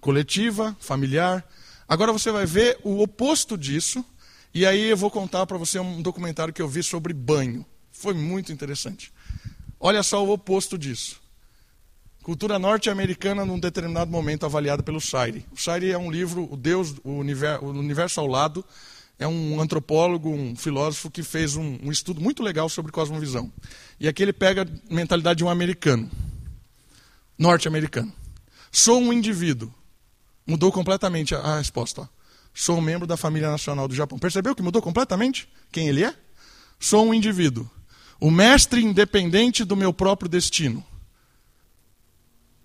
Coletiva, 0.00 0.76
familiar. 0.80 1.48
Agora 1.86 2.12
você 2.12 2.32
vai 2.32 2.44
ver 2.44 2.76
o 2.82 3.00
oposto 3.00 3.56
disso, 3.56 4.04
e 4.52 4.66
aí 4.66 4.90
eu 4.90 4.96
vou 4.96 5.12
contar 5.12 5.46
para 5.46 5.56
você 5.56 5.78
um 5.78 6.02
documentário 6.02 6.52
que 6.52 6.60
eu 6.60 6.68
vi 6.68 6.82
sobre 6.82 7.12
banho. 7.12 7.64
Foi 7.92 8.14
muito 8.14 8.50
interessante. 8.50 9.12
Olha 9.78 10.02
só 10.02 10.24
o 10.26 10.32
oposto 10.32 10.76
disso. 10.76 11.22
Cultura 12.24 12.58
norte-americana 12.58 13.44
num 13.44 13.58
determinado 13.58 14.10
momento 14.10 14.46
avaliada 14.46 14.82
pelo 14.82 14.98
Saire. 14.98 15.44
O 15.52 15.60
Saire 15.60 15.90
é 15.90 15.98
um 15.98 16.10
livro, 16.10 16.48
o 16.50 16.56
Deus, 16.56 16.94
o 17.04 17.18
universo, 17.18 17.62
o 17.66 17.68
universo 17.68 18.18
ao 18.18 18.26
lado, 18.26 18.64
é 19.18 19.28
um 19.28 19.60
antropólogo, 19.60 20.30
um 20.30 20.56
filósofo 20.56 21.10
que 21.10 21.22
fez 21.22 21.54
um, 21.54 21.78
um 21.82 21.92
estudo 21.92 22.22
muito 22.22 22.42
legal 22.42 22.66
sobre 22.70 22.90
cosmovisão. 22.90 23.52
E 24.00 24.08
aqui 24.08 24.22
ele 24.22 24.32
pega 24.32 24.62
a 24.62 24.94
mentalidade 24.94 25.36
de 25.36 25.44
um 25.44 25.50
americano, 25.50 26.10
norte-americano. 27.38 28.10
Sou 28.72 29.02
um 29.02 29.12
indivíduo. 29.12 29.70
Mudou 30.46 30.72
completamente 30.72 31.34
a, 31.34 31.40
a 31.40 31.58
resposta. 31.58 32.00
Ó. 32.00 32.06
Sou 32.54 32.78
um 32.78 32.80
membro 32.80 33.06
da 33.06 33.18
família 33.18 33.50
nacional 33.50 33.86
do 33.86 33.94
Japão. 33.94 34.18
Percebeu 34.18 34.54
que 34.54 34.62
mudou 34.62 34.80
completamente 34.80 35.46
quem 35.70 35.88
ele 35.88 36.02
é? 36.02 36.14
Sou 36.80 37.04
um 37.04 37.12
indivíduo. 37.12 37.70
O 38.18 38.30
mestre 38.30 38.82
independente 38.82 39.62
do 39.62 39.76
meu 39.76 39.92
próprio 39.92 40.26
destino 40.26 40.82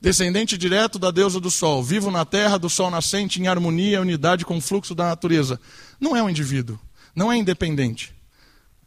descendente 0.02 0.58
direto 0.58 0.98
da 0.98 1.12
deusa 1.12 1.40
do 1.40 1.52
sol, 1.52 1.84
vivo 1.84 2.10
na 2.10 2.26
terra 2.26 2.58
do 2.58 2.70
sol 2.70 2.90
nascente 2.90 3.42
em 3.42 3.48
harmonia 3.48 3.98
e 3.98 4.00
unidade 4.00 4.46
com 4.46 4.58
o 4.58 4.62
fluxo 4.62 4.96
da 4.96 5.06
natureza. 5.06 5.60
Não 6.00 6.16
é 6.16 6.24
um 6.24 6.30
indivíduo, 6.30 6.80
não 7.16 7.32
é 7.32 7.38
independente. 7.38 8.14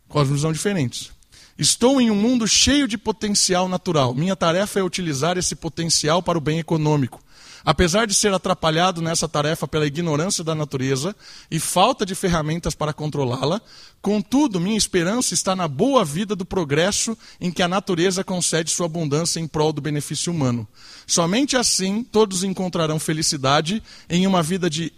Cosmos 0.09 0.43
diferentes. 0.53 1.11
Estou 1.57 2.01
em 2.01 2.11
um 2.11 2.15
mundo 2.15 2.49
cheio 2.49 2.89
de 2.89 2.97
potencial 2.97 3.69
natural. 3.69 4.15
Minha 4.15 4.35
tarefa 4.35 4.81
é 4.81 4.83
utilizar 4.83 5.37
esse 5.37 5.55
potencial 5.55 6.23
para 6.23 6.39
o 6.39 6.41
bem 6.41 6.59
econômico. 6.59 7.23
Apesar 7.65 8.07
de 8.07 8.15
ser 8.15 8.33
atrapalhado 8.33 9.01
nessa 9.01 9.29
tarefa 9.29 9.69
pela 9.69 9.87
ignorância 9.87 10.43
da 10.43 10.55
natureza 10.55 11.15
e 11.51 11.61
falta 11.61 12.05
de 12.05 12.15
ferramentas 12.15 12.75
para 12.75 12.93
controlá-la, 12.93 13.61
contudo, 14.01 14.61
minha 14.61 14.77
esperança 14.77 15.35
está 15.35 15.55
na 15.55 15.69
boa 15.69 16.05
vida 16.05 16.35
do 16.35 16.45
progresso 16.45 17.17
em 17.41 17.51
que 17.51 17.63
a 17.63 17.69
natureza 17.69 18.25
concede 18.25 18.71
sua 18.71 18.87
abundância 18.87 19.39
em 19.39 19.47
prol 19.47 19.73
do 19.73 19.81
benefício 19.81 20.33
humano. 20.33 20.67
Somente 21.07 21.57
assim 21.57 22.03
todos 22.03 22.43
encontrarão 22.43 22.99
felicidade 22.99 23.83
em 24.09 24.27
uma 24.27 24.43
vida 24.43 24.69
de 24.69 24.93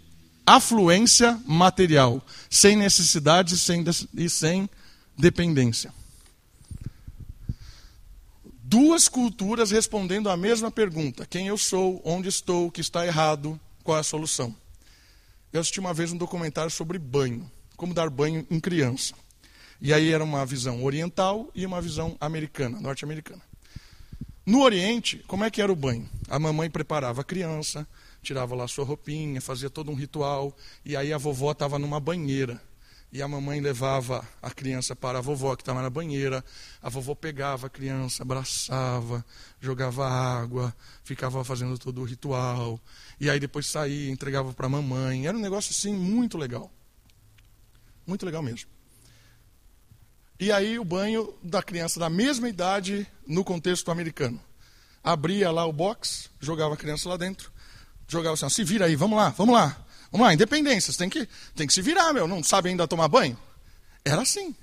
afluência 0.45 1.39
material, 1.45 2.21
sem 2.49 2.75
necessidade 2.75 3.55
e 4.15 4.29
sem 4.29 4.69
dependência 5.17 5.91
duas 8.75 9.07
culturas 9.07 9.71
respondendo 9.71 10.29
à 10.29 10.35
mesma 10.35 10.69
pergunta: 10.69 11.25
quem 11.25 11.47
eu 11.47 11.57
sou, 11.57 12.01
onde 12.03 12.27
estou, 12.27 12.67
o 12.67 12.71
que 12.71 12.81
está 12.81 13.07
errado, 13.07 13.57
qual 13.85 13.97
é 13.97 14.01
a 14.01 14.03
solução. 14.03 14.53
Eu 15.53 15.61
assisti 15.61 15.79
uma 15.79 15.93
vez 15.93 16.11
um 16.11 16.17
documentário 16.17 16.69
sobre 16.69 16.99
banho, 16.99 17.49
como 17.77 17.93
dar 17.93 18.09
banho 18.09 18.45
em 18.51 18.59
criança. 18.59 19.13
E 19.79 19.93
aí 19.93 20.11
era 20.11 20.23
uma 20.23 20.45
visão 20.45 20.83
oriental 20.83 21.49
e 21.55 21.65
uma 21.65 21.81
visão 21.81 22.17
americana, 22.19 22.81
norte-americana. 22.81 23.41
No 24.45 24.61
Oriente, 24.61 25.23
como 25.25 25.45
é 25.45 25.49
que 25.49 25.61
era 25.61 25.71
o 25.71 25.75
banho? 25.75 26.09
A 26.27 26.37
mamãe 26.37 26.69
preparava 26.69 27.21
a 27.21 27.23
criança, 27.23 27.87
tirava 28.21 28.55
lá 28.55 28.67
sua 28.67 28.83
roupinha, 28.83 29.39
fazia 29.39 29.69
todo 29.69 29.89
um 29.89 29.95
ritual, 29.95 30.53
e 30.83 30.97
aí 30.97 31.13
a 31.13 31.17
vovó 31.17 31.51
estava 31.53 31.79
numa 31.79 31.99
banheira 31.99 32.61
e 33.15 33.21
a 33.21 33.27
mamãe 33.29 33.61
levava 33.61 34.27
a 34.41 34.51
criança 34.51 34.93
para 34.93 35.19
a 35.19 35.21
vovó 35.21 35.55
que 35.55 35.61
estava 35.61 35.81
na 35.81 35.89
banheira. 35.89 36.43
A 36.81 36.89
vovó 36.89 37.15
pegava 37.15 37.67
a 37.67 37.69
criança, 37.69 38.23
abraçava, 38.23 39.25
jogava 39.61 40.05
água, 40.05 40.75
ficava 41.01 41.41
fazendo 41.45 41.77
todo 41.77 42.01
o 42.01 42.03
ritual. 42.03 42.77
E 43.17 43.29
aí 43.29 43.39
depois 43.39 43.67
saía, 43.67 44.11
entregava 44.11 44.51
para 44.51 44.65
a 44.65 44.69
mamãe. 44.69 45.27
Era 45.27 45.37
um 45.37 45.39
negócio 45.39 45.71
assim 45.71 45.93
muito 45.93 46.37
legal. 46.37 46.69
Muito 48.05 48.25
legal 48.25 48.43
mesmo. 48.43 48.69
E 50.37 50.51
aí 50.51 50.77
o 50.77 50.83
banho 50.83 51.33
da 51.41 51.63
criança 51.63 51.97
da 51.97 52.09
mesma 52.09 52.49
idade 52.49 53.07
no 53.25 53.45
contexto 53.45 53.91
americano. 53.91 54.41
Abria 55.01 55.51
lá 55.51 55.65
o 55.65 55.71
box, 55.71 56.29
jogava 56.41 56.73
a 56.73 56.77
criança 56.77 57.07
lá 57.07 57.15
dentro, 57.15 57.49
jogava 58.09 58.33
assim, 58.33 58.49
se 58.49 58.63
vira 58.65 58.87
aí, 58.87 58.95
vamos 58.97 59.17
lá, 59.17 59.29
vamos 59.29 59.55
lá. 59.55 59.84
Vamos 60.15 60.27
lá, 60.27 60.33
independência, 60.33 60.93
você 60.93 60.97
tem 60.97 61.09
que, 61.09 61.27
tem 61.53 61.67
que 61.67 61.73
se 61.73 61.81
virar, 61.81 62.13
meu, 62.13 62.25
não 62.25 62.41
sabe 62.41 62.69
ainda 62.69 62.87
tomar 62.87 63.09
banho? 63.09 63.37
Era 64.05 64.21
assim. 64.21 64.55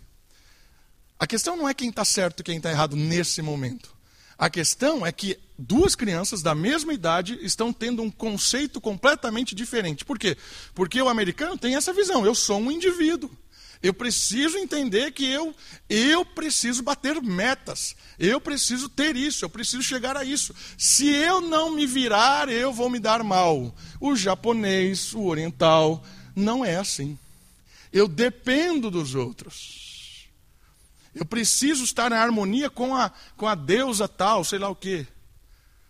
A 1.18 1.26
questão 1.26 1.56
não 1.56 1.68
é 1.68 1.74
quem 1.74 1.90
está 1.90 2.06
certo 2.06 2.40
e 2.40 2.42
quem 2.42 2.56
está 2.56 2.70
errado 2.70 2.96
nesse 2.96 3.42
momento. 3.42 3.94
A 4.38 4.48
questão 4.48 5.04
é 5.04 5.12
que 5.12 5.38
duas 5.58 5.94
crianças 5.94 6.40
da 6.40 6.54
mesma 6.54 6.94
idade 6.94 7.38
estão 7.42 7.70
tendo 7.70 8.00
um 8.00 8.10
conceito 8.10 8.80
completamente 8.80 9.54
diferente. 9.54 10.06
Por 10.06 10.18
quê? 10.18 10.38
Porque 10.74 11.02
o 11.02 11.08
americano 11.10 11.58
tem 11.58 11.76
essa 11.76 11.92
visão: 11.92 12.24
eu 12.24 12.34
sou 12.34 12.58
um 12.58 12.70
indivíduo. 12.70 13.30
Eu 13.82 13.92
preciso 13.92 14.56
entender 14.58 15.10
que 15.10 15.26
eu, 15.26 15.54
eu 15.88 16.24
preciso 16.24 16.82
bater 16.82 17.20
metas. 17.20 17.96
Eu 18.16 18.40
preciso 18.40 18.88
ter 18.88 19.16
isso, 19.16 19.44
eu 19.44 19.50
preciso 19.50 19.82
chegar 19.82 20.16
a 20.16 20.24
isso. 20.24 20.54
Se 20.78 21.08
eu 21.08 21.40
não 21.40 21.74
me 21.74 21.84
virar, 21.84 22.48
eu 22.48 22.72
vou 22.72 22.88
me 22.88 23.00
dar 23.00 23.24
mal. 23.24 23.74
O 24.00 24.14
japonês, 24.14 25.12
o 25.14 25.24
oriental, 25.24 26.04
não 26.36 26.64
é 26.64 26.76
assim. 26.76 27.18
Eu 27.92 28.06
dependo 28.06 28.88
dos 28.88 29.16
outros. 29.16 30.28
Eu 31.12 31.26
preciso 31.26 31.82
estar 31.82 32.12
em 32.12 32.16
harmonia 32.16 32.70
com 32.70 32.94
a, 32.94 33.10
com 33.36 33.46
a 33.48 33.54
deusa 33.56 34.06
tal, 34.06 34.44
sei 34.44 34.60
lá 34.60 34.68
o 34.68 34.76
quê. 34.76 35.06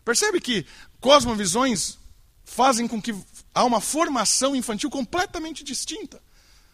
Percebe 0.04 0.40
que 0.40 0.66
cosmovisões 0.98 1.98
fazem 2.42 2.88
com 2.88 3.00
que 3.00 3.14
há 3.54 3.64
uma 3.64 3.80
formação 3.80 4.56
infantil 4.56 4.90
completamente 4.90 5.62
distinta. 5.62 6.20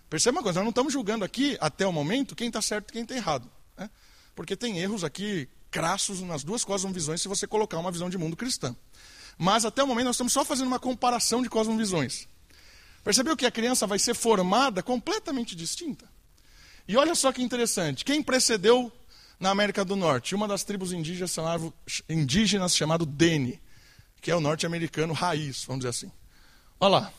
Perceba 0.08 0.38
uma 0.38 0.42
coisa, 0.42 0.60
nós 0.60 0.64
não 0.64 0.70
estamos 0.70 0.92
julgando 0.92 1.24
aqui, 1.24 1.56
até 1.60 1.86
o 1.86 1.92
momento, 1.92 2.34
quem 2.34 2.48
está 2.48 2.62
certo 2.62 2.90
e 2.90 2.92
quem 2.92 3.02
está 3.02 3.14
errado. 3.14 3.50
Né? 3.76 3.90
Porque 4.34 4.56
tem 4.56 4.78
erros 4.78 5.04
aqui 5.04 5.48
crassos 5.70 6.22
nas 6.22 6.42
duas 6.42 6.64
cosmovisões 6.64 7.20
se 7.20 7.28
você 7.28 7.46
colocar 7.46 7.78
uma 7.78 7.90
visão 7.90 8.08
de 8.08 8.16
mundo 8.16 8.36
cristã. 8.36 8.74
Mas 9.36 9.64
até 9.64 9.82
o 9.82 9.86
momento 9.86 10.06
nós 10.06 10.16
estamos 10.16 10.32
só 10.32 10.44
fazendo 10.44 10.66
uma 10.66 10.78
comparação 10.78 11.42
de 11.42 11.50
cosmovisões. 11.50 12.26
Percebeu 13.04 13.36
que 13.36 13.46
a 13.46 13.50
criança 13.50 13.86
vai 13.86 13.98
ser 13.98 14.14
formada 14.14 14.82
completamente 14.82 15.54
distinta? 15.54 16.10
E 16.86 16.96
olha 16.96 17.14
só 17.14 17.30
que 17.30 17.42
interessante, 17.42 18.04
quem 18.04 18.22
precedeu 18.22 18.90
na 19.38 19.50
América 19.50 19.84
do 19.84 19.94
Norte? 19.94 20.34
Uma 20.34 20.48
das 20.48 20.64
tribos 20.64 20.90
indígenas, 20.90 21.36
indígenas 22.08 22.74
chamado 22.74 23.04
Dene, 23.04 23.60
que 24.22 24.30
é 24.30 24.36
o 24.36 24.40
norte-americano 24.40 25.12
raiz, 25.12 25.64
vamos 25.64 25.80
dizer 25.80 25.90
assim. 25.90 26.12
Olha 26.80 26.92
lá. 26.92 27.12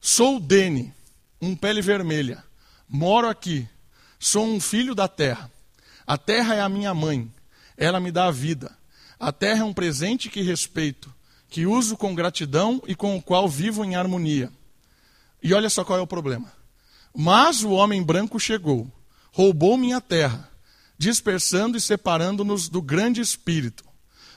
Sou 0.00 0.40
Dene 0.40 0.92
um 1.42 1.56
pele 1.56 1.82
vermelha. 1.82 2.44
Moro 2.88 3.28
aqui. 3.28 3.68
Sou 4.18 4.46
um 4.46 4.60
filho 4.60 4.94
da 4.94 5.08
terra. 5.08 5.50
A 6.06 6.16
terra 6.16 6.54
é 6.54 6.60
a 6.60 6.68
minha 6.68 6.94
mãe. 6.94 7.28
Ela 7.76 7.98
me 7.98 8.12
dá 8.12 8.26
a 8.26 8.30
vida. 8.30 8.70
A 9.18 9.32
terra 9.32 9.62
é 9.62 9.64
um 9.64 9.74
presente 9.74 10.28
que 10.28 10.40
respeito, 10.40 11.12
que 11.48 11.66
uso 11.66 11.96
com 11.96 12.14
gratidão 12.14 12.80
e 12.86 12.94
com 12.94 13.16
o 13.16 13.22
qual 13.22 13.48
vivo 13.48 13.84
em 13.84 13.96
harmonia. 13.96 14.52
E 15.42 15.52
olha 15.52 15.68
só 15.68 15.84
qual 15.84 15.98
é 15.98 16.02
o 16.02 16.06
problema. 16.06 16.52
Mas 17.14 17.64
o 17.64 17.70
homem 17.70 18.02
branco 18.02 18.38
chegou, 18.38 18.90
roubou 19.32 19.76
minha 19.76 20.00
terra, 20.00 20.48
dispersando 20.96 21.76
e 21.76 21.80
separando-nos 21.80 22.68
do 22.68 22.80
grande 22.80 23.20
espírito. 23.20 23.84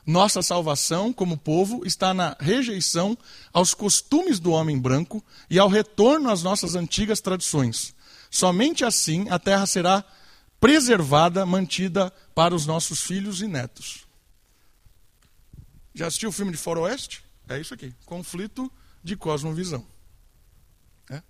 Nossa 0.05 0.41
salvação, 0.43 1.11
como 1.11 1.37
povo, 1.37 1.85
está 1.85 2.13
na 2.13 2.37
rejeição 2.39 3.17
aos 3.51 3.73
costumes 3.73 4.39
do 4.39 4.51
homem 4.51 4.79
branco 4.79 5.23
e 5.49 5.57
ao 5.57 5.67
retorno 5.67 6.29
às 6.29 6.43
nossas 6.43 6.75
antigas 6.75 7.19
tradições. 7.19 7.95
Somente 8.29 8.85
assim 8.85 9.27
a 9.29 9.39
terra 9.39 9.65
será 9.65 10.03
preservada, 10.59 11.45
mantida 11.45 12.11
para 12.35 12.53
os 12.53 12.65
nossos 12.65 13.01
filhos 13.01 13.41
e 13.41 13.47
netos. 13.47 14.05
Já 15.93 16.07
assistiu 16.07 16.29
o 16.29 16.33
filme 16.33 16.51
de 16.51 16.57
Faroeste? 16.57 17.23
É 17.47 17.59
isso 17.59 17.73
aqui: 17.73 17.93
conflito 18.05 18.71
de 19.03 19.15
cosmovisão. 19.15 19.85
É? 21.09 21.23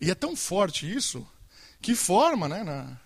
E 0.00 0.10
é 0.10 0.14
tão 0.14 0.36
forte 0.36 0.92
isso 0.92 1.26
que 1.80 1.94
forma, 1.94 2.48
né, 2.48 2.62
na, 2.62 3.00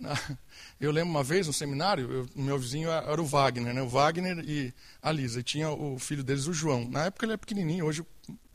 eu 0.80 0.90
lembro 0.90 1.10
uma 1.10 1.22
vez 1.22 1.46
no 1.46 1.52
seminário, 1.52 2.28
o 2.34 2.42
meu 2.42 2.58
vizinho 2.58 2.90
era 2.90 3.20
o 3.20 3.26
Wagner, 3.26 3.74
né? 3.74 3.82
o 3.82 3.88
Wagner 3.88 4.38
e 4.40 4.72
a 5.02 5.12
Lisa. 5.12 5.40
E 5.40 5.42
tinha 5.42 5.70
o 5.70 5.98
filho 5.98 6.22
deles, 6.22 6.46
o 6.46 6.52
João. 6.52 6.88
Na 6.88 7.06
época 7.06 7.26
ele 7.26 7.32
é 7.32 7.36
pequenininho, 7.36 7.86
hoje 7.86 8.04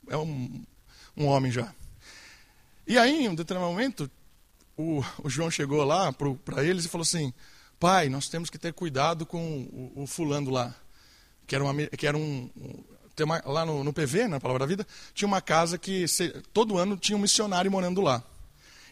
é 0.07 0.17
um, 0.17 0.63
um 1.15 1.25
homem 1.25 1.51
já. 1.51 1.73
E 2.85 2.97
aí, 2.97 3.25
em 3.25 3.29
um 3.29 3.35
determinado 3.35 3.71
momento, 3.71 4.09
o, 4.75 5.03
o 5.23 5.29
João 5.29 5.51
chegou 5.51 5.83
lá 5.83 6.11
para 6.13 6.63
eles 6.63 6.85
e 6.85 6.89
falou 6.89 7.03
assim: 7.03 7.33
pai, 7.79 8.09
nós 8.09 8.27
temos 8.27 8.49
que 8.49 8.57
ter 8.57 8.73
cuidado 8.73 9.25
com 9.25 9.91
o, 9.95 10.03
o 10.03 10.07
fulano 10.07 10.49
lá, 10.49 10.73
que 11.45 11.55
era, 11.55 11.63
uma, 11.63 11.73
que 11.87 12.07
era 12.07 12.17
um. 12.17 12.49
uma, 13.21 13.41
lá 13.45 13.65
no, 13.65 13.83
no, 13.83 13.93
PV, 13.93 14.27
na 14.27 14.39
Palavra 14.39 14.59
da 14.59 14.65
Vida, 14.65 14.87
tinha 15.13 15.27
uma 15.27 15.41
casa 15.41 15.77
que 15.77 16.07
se, 16.07 16.29
todo 16.51 16.77
ano 16.77 16.97
tinha 16.97 17.15
um 17.15 17.21
missionário 17.21 17.69
morando 17.69 18.01
lá. 18.01 18.23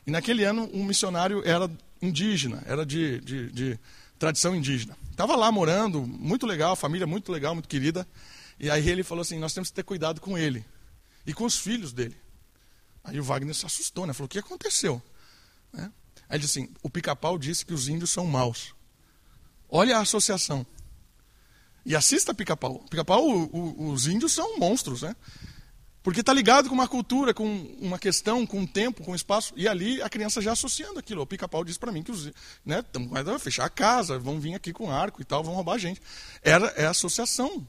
E 0.06 0.12
naquele 0.12 0.44
ano, 0.44 0.70
um 0.74 0.86
missionário 0.86 1.42
era 1.46 1.70
indígena, 2.02 2.64
era 2.66 2.86
de, 2.86 3.20
de, 3.22 3.52
de 3.52 3.80
tradição 4.18 4.56
indígena. 4.56 4.98
Estava 5.12 5.36
lá 5.36 5.52
morando, 5.52 6.06
muito 6.06 6.46
legal, 6.46 6.76
família 6.76 7.08
muito 7.08 7.32
legal, 7.32 7.54
muito 7.54 7.70
querida. 7.70 8.08
E 8.60 8.70
aí 8.70 8.90
ele 8.90 9.04
falou 9.04 9.22
assim: 9.22 9.40
nós 9.40 9.54
temos 9.54 9.70
que 9.70 9.76
ter 9.76 9.84
cuidado 9.84 10.22
com 10.22 10.38
ele 10.38 10.66
e 11.26 11.34
com 11.34 11.46
os 11.46 11.58
filhos 11.58 11.94
dele. 11.94 12.16
Aí 13.04 13.20
o 13.20 13.24
Wagner 13.24 13.56
se 13.56 13.66
assustou, 13.66 14.06
né? 14.06 14.14
Falou: 14.14 14.26
o 14.26 14.30
que 14.30 14.40
aconteceu? 14.40 15.02
Né? 15.72 15.92
Aí 16.30 16.38
ele 16.38 16.40
disse 16.40 16.60
assim: 16.60 16.70
o 16.84 16.90
pica-pau 16.90 17.38
disse 17.38 17.66
que 17.66 17.74
os 17.74 17.88
índios 17.88 18.10
são 18.10 18.26
maus. 18.26 18.76
Olha 19.70 19.98
a 19.98 20.02
associação. 20.02 20.66
E 21.86 21.96
assista 21.96 22.34
pica-pau. 22.34 22.84
Pica-pau, 22.90 23.24
os 23.78 24.08
índios 24.08 24.34
são 24.34 24.58
monstros, 24.60 25.04
né? 25.04 25.16
Porque 26.08 26.22
está 26.22 26.32
ligado 26.32 26.70
com 26.70 26.74
uma 26.74 26.88
cultura, 26.88 27.34
com 27.34 27.46
uma 27.82 28.00
questão, 28.00 28.48
com 28.48 28.60
um 28.62 28.66
tempo, 28.66 29.04
com 29.04 29.12
um 29.12 29.16
espaço. 29.16 29.54
E 29.58 29.68
ali 29.68 30.02
a 30.02 30.08
criança 30.08 30.40
já 30.40 30.54
associando 30.54 30.98
aquilo. 30.98 31.22
O 31.22 31.28
pica-pau 31.28 31.66
disse 31.66 31.78
para 31.78 31.92
mim 31.92 32.02
que 32.02 32.12
os. 32.12 32.32
Né, 32.66 32.82
vai 33.26 33.38
fechar 33.40 33.66
a 33.66 33.70
casa, 33.70 34.18
vão 34.18 34.40
vir 34.40 34.56
aqui 34.56 34.72
com 34.72 34.90
arco 34.90 35.22
e 35.22 35.26
tal, 35.26 35.44
vão 35.44 35.54
roubar 35.54 35.74
a 35.74 35.78
gente. 35.78 36.02
Era, 36.42 36.68
é 36.78 36.86
associação. 36.86 37.68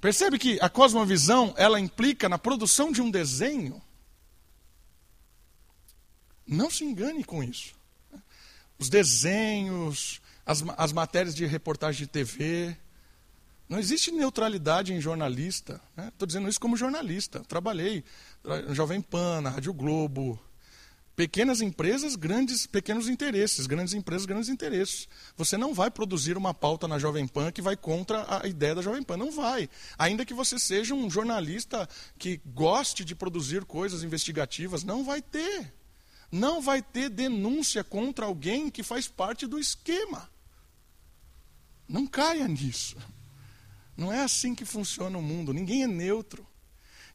Percebe 0.00 0.38
que 0.38 0.58
a 0.62 0.70
cosmovisão 0.70 1.52
ela 1.58 1.78
implica 1.78 2.26
na 2.26 2.38
produção 2.38 2.90
de 2.90 3.02
um 3.02 3.10
desenho 3.10 3.82
não 6.46 6.70
se 6.70 6.84
engane 6.84 7.22
com 7.22 7.44
isso. 7.44 7.74
Os 8.78 8.88
desenhos, 8.88 10.22
as, 10.46 10.64
as 10.78 10.90
matérias 10.90 11.34
de 11.34 11.44
reportagem 11.44 12.06
de 12.06 12.06
TV. 12.06 12.74
Não 13.68 13.78
existe 13.78 14.10
neutralidade 14.10 14.92
em 14.92 15.00
jornalista. 15.00 15.80
Estou 15.90 16.04
né? 16.04 16.12
dizendo 16.26 16.48
isso 16.48 16.60
como 16.60 16.76
jornalista. 16.76 17.40
Trabalhei 17.40 18.02
na 18.42 18.72
Jovem 18.72 19.00
Pan, 19.00 19.42
na 19.42 19.50
Rádio 19.50 19.74
Globo. 19.74 20.40
Pequenas 21.14 21.60
empresas, 21.60 22.16
grandes, 22.16 22.66
pequenos 22.66 23.08
interesses. 23.08 23.66
Grandes 23.66 23.92
empresas, 23.92 24.24
grandes 24.24 24.48
interesses. 24.48 25.06
Você 25.36 25.58
não 25.58 25.74
vai 25.74 25.90
produzir 25.90 26.36
uma 26.36 26.54
pauta 26.54 26.88
na 26.88 26.98
Jovem 26.98 27.26
Pan 27.26 27.52
que 27.52 27.60
vai 27.60 27.76
contra 27.76 28.40
a 28.40 28.46
ideia 28.46 28.74
da 28.74 28.82
Jovem 28.82 29.02
Pan. 29.02 29.18
Não 29.18 29.30
vai. 29.30 29.68
Ainda 29.98 30.24
que 30.24 30.32
você 30.32 30.58
seja 30.58 30.94
um 30.94 31.10
jornalista 31.10 31.86
que 32.18 32.40
goste 32.46 33.04
de 33.04 33.14
produzir 33.14 33.66
coisas 33.66 34.02
investigativas, 34.02 34.82
não 34.82 35.04
vai 35.04 35.20
ter 35.20 35.74
não 36.30 36.60
vai 36.60 36.82
ter 36.82 37.08
denúncia 37.08 37.82
contra 37.82 38.26
alguém 38.26 38.70
que 38.70 38.82
faz 38.82 39.08
parte 39.08 39.46
do 39.46 39.58
esquema. 39.58 40.30
Não 41.88 42.06
caia 42.06 42.46
nisso. 42.46 42.96
Não 43.98 44.12
é 44.12 44.22
assim 44.22 44.54
que 44.54 44.64
funciona 44.64 45.18
o 45.18 45.22
mundo. 45.22 45.52
Ninguém 45.52 45.82
é 45.82 45.86
neutro. 45.88 46.46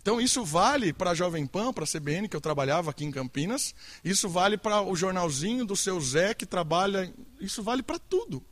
Então, 0.01 0.19
isso 0.19 0.43
vale 0.43 0.91
para 0.91 1.11
a 1.11 1.15
Jovem 1.15 1.47
Pan, 1.47 1.71
para 1.71 1.86
a 1.86 1.88
CBN, 1.88 2.27
que 2.27 2.36
eu 2.36 2.41
trabalhava 2.41 2.91
aqui 2.91 3.05
em 3.05 3.11
Campinas. 3.11 3.73
Isso 4.03 4.27
vale 4.27 4.57
para 4.57 4.81
o 4.81 4.93
jornalzinho 4.93 5.65
do 5.65 5.77
seu 5.77 5.99
Zé, 6.01 6.34
que 6.34 6.45
trabalha. 6.45 7.11
Isso 7.39 7.63
vale 7.63 7.81
para 7.81 7.97
tudo. 7.97 8.43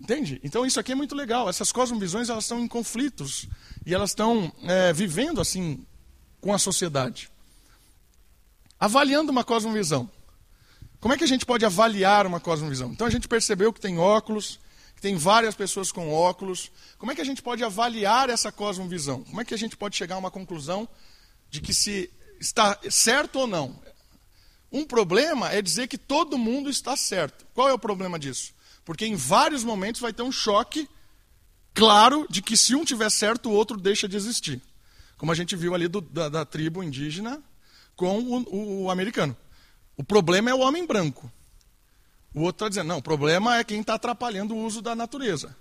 Entende? 0.00 0.40
Então, 0.44 0.64
isso 0.64 0.78
aqui 0.78 0.92
é 0.92 0.94
muito 0.94 1.16
legal. 1.16 1.48
Essas 1.48 1.72
cosmovisões 1.72 2.28
elas 2.28 2.44
estão 2.44 2.60
em 2.60 2.68
conflitos. 2.68 3.48
E 3.84 3.92
elas 3.92 4.10
estão 4.10 4.52
é, 4.62 4.92
vivendo 4.92 5.40
assim 5.40 5.84
com 6.40 6.54
a 6.54 6.58
sociedade. 6.58 7.28
Avaliando 8.78 9.32
uma 9.32 9.42
cosmovisão. 9.42 10.08
Como 11.00 11.12
é 11.12 11.18
que 11.18 11.24
a 11.24 11.28
gente 11.28 11.44
pode 11.44 11.66
avaliar 11.66 12.28
uma 12.28 12.38
cosmovisão? 12.38 12.92
Então 12.92 13.08
a 13.08 13.10
gente 13.10 13.26
percebeu 13.26 13.72
que 13.72 13.80
tem 13.80 13.98
óculos, 13.98 14.60
que 14.94 15.02
tem 15.02 15.16
várias 15.16 15.54
pessoas 15.54 15.90
com 15.90 16.12
óculos. 16.12 16.70
Como 16.98 17.12
é 17.12 17.14
que 17.14 17.20
a 17.20 17.24
gente 17.24 17.42
pode 17.42 17.64
avaliar 17.64 18.30
essa 18.30 18.52
cosmovisão? 18.52 19.24
Como 19.24 19.40
é 19.40 19.44
que 19.44 19.54
a 19.54 19.58
gente 19.58 19.76
pode 19.76 19.96
chegar 19.96 20.16
a 20.16 20.18
uma 20.18 20.30
conclusão 20.30 20.88
de 21.50 21.60
que 21.60 21.74
se 21.74 22.10
está 22.40 22.78
certo 22.90 23.40
ou 23.40 23.46
não? 23.46 23.78
Um 24.70 24.84
problema 24.84 25.50
é 25.50 25.62
dizer 25.62 25.86
que 25.86 25.96
todo 25.96 26.36
mundo 26.36 26.68
está 26.68 26.96
certo. 26.96 27.46
Qual 27.54 27.68
é 27.68 27.72
o 27.72 27.78
problema 27.78 28.18
disso? 28.18 28.52
Porque 28.84 29.06
em 29.06 29.14
vários 29.14 29.62
momentos 29.62 30.00
vai 30.00 30.12
ter 30.12 30.22
um 30.22 30.32
choque 30.32 30.88
claro 31.72 32.26
de 32.28 32.42
que 32.42 32.56
se 32.56 32.74
um 32.74 32.84
tiver 32.84 33.10
certo, 33.10 33.48
o 33.48 33.52
outro 33.52 33.76
deixa 33.78 34.08
de 34.08 34.16
existir. 34.16 34.60
Como 35.16 35.32
a 35.32 35.34
gente 35.34 35.54
viu 35.56 35.74
ali 35.74 35.88
do, 35.88 36.00
da, 36.00 36.28
da 36.28 36.44
tribo 36.44 36.82
indígena 36.82 37.42
com 37.96 38.18
o, 38.18 38.82
o 38.84 38.90
americano. 38.90 39.36
O 39.96 40.02
problema 40.02 40.50
é 40.50 40.54
o 40.54 40.60
homem 40.60 40.86
branco. 40.86 41.30
O 42.34 42.40
outro 42.40 42.66
está 42.66 42.68
dizendo, 42.68 42.88
não, 42.88 42.98
o 42.98 43.02
problema 43.02 43.58
é 43.58 43.64
quem 43.64 43.80
está 43.80 43.94
atrapalhando 43.94 44.54
o 44.54 44.64
uso 44.64 44.82
da 44.82 44.96
natureza. 44.96 45.56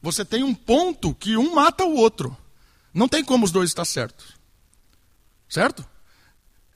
Você 0.00 0.24
tem 0.24 0.44
um 0.44 0.54
ponto 0.54 1.14
que 1.14 1.36
um 1.36 1.54
mata 1.54 1.84
o 1.84 1.96
outro. 1.96 2.36
Não 2.92 3.08
tem 3.08 3.24
como 3.24 3.44
os 3.44 3.50
dois 3.50 3.70
estar 3.70 3.84
certos. 3.84 4.34
Certo? 5.48 5.84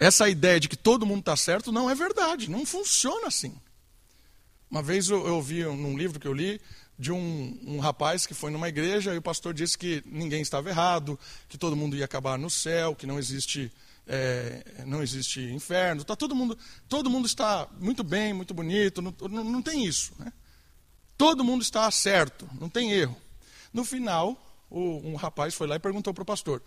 Essa 0.01 0.28
ideia 0.28 0.59
de 0.59 0.68
que 0.68 0.76
todo 0.76 1.07
mundo 1.07 1.20
está 1.20 1.36
certo 1.36 1.70
não 1.70 1.89
é 1.89 1.95
verdade. 1.95 2.51
Não 2.51 2.66
funciona 2.66 3.28
assim. 3.28 3.55
Uma 4.70 4.82
vez 4.82 5.09
eu, 5.09 5.26
eu 5.26 5.41
vi 5.41 5.62
num 5.62 5.97
livro 5.97 6.18
que 6.18 6.26
eu 6.26 6.32
li 6.32 6.61
de 6.99 7.12
um, 7.12 7.59
um, 7.64 7.78
rapaz 7.78 8.26
que 8.26 8.34
foi 8.34 8.51
numa 8.51 8.68
igreja 8.68 9.14
e 9.14 9.18
o 9.18 9.22
pastor 9.22 9.55
disse 9.55 9.78
que 9.78 10.03
ninguém 10.05 10.43
estava 10.43 10.68
errado, 10.68 11.18
que 11.49 11.57
todo 11.57 11.76
mundo 11.76 11.97
ia 11.97 12.05
acabar 12.05 12.36
no 12.36 12.51
céu, 12.51 12.95
que 12.95 13.07
não 13.07 13.18
existe 13.18 13.70
é, 14.09 14.85
não 14.87 15.03
existe 15.03 15.41
inferno, 15.53 16.03
tá 16.03 16.17
todo 16.17 16.35
mundo, 16.35 16.59
todo 16.89 17.11
mundo 17.11 17.27
está 17.27 17.69
muito 17.79 18.03
bem, 18.03 18.33
muito 18.33 18.55
bonito, 18.55 19.03
não, 19.03 19.13
não, 19.45 19.63
tem 19.63 19.85
isso. 19.85 20.13
Né? 20.19 20.33
Todo 21.17 21.45
mundo 21.45 21.61
está 21.61 21.91
certo, 21.91 22.49
não 22.59 22.71
tem 22.71 22.91
erro. 22.91 23.17
No 23.73 23.85
final, 23.85 24.43
o, 24.71 25.07
um 25.07 25.15
rapaz 25.15 25.55
foi 25.55 25.67
lá 25.67 25.77
e 25.77 25.79
perguntou 25.79 26.15
para 26.15 26.23
o 26.23 26.27
pastor: 26.27 26.63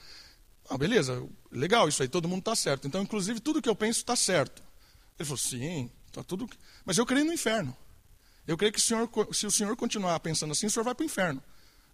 ah, 0.69 0.77
beleza, 0.77 1.27
legal 1.51 1.89
isso 1.89 2.03
aí, 2.03 2.07
todo 2.07 2.27
mundo 2.27 2.39
está 2.39 2.55
certo. 2.55 2.87
Então, 2.87 3.01
inclusive, 3.01 3.39
tudo 3.39 3.61
que 3.61 3.69
eu 3.69 3.75
penso 3.75 3.99
está 3.99 4.15
certo. 4.15 4.61
Ele 5.17 5.25
falou: 5.25 5.37
sim, 5.37 5.89
está 6.07 6.23
tudo. 6.23 6.47
Mas 6.85 6.97
eu 6.99 7.05
creio 7.07 7.25
no 7.25 7.33
inferno. 7.33 7.75
Eu 8.47 8.55
creio 8.55 8.71
que 8.71 8.79
o 8.79 8.81
senhor, 8.81 9.09
se 9.33 9.47
o 9.47 9.51
senhor 9.51 9.75
continuar 9.75 10.19
pensando 10.19 10.51
assim, 10.51 10.67
o 10.67 10.69
senhor 10.69 10.83
vai 10.83 10.93
para 10.93 11.03
o 11.03 11.05
inferno. 11.05 11.41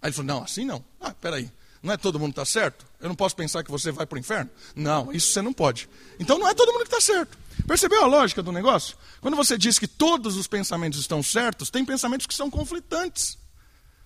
Aí 0.02 0.10
ele 0.10 0.14
falou: 0.14 0.28
não, 0.28 0.44
assim 0.44 0.66
não. 0.66 0.84
Ah, 1.00 1.14
peraí. 1.14 1.50
Não 1.82 1.94
é 1.94 1.98
todo 1.98 2.20
mundo 2.20 2.34
que 2.34 2.40
está 2.40 2.60
certo? 2.60 2.86
Eu 3.00 3.08
não 3.08 3.16
posso 3.16 3.36
pensar 3.36 3.64
que 3.64 3.72
você 3.72 3.92
vai 3.92 4.06
para 4.06 4.16
o 4.16 4.20
inferno? 4.20 4.50
Não, 4.76 5.12
isso 5.12 5.32
você 5.32 5.42
não 5.42 5.54
pode. 5.54 5.90
Então 6.20 6.38
não 6.38 6.48
é 6.48 6.54
todo 6.54 6.72
mundo 6.72 6.86
que 6.86 6.96
está 6.96 7.02
certo. 7.02 7.38
Percebeu 7.68 8.04
a 8.04 8.08
lógica 8.08 8.42
do 8.42 8.52
negócio? 8.52 8.98
Quando 9.22 9.36
você 9.36 9.58
diz 9.58 9.78
que 9.78 9.88
todos 9.88 10.36
os 10.38 10.48
pensamentos 10.48 11.00
estão 11.00 11.22
certos, 11.22 11.70
tem 11.70 11.86
pensamentos 11.86 12.26
que 12.26 12.34
são 12.34 12.50
conflitantes. 12.50 13.38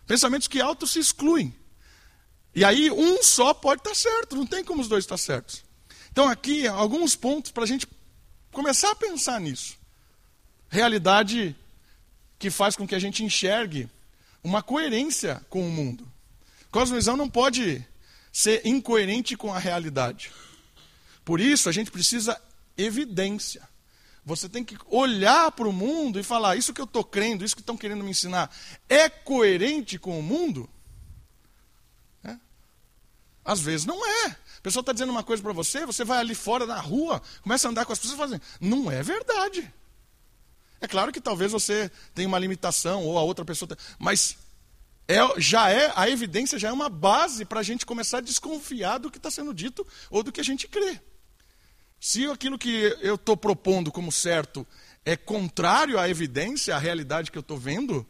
Pensamentos 0.06 0.48
que 0.48 0.60
auto 0.60 0.86
se 0.86 1.00
excluem. 1.00 1.56
E 2.54 2.66
aí 2.66 2.92
um 2.92 3.24
só 3.24 3.54
pode 3.54 3.82
estar 3.82 3.92
tá 3.92 3.96
certo, 3.96 4.36
não 4.36 4.46
tem 4.46 4.64
como 4.64 4.82
os 4.82 4.88
dois 4.88 5.04
estar 5.04 5.18
certos. 5.18 5.64
Então 6.12 6.28
aqui 6.28 6.68
alguns 6.68 7.16
pontos 7.16 7.52
para 7.52 7.64
a 7.64 7.68
gente 7.68 7.88
começar 8.52 8.92
a 8.92 8.96
pensar 8.96 9.40
nisso. 9.40 9.78
Realidade 10.70 11.56
que 12.38 12.50
faz 12.50 12.76
com 12.76 12.88
que 12.88 12.96
a 12.96 13.00
gente 13.00 13.24
enxergue 13.24 13.90
uma 14.44 14.62
coerência 14.62 15.42
com 15.50 15.66
o 15.66 15.70
mundo. 15.70 16.12
Cosmovisão 16.72 17.18
não 17.18 17.30
pode 17.30 17.86
ser 18.32 18.66
incoerente 18.66 19.36
com 19.36 19.54
a 19.54 19.60
realidade. 19.60 20.32
Por 21.26 21.40
isso, 21.40 21.68
a 21.68 21.72
gente 21.72 21.92
precisa 21.92 22.42
evidência. 22.78 23.70
Você 24.24 24.48
tem 24.48 24.64
que 24.64 24.78
olhar 24.88 25.52
para 25.52 25.68
o 25.68 25.74
mundo 25.74 26.20
e 26.20 26.24
falar: 26.24 26.56
isso 26.56 26.74
que 26.74 26.80
eu 26.80 26.86
estou 26.86 27.04
crendo, 27.04 27.44
isso 27.44 27.56
que 27.56 27.62
estão 27.62 27.76
querendo 27.76 28.04
me 28.04 28.12
ensinar, 28.12 28.54
é 28.88 29.10
coerente 29.10 30.00
com 30.00 30.18
o 30.18 30.24
mundo? 30.24 30.70
É? 32.24 32.38
Às 33.44 33.60
vezes 33.60 33.86
não 33.86 34.06
é. 34.06 34.28
A 34.28 34.62
pessoa 34.62 34.82
está 34.82 34.94
dizendo 34.94 35.10
uma 35.10 35.24
coisa 35.24 35.42
para 35.42 35.54
você, 35.54 35.86
você 35.88 36.06
vai 36.06 36.20
ali 36.20 36.36
fora 36.36 36.68
na 36.68 36.80
rua, 36.80 37.22
começa 37.42 37.68
a 37.68 37.72
andar 37.72 37.84
com 37.84 37.94
as 37.94 38.00
pessoas 38.00 38.14
e 38.14 38.18
fala 38.18 38.36
assim: 38.36 38.44
não 38.62 38.92
é 38.92 39.02
verdade. 39.02 39.74
É 40.80 40.88
claro 40.88 41.12
que 41.12 41.20
talvez 41.20 41.52
você 41.52 41.92
tenha 42.14 42.28
uma 42.28 42.40
limitação, 42.40 43.04
ou 43.04 43.18
a 43.18 43.24
outra 43.24 43.44
pessoa. 43.44 43.70
Tem, 43.70 43.78
mas 44.00 44.38
é, 45.12 45.40
já 45.40 45.70
é, 45.70 45.92
a 45.96 46.10
evidência 46.10 46.58
já 46.58 46.70
é 46.70 46.72
uma 46.72 46.90
base 46.90 47.44
para 47.46 47.60
a 47.60 47.64
gente 47.64 47.86
começar 47.86 48.20
a 48.20 48.22
desconfiar 48.22 48.98
do 48.98 49.12
que 49.12 49.18
está 49.18 49.30
sendo 49.30 49.54
dito 49.54 49.86
ou 50.10 50.24
do 50.24 50.32
que 50.32 50.40
a 50.40 50.44
gente 50.44 50.68
crê. 50.68 51.00
Se 52.00 52.26
aquilo 52.28 52.58
que 52.58 52.98
eu 53.02 53.16
estou 53.16 53.36
propondo 53.36 53.92
como 53.92 54.12
certo 54.12 54.66
é 55.06 55.16
contrário 55.16 56.00
à 56.00 56.10
evidência, 56.10 56.76
à 56.76 56.80
realidade 56.80 57.32
que 57.32 57.38
eu 57.38 57.42
estou 57.42 57.58
vendo, 57.58 58.08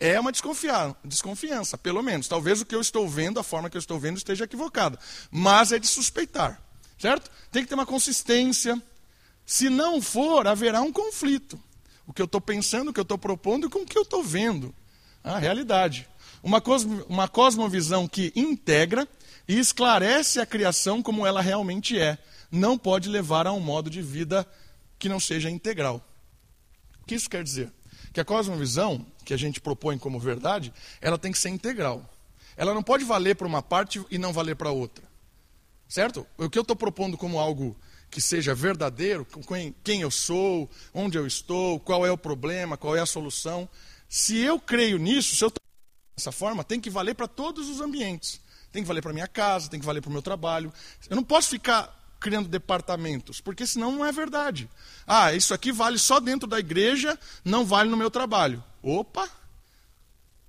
é 0.00 0.18
uma 0.18 0.32
desconfiança, 0.32 1.76
pelo 1.76 2.02
menos. 2.02 2.28
Talvez 2.28 2.60
o 2.60 2.66
que 2.66 2.74
eu 2.74 2.80
estou 2.80 3.08
vendo, 3.08 3.38
a 3.38 3.42
forma 3.42 3.68
que 3.68 3.76
eu 3.76 3.80
estou 3.80 3.98
vendo, 3.98 4.16
esteja 4.16 4.44
equivocada. 4.44 4.98
Mas 5.30 5.72
é 5.72 5.78
de 5.78 5.86
suspeitar. 5.86 6.60
Certo? 6.98 7.30
Tem 7.52 7.62
que 7.62 7.68
ter 7.68 7.74
uma 7.74 7.86
consistência. 7.86 8.80
Se 9.44 9.68
não 9.68 10.00
for, 10.00 10.46
haverá 10.46 10.80
um 10.80 10.92
conflito. 10.92 11.60
O 12.06 12.12
que 12.12 12.22
eu 12.22 12.26
estou 12.26 12.40
pensando, 12.40 12.88
o 12.88 12.92
que 12.92 13.00
eu 13.00 13.02
estou 13.02 13.18
propondo 13.18 13.68
com 13.68 13.80
o 13.80 13.86
que 13.86 13.98
eu 13.98 14.02
estou 14.02 14.22
vendo. 14.22 14.74
A 15.22 15.38
realidade. 15.38 16.08
Uma, 16.42 16.60
cosmo, 16.60 17.04
uma 17.08 17.28
cosmovisão 17.28 18.06
que 18.06 18.32
integra 18.34 19.06
e 19.46 19.58
esclarece 19.58 20.40
a 20.40 20.46
criação 20.46 21.02
como 21.02 21.26
ela 21.26 21.40
realmente 21.40 21.98
é, 21.98 22.18
não 22.50 22.76
pode 22.76 23.08
levar 23.08 23.46
a 23.46 23.52
um 23.52 23.60
modo 23.60 23.88
de 23.90 24.02
vida 24.02 24.46
que 24.98 25.08
não 25.08 25.20
seja 25.20 25.50
integral. 25.50 26.04
que 27.06 27.14
isso 27.14 27.30
quer 27.30 27.42
dizer? 27.42 27.72
Que 28.12 28.20
a 28.20 28.24
cosmovisão, 28.24 29.06
que 29.24 29.32
a 29.32 29.36
gente 29.36 29.60
propõe 29.60 29.98
como 29.98 30.18
verdade, 30.18 30.72
ela 31.00 31.18
tem 31.18 31.32
que 31.32 31.38
ser 31.38 31.48
integral. 31.48 32.08
Ela 32.56 32.74
não 32.74 32.82
pode 32.82 33.04
valer 33.04 33.36
para 33.36 33.46
uma 33.46 33.62
parte 33.62 34.04
e 34.10 34.18
não 34.18 34.32
valer 34.32 34.56
para 34.56 34.70
outra. 34.70 35.04
Certo? 35.88 36.26
O 36.36 36.50
que 36.50 36.58
eu 36.58 36.62
estou 36.62 36.76
propondo 36.76 37.16
como 37.16 37.38
algo 37.38 37.76
que 38.10 38.20
seja 38.20 38.54
verdadeiro, 38.54 39.26
quem 39.84 40.00
eu 40.00 40.10
sou, 40.10 40.68
onde 40.92 41.16
eu 41.16 41.26
estou, 41.26 41.78
qual 41.80 42.06
é 42.06 42.10
o 42.10 42.18
problema, 42.18 42.76
qual 42.76 42.96
é 42.96 43.00
a 43.00 43.06
solução. 43.06 43.68
Se 44.08 44.38
eu 44.38 44.58
creio 44.58 44.98
nisso, 44.98 45.36
se 45.36 45.44
eu 45.44 45.48
estou 45.48 45.62
dessa 46.18 46.32
forma, 46.32 46.64
tem 46.64 46.80
que 46.80 46.90
valer 46.90 47.14
para 47.14 47.28
todos 47.28 47.68
os 47.68 47.80
ambientes. 47.80 48.40
Tem 48.72 48.82
que 48.82 48.88
valer 48.88 49.00
para 49.00 49.12
minha 49.12 49.28
casa, 49.28 49.70
tem 49.70 49.80
que 49.80 49.86
valer 49.86 50.02
para 50.02 50.10
o 50.10 50.12
meu 50.12 50.20
trabalho. 50.20 50.72
Eu 51.08 51.16
não 51.16 51.24
posso 51.24 51.48
ficar 51.48 51.96
criando 52.20 52.48
departamentos, 52.48 53.40
porque 53.40 53.66
senão 53.66 53.92
não 53.92 54.04
é 54.04 54.10
verdade. 54.10 54.68
Ah, 55.06 55.32
isso 55.32 55.54
aqui 55.54 55.72
vale 55.72 55.96
só 55.96 56.18
dentro 56.18 56.48
da 56.48 56.58
igreja, 56.58 57.18
não 57.44 57.64
vale 57.64 57.88
no 57.88 57.96
meu 57.96 58.10
trabalho. 58.10 58.62
Opa! 58.82 59.28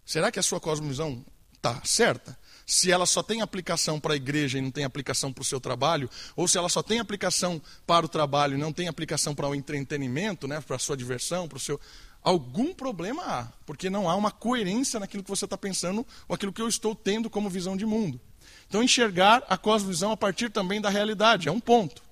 Será 0.03 0.31
que 0.31 0.39
a 0.39 0.43
sua 0.43 0.59
cosmovisão 0.59 1.23
está 1.53 1.79
certa? 1.85 2.37
Se 2.65 2.91
ela 2.91 3.05
só 3.05 3.21
tem 3.21 3.41
aplicação 3.41 3.99
para 3.99 4.13
a 4.13 4.17
igreja 4.17 4.57
e 4.57 4.61
não 4.61 4.71
tem 4.71 4.83
aplicação 4.83 5.31
para 5.31 5.41
o 5.43 5.45
seu 5.45 5.59
trabalho, 5.59 6.09
ou 6.35 6.47
se 6.47 6.57
ela 6.57 6.69
só 6.69 6.81
tem 6.81 6.99
aplicação 6.99 7.61
para 7.85 8.05
o 8.05 8.09
trabalho 8.09 8.55
e 8.55 8.59
não 8.59 8.73
tem 8.73 8.87
aplicação 8.87 9.35
para 9.35 9.47
o 9.47 9.55
entretenimento, 9.55 10.47
né, 10.47 10.61
para 10.61 10.75
a 10.75 10.79
sua 10.79 10.97
diversão, 10.97 11.47
para 11.47 11.57
o 11.57 11.59
seu. 11.59 11.79
Algum 12.21 12.73
problema 12.73 13.23
há, 13.23 13.47
porque 13.65 13.89
não 13.89 14.09
há 14.09 14.15
uma 14.15 14.31
coerência 14.31 14.99
naquilo 14.99 15.23
que 15.23 15.29
você 15.29 15.45
está 15.45 15.57
pensando 15.57 16.05
ou 16.27 16.35
aquilo 16.35 16.51
que 16.51 16.61
eu 16.61 16.67
estou 16.67 16.93
tendo 16.93 17.29
como 17.29 17.49
visão 17.49 17.77
de 17.77 17.85
mundo. 17.85 18.19
Então, 18.67 18.83
enxergar 18.83 19.43
a 19.49 19.57
cosmovisão 19.57 20.11
a 20.11 20.17
partir 20.17 20.49
também 20.49 20.79
da 20.79 20.89
realidade 20.89 21.47
é 21.47 21.51
um 21.51 21.59
ponto. 21.59 22.03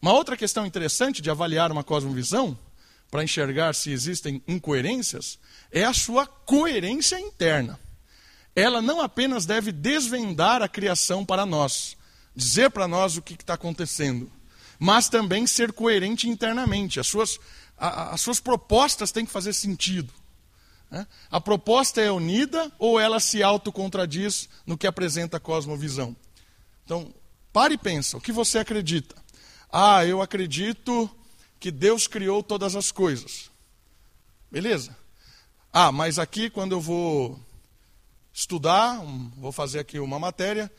Uma 0.00 0.12
outra 0.12 0.36
questão 0.36 0.64
interessante 0.64 1.20
de 1.20 1.30
avaliar 1.30 1.70
uma 1.70 1.84
cosmovisão, 1.84 2.58
para 3.10 3.24
enxergar 3.24 3.74
se 3.74 3.90
existem 3.90 4.42
incoerências, 4.46 5.38
é 5.70 5.84
a 5.84 5.92
sua 5.92 6.26
coerência 6.26 7.18
interna. 7.18 7.78
Ela 8.54 8.80
não 8.80 9.00
apenas 9.00 9.44
deve 9.44 9.72
desvendar 9.72 10.62
a 10.62 10.68
criação 10.68 11.24
para 11.24 11.44
nós, 11.44 11.96
dizer 12.34 12.70
para 12.70 12.88
nós 12.88 13.16
o 13.16 13.22
que 13.22 13.34
está 13.34 13.54
acontecendo, 13.54 14.30
mas 14.78 15.08
também 15.08 15.46
ser 15.46 15.72
coerente 15.72 16.28
internamente. 16.28 16.98
As 16.98 17.06
suas, 17.06 17.38
a, 17.80 18.14
as 18.14 18.20
suas 18.20 18.38
propostas 18.38 19.10
têm 19.10 19.24
que 19.24 19.32
fazer 19.32 19.54
sentido. 19.54 20.12
Né? 20.90 21.06
A 21.30 21.40
proposta 21.40 22.00
é 22.00 22.10
unida 22.10 22.70
ou 22.78 23.00
ela 23.00 23.18
se 23.18 23.42
autocontradiz 23.42 24.48
no 24.66 24.76
que 24.76 24.86
apresenta 24.86 25.38
a 25.38 25.40
cosmovisão? 25.40 26.14
Então, 26.84 27.14
pare 27.52 27.74
e 27.74 27.78
pensa, 27.78 28.18
o 28.18 28.20
que 28.20 28.32
você 28.32 28.58
acredita? 28.58 29.16
Ah, 29.72 30.04
eu 30.04 30.20
acredito 30.20 31.10
que 31.58 31.70
Deus 31.70 32.06
criou 32.06 32.42
todas 32.42 32.76
as 32.76 32.92
coisas. 32.92 33.50
Beleza? 34.50 34.96
Ah, 35.72 35.90
mas 35.90 36.18
aqui 36.18 36.50
quando 36.50 36.72
eu 36.72 36.80
vou 36.80 37.38
estudar, 38.32 39.00
vou 39.36 39.52
fazer 39.52 39.78
aqui 39.78 39.98
uma 39.98 40.18
matéria, 40.18 40.70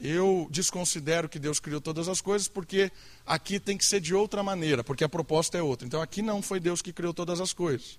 eu 0.00 0.46
desconsidero 0.50 1.28
que 1.28 1.38
Deus 1.38 1.58
criou 1.58 1.80
todas 1.80 2.08
as 2.08 2.20
coisas, 2.20 2.46
porque 2.46 2.90
aqui 3.26 3.58
tem 3.58 3.76
que 3.76 3.84
ser 3.84 4.00
de 4.00 4.14
outra 4.14 4.42
maneira, 4.42 4.84
porque 4.84 5.02
a 5.02 5.08
proposta 5.08 5.58
é 5.58 5.62
outra. 5.62 5.86
Então 5.86 6.00
aqui 6.00 6.22
não 6.22 6.40
foi 6.40 6.60
Deus 6.60 6.80
que 6.80 6.92
criou 6.92 7.12
todas 7.12 7.40
as 7.40 7.52
coisas. 7.52 7.98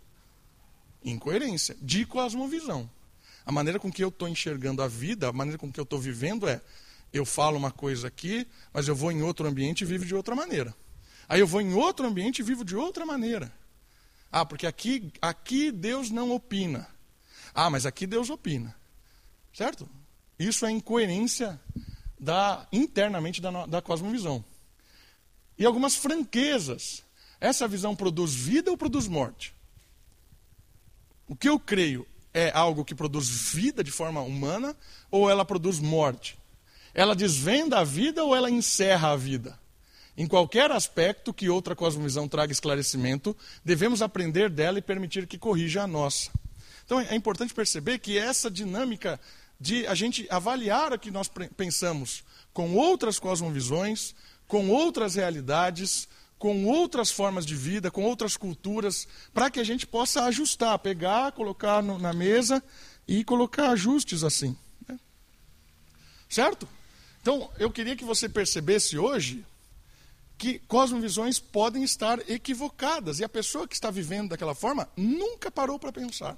Incoerência, 1.03 1.75
de 1.81 2.05
cosmovisão. 2.05 2.89
A 3.45 3.51
maneira 3.51 3.79
com 3.79 3.91
que 3.91 4.03
eu 4.03 4.09
estou 4.09 4.27
enxergando 4.27 4.81
a 4.81 4.87
vida, 4.87 5.27
a 5.27 5.33
maneira 5.33 5.57
com 5.57 5.71
que 5.71 5.79
eu 5.79 5.83
estou 5.83 5.99
vivendo 5.99 6.47
é: 6.47 6.61
eu 7.11 7.25
falo 7.25 7.57
uma 7.57 7.71
coisa 7.71 8.07
aqui, 8.07 8.47
mas 8.73 8.87
eu 8.87 8.95
vou 8.95 9.11
em 9.11 9.21
outro 9.21 9.47
ambiente 9.47 9.81
e 9.81 9.85
vivo 9.85 10.05
de 10.05 10.15
outra 10.15 10.35
maneira. 10.35 10.75
Aí 11.27 11.39
eu 11.39 11.47
vou 11.47 11.61
em 11.61 11.73
outro 11.73 12.07
ambiente 12.07 12.39
e 12.39 12.43
vivo 12.43 12.63
de 12.63 12.75
outra 12.75 13.05
maneira. 13.05 13.51
Ah, 14.31 14.45
porque 14.45 14.67
aqui, 14.67 15.11
aqui 15.21 15.71
Deus 15.71 16.09
não 16.09 16.31
opina. 16.31 16.87
Ah, 17.53 17.69
mas 17.69 17.85
aqui 17.85 18.05
Deus 18.05 18.29
opina. 18.29 18.75
Certo? 19.53 19.89
Isso 20.37 20.65
é 20.65 20.71
incoerência 20.71 21.59
da, 22.19 22.67
internamente 22.71 23.41
da, 23.41 23.65
da 23.65 23.81
cosmovisão. 23.81 24.43
E 25.57 25.65
algumas 25.65 25.95
franquezas. 25.95 27.03
Essa 27.39 27.67
visão 27.67 27.95
produz 27.95 28.33
vida 28.33 28.69
ou 28.69 28.77
produz 28.77 29.07
morte? 29.07 29.53
O 31.27 31.35
que 31.35 31.47
eu 31.47 31.59
creio 31.59 32.05
é 32.33 32.51
algo 32.51 32.83
que 32.83 32.93
produz 32.93 33.29
vida 33.29 33.83
de 33.83 33.91
forma 33.91 34.21
humana 34.21 34.75
ou 35.09 35.29
ela 35.29 35.45
produz 35.45 35.79
morte? 35.79 36.37
Ela 36.93 37.15
desvenda 37.15 37.79
a 37.79 37.83
vida 37.83 38.23
ou 38.23 38.35
ela 38.35 38.49
encerra 38.49 39.11
a 39.11 39.15
vida? 39.15 39.57
Em 40.17 40.27
qualquer 40.27 40.69
aspecto 40.69 41.33
que 41.33 41.49
outra 41.49 41.75
cosmovisão 41.75 42.27
traga 42.27 42.51
esclarecimento, 42.51 43.35
devemos 43.63 44.01
aprender 44.01 44.49
dela 44.49 44.79
e 44.79 44.81
permitir 44.81 45.25
que 45.27 45.37
corrija 45.37 45.83
a 45.83 45.87
nossa. 45.87 46.29
Então 46.83 46.99
é 46.99 47.15
importante 47.15 47.53
perceber 47.53 47.99
que 47.99 48.17
essa 48.17 48.49
dinâmica 48.51 49.19
de 49.59 49.85
a 49.87 49.93
gente 49.93 50.25
avaliar 50.29 50.93
o 50.93 50.99
que 50.99 51.11
nós 51.11 51.29
pensamos 51.57 52.23
com 52.53 52.75
outras 52.75 53.19
cosmovisões, 53.19 54.15
com 54.47 54.69
outras 54.69 55.15
realidades, 55.15 56.07
com 56.37 56.65
outras 56.65 57.11
formas 57.11 57.45
de 57.45 57.55
vida, 57.55 57.91
com 57.91 58.03
outras 58.03 58.37
culturas, 58.37 59.07
para 59.33 59.51
que 59.51 59.59
a 59.59 59.63
gente 59.63 59.85
possa 59.85 60.23
ajustar, 60.23 60.79
pegar, 60.79 61.33
colocar 61.33 61.83
no, 61.83 61.99
na 61.99 62.13
mesa 62.13 62.63
e 63.05 63.23
colocar 63.25 63.71
ajustes 63.71 64.23
assim. 64.23 64.57
Né? 64.87 64.97
Certo? 66.29 66.67
Então, 67.21 67.51
eu 67.59 67.69
queria 67.69 67.95
que 67.95 68.05
você 68.05 68.29
percebesse 68.29 68.97
hoje 68.97 69.45
que 70.37 70.59
cosmovisões 70.59 71.37
podem 71.37 71.83
estar 71.83 72.17
equivocadas 72.29 73.19
e 73.19 73.25
a 73.25 73.29
pessoa 73.29 73.67
que 73.67 73.75
está 73.75 73.91
vivendo 73.91 74.29
daquela 74.29 74.55
forma 74.55 74.87
nunca 74.95 75.51
parou 75.51 75.77
para 75.77 75.91
pensar. 75.91 76.37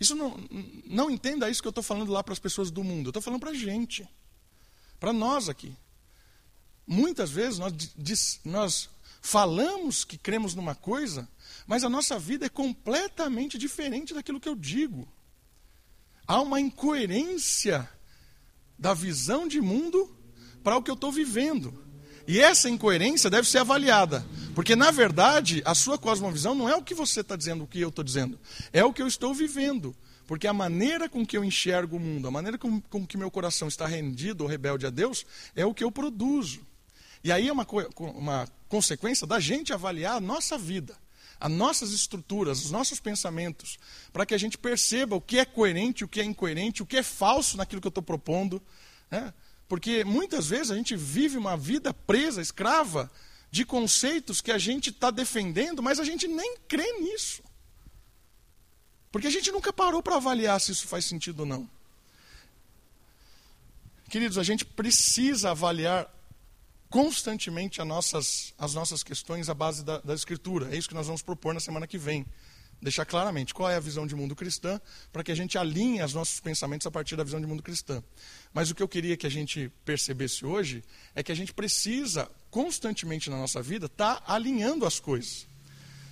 Isso 0.00 0.14
não, 0.14 0.36
não 0.86 1.10
entenda 1.10 1.48
isso 1.48 1.62
que 1.62 1.68
eu 1.68 1.70
estou 1.70 1.84
falando 1.84 2.10
lá 2.10 2.22
para 2.22 2.32
as 2.32 2.38
pessoas 2.38 2.70
do 2.70 2.82
mundo, 2.82 3.06
eu 3.06 3.10
estou 3.10 3.22
falando 3.22 3.40
para 3.40 3.50
a 3.50 3.54
gente, 3.54 4.08
para 4.98 5.12
nós 5.12 5.48
aqui. 5.48 5.76
Muitas 6.86 7.30
vezes 7.30 7.58
nós, 7.58 7.72
nós 8.44 8.90
falamos 9.20 10.04
que 10.04 10.18
cremos 10.18 10.54
numa 10.54 10.74
coisa, 10.74 11.28
mas 11.66 11.84
a 11.84 11.88
nossa 11.88 12.18
vida 12.18 12.46
é 12.46 12.48
completamente 12.48 13.56
diferente 13.56 14.12
daquilo 14.12 14.40
que 14.40 14.48
eu 14.48 14.56
digo. 14.56 15.06
Há 16.26 16.40
uma 16.40 16.60
incoerência 16.60 17.88
da 18.78 18.94
visão 18.94 19.46
de 19.46 19.60
mundo 19.60 20.14
para 20.62 20.76
o 20.76 20.82
que 20.82 20.90
eu 20.90 20.94
estou 20.94 21.12
vivendo. 21.12 21.82
E 22.26 22.40
essa 22.40 22.68
incoerência 22.68 23.30
deve 23.30 23.48
ser 23.48 23.58
avaliada. 23.58 24.26
Porque, 24.54 24.76
na 24.76 24.90
verdade, 24.90 25.62
a 25.64 25.74
sua 25.74 25.96
cosmovisão 25.96 26.54
não 26.54 26.68
é 26.68 26.76
o 26.76 26.82
que 26.82 26.94
você 26.94 27.20
está 27.20 27.36
dizendo, 27.36 27.64
o 27.64 27.66
que 27.66 27.80
eu 27.80 27.88
estou 27.88 28.04
dizendo. 28.04 28.38
É 28.72 28.84
o 28.84 28.92
que 28.92 29.00
eu 29.00 29.06
estou 29.06 29.32
vivendo. 29.32 29.96
Porque 30.26 30.46
a 30.46 30.52
maneira 30.52 31.08
com 31.08 31.26
que 31.26 31.36
eu 31.36 31.44
enxergo 31.44 31.96
o 31.96 32.00
mundo, 32.00 32.28
a 32.28 32.30
maneira 32.30 32.58
com, 32.58 32.80
com 32.80 33.06
que 33.06 33.16
meu 33.16 33.30
coração 33.30 33.68
está 33.68 33.86
rendido 33.86 34.44
ou 34.44 34.50
rebelde 34.50 34.86
a 34.86 34.90
Deus, 34.90 35.24
é 35.54 35.64
o 35.64 35.74
que 35.74 35.82
eu 35.82 35.90
produzo. 35.90 36.60
E 37.24 37.32
aí 37.32 37.48
é 37.48 37.52
uma, 37.52 37.66
uma 37.98 38.48
consequência 38.68 39.26
da 39.26 39.40
gente 39.40 39.72
avaliar 39.72 40.16
a 40.16 40.20
nossa 40.20 40.58
vida, 40.58 40.96
as 41.38 41.50
nossas 41.50 41.92
estruturas, 41.92 42.64
os 42.64 42.70
nossos 42.70 43.00
pensamentos, 43.00 43.78
para 44.12 44.26
que 44.26 44.34
a 44.34 44.38
gente 44.38 44.58
perceba 44.58 45.16
o 45.16 45.20
que 45.20 45.38
é 45.38 45.44
coerente, 45.44 46.04
o 46.04 46.08
que 46.08 46.20
é 46.20 46.24
incoerente, 46.24 46.82
o 46.82 46.86
que 46.86 46.96
é 46.96 47.02
falso 47.02 47.56
naquilo 47.56 47.80
que 47.80 47.86
eu 47.86 47.90
estou 47.90 48.02
propondo. 48.02 48.62
Né? 49.10 49.32
Porque 49.68 50.04
muitas 50.04 50.46
vezes 50.46 50.70
a 50.70 50.76
gente 50.76 50.96
vive 50.96 51.38
uma 51.38 51.56
vida 51.56 51.94
presa, 51.94 52.42
escrava, 52.42 53.10
de 53.52 53.66
conceitos 53.66 54.40
que 54.40 54.50
a 54.50 54.56
gente 54.56 54.88
está 54.88 55.10
defendendo, 55.10 55.82
mas 55.82 56.00
a 56.00 56.04
gente 56.04 56.26
nem 56.26 56.56
crê 56.66 56.90
nisso. 57.00 57.42
Porque 59.12 59.26
a 59.26 59.30
gente 59.30 59.52
nunca 59.52 59.70
parou 59.70 60.02
para 60.02 60.16
avaliar 60.16 60.58
se 60.58 60.72
isso 60.72 60.88
faz 60.88 61.04
sentido 61.04 61.40
ou 61.40 61.46
não. 61.46 61.70
Queridos, 64.08 64.38
a 64.38 64.42
gente 64.42 64.64
precisa 64.64 65.50
avaliar 65.50 66.10
constantemente 66.88 67.82
as 67.82 67.86
nossas, 67.86 68.54
as 68.58 68.72
nossas 68.72 69.02
questões 69.02 69.50
à 69.50 69.54
base 69.54 69.84
da, 69.84 69.98
da 69.98 70.14
Escritura. 70.14 70.74
É 70.74 70.78
isso 70.78 70.88
que 70.88 70.94
nós 70.94 71.06
vamos 71.06 71.20
propor 71.20 71.52
na 71.52 71.60
semana 71.60 71.86
que 71.86 71.98
vem. 71.98 72.24
Deixar 72.82 73.04
claramente 73.04 73.54
qual 73.54 73.70
é 73.70 73.76
a 73.76 73.80
visão 73.80 74.08
de 74.08 74.16
mundo 74.16 74.34
cristã, 74.34 74.80
para 75.12 75.22
que 75.22 75.30
a 75.30 75.34
gente 75.36 75.56
alinhe 75.56 76.02
os 76.02 76.12
nossos 76.12 76.40
pensamentos 76.40 76.84
a 76.84 76.90
partir 76.90 77.14
da 77.14 77.22
visão 77.22 77.40
de 77.40 77.46
mundo 77.46 77.62
cristã. 77.62 78.02
Mas 78.52 78.70
o 78.70 78.74
que 78.74 78.82
eu 78.82 78.88
queria 78.88 79.16
que 79.16 79.26
a 79.26 79.30
gente 79.30 79.70
percebesse 79.84 80.44
hoje 80.44 80.82
é 81.14 81.22
que 81.22 81.30
a 81.30 81.34
gente 81.34 81.54
precisa, 81.54 82.28
constantemente 82.50 83.30
na 83.30 83.36
nossa 83.36 83.62
vida, 83.62 83.86
estar 83.86 84.16
tá 84.16 84.34
alinhando 84.34 84.84
as 84.84 84.98
coisas. 84.98 85.46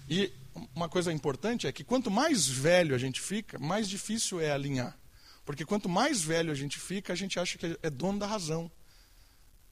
E 0.09 0.33
uma 0.75 0.89
coisa 0.89 1.13
importante 1.13 1.67
é 1.67 1.73
que 1.73 1.83
quanto 1.83 2.09
mais 2.09 2.47
velho 2.47 2.95
a 2.95 2.99
gente 2.99 3.21
fica, 3.21 3.59
mais 3.59 3.89
difícil 3.89 4.41
é 4.41 4.53
alinhar. 4.53 4.97
Porque 5.45 5.65
quanto 5.65 5.89
mais 5.89 6.23
velho 6.23 6.53
a 6.53 6.55
gente 6.55 6.79
fica, 6.79 7.13
a 7.13 7.17
gente 7.17 7.39
acha 7.41 7.59
que 7.59 7.77
é 7.83 7.91
dono 7.91 8.21
da 8.21 8.27
razão. 8.29 8.71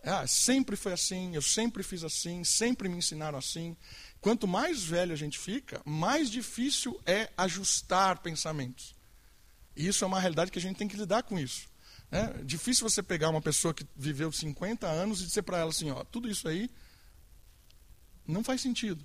Ah, 0.03 0.27
sempre 0.27 0.77
foi 0.77 0.93
assim, 0.93 1.35
eu 1.35 1.43
sempre 1.43 1.83
fiz 1.83 2.05
assim, 2.05 2.45
sempre 2.45 2.89
me 2.89 2.97
ensinaram 2.97 3.39
assim. 3.39 3.77
Quanto 4.21 4.49
mais 4.49 4.83
velho 4.83 5.13
a 5.13 5.17
gente 5.17 5.39
fica, 5.39 5.81
mais 5.85 6.31
difícil 6.31 7.01
é 7.07 7.31
ajustar 7.37 8.19
pensamentos. 8.19 8.95
E 9.77 9.87
isso 9.87 10.05
é 10.05 10.07
uma 10.07 10.21
realidade 10.21 10.51
que 10.51 10.59
a 10.59 10.63
gente 10.63 10.77
tem 10.77 10.89
que 10.89 10.97
lidar 10.97 11.23
com 11.23 11.39
isso. 11.39 11.69
É 12.11 12.43
difícil 12.43 12.89
você 12.89 13.03
pegar 13.03 13.29
uma 13.29 13.41
pessoa 13.41 13.73
que 13.73 13.87
viveu 13.95 14.33
50 14.33 14.87
anos 14.87 15.21
e 15.21 15.27
dizer 15.27 15.43
para 15.43 15.59
ela 15.59 15.71
assim, 15.71 15.91
ó, 15.91 16.03
tudo 16.05 16.29
isso 16.29 16.49
aí 16.49 16.71
não 18.27 18.43
faz 18.43 18.61
sentido. 18.61 19.05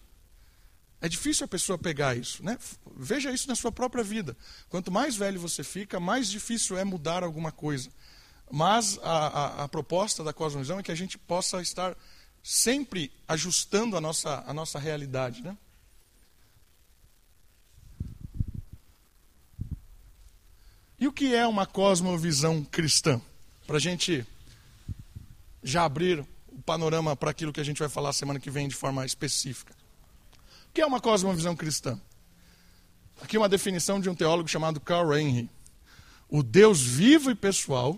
É 0.99 1.09
difícil 1.09 1.43
a 1.43 1.47
pessoa 1.47 1.77
pegar 1.77 2.15
isso. 2.15 2.43
Né? 2.43 2.57
Veja 2.95 3.29
isso 3.29 3.47
na 3.47 3.55
sua 3.55 3.71
própria 3.71 4.03
vida. 4.03 4.37
Quanto 4.69 4.89
mais 4.89 5.15
velho 5.15 5.39
você 5.39 5.63
fica, 5.63 5.99
mais 5.99 6.29
difícil 6.29 6.77
é 6.77 6.83
mudar 6.85 7.23
alguma 7.23 7.51
coisa. 7.51 7.89
Mas 8.49 8.97
a, 9.03 9.11
a, 9.11 9.63
a 9.65 9.67
proposta 9.67 10.23
da 10.23 10.31
cosmovisão 10.31 10.79
é 10.79 10.83
que 10.83 10.91
a 10.91 10.95
gente 10.95 11.17
possa 11.17 11.61
estar 11.61 11.95
sempre 12.43 13.09
ajustando 13.25 13.95
a 13.95 14.01
nossa, 14.01 14.43
a 14.45 14.53
nossa 14.53 14.77
realidade. 14.77 15.41
Né? 15.41 15.57
E 20.99 21.07
o 21.07 21.13
que 21.13 21.33
é 21.33 21.47
uma 21.47 21.65
cosmovisão 21.65 22.63
cristã? 22.65 23.21
Para 23.65 23.77
a 23.77 23.79
gente 23.79 24.27
já 25.63 25.85
abrir 25.85 26.19
o 26.47 26.61
panorama 26.61 27.15
para 27.15 27.31
aquilo 27.31 27.53
que 27.53 27.61
a 27.61 27.63
gente 27.63 27.79
vai 27.79 27.87
falar 27.87 28.11
semana 28.11 28.39
que 28.39 28.51
vem 28.51 28.67
de 28.67 28.75
forma 28.75 29.05
específica. 29.05 29.73
O 30.69 30.73
que 30.73 30.81
é 30.81 30.85
uma 30.85 30.99
cosmovisão 30.99 31.55
cristã? 31.55 31.99
Aqui 33.21 33.37
uma 33.37 33.47
definição 33.47 34.01
de 34.01 34.09
um 34.09 34.15
teólogo 34.15 34.49
chamado 34.49 34.81
Carl 34.81 35.15
Henry. 35.15 35.49
O 36.27 36.43
Deus 36.43 36.81
vivo 36.81 37.31
e 37.31 37.35
pessoal, 37.35 37.97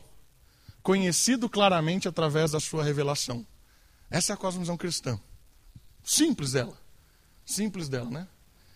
conhecido 0.84 1.50
claramente 1.50 2.08
através 2.08 2.52
da 2.52 2.60
sua 2.60 2.84
revelação. 2.84 3.46
Essa 4.10 4.34
é 4.34 4.36
a 4.36 4.38
cosmovisão 4.38 4.78
cristã. 4.78 5.20
Simples 6.04 6.52
dela. 6.52 6.78
Simples 7.46 7.90
dela, 7.90 8.10
né? 8.10 8.28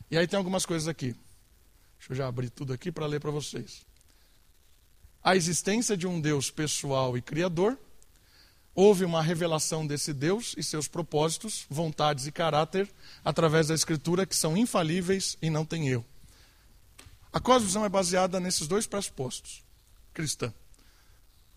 E 0.10 0.18
aí 0.18 0.28
tem 0.28 0.38
algumas 0.38 0.66
coisas 0.66 0.88
aqui. 0.88 1.16
Deixa 1.98 2.14
eu 2.14 2.16
já 2.16 2.28
abrir 2.28 2.50
tudo 2.50 2.74
aqui 2.74 2.92
para 2.92 3.06
ler 3.06 3.20
para 3.20 3.32
vocês 3.32 3.86
a 5.24 5.36
existência 5.36 5.98
de 5.98 6.08
um 6.08 6.20
Deus 6.20 6.50
pessoal 6.50 7.18
e 7.18 7.22
criador, 7.22 7.78
houve 8.74 9.04
uma 9.04 9.22
revelação 9.22 9.86
desse 9.86 10.14
Deus 10.14 10.56
e 10.58 10.64
seus 10.64 10.88
propósitos, 10.88 11.66
vontades 11.70 12.26
e 12.26 12.32
caráter 12.32 12.90
através 13.24 13.68
da 13.68 13.76
Escritura 13.76 14.26
que 14.26 14.36
são 14.36 14.56
infalíveis 14.56 15.38
e 15.42 15.50
não 15.50 15.66
têm 15.66 15.90
erro. 15.90 16.06
A 17.32 17.40
cosmovisão 17.40 17.86
é 17.86 17.90
baseada 17.90 18.40
nesses 18.40 18.68
dois 18.68 18.88
pressupostos 18.88 19.64
cristã. 20.14 20.54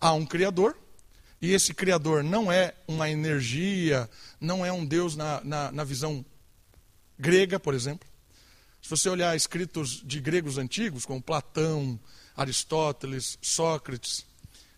Há 0.01 0.13
um 0.13 0.27
Criador, 0.27 0.77
e 1.43 1.53
esse 1.53 1.75
Criador 1.75 2.23
não 2.23 2.53
é 2.53 2.73
uma 2.87 3.11
energia, 3.11 4.09
não 4.41 4.65
é 4.65 4.73
um 4.73 4.87
Deus 4.87 5.17
na, 5.17 5.43
na, 5.43 5.73
na 5.73 5.83
visão 5.83 6.25
grega, 7.19 7.59
por 7.59 7.75
exemplo. 7.75 8.09
Se 8.81 8.89
você 8.89 9.09
olhar 9.09 9.35
escritos 9.35 10.01
de 10.05 10.21
gregos 10.21 10.57
antigos, 10.57 11.05
como 11.05 11.21
Platão, 11.21 11.99
Aristóteles, 12.37 13.39
Sócrates, 13.43 14.25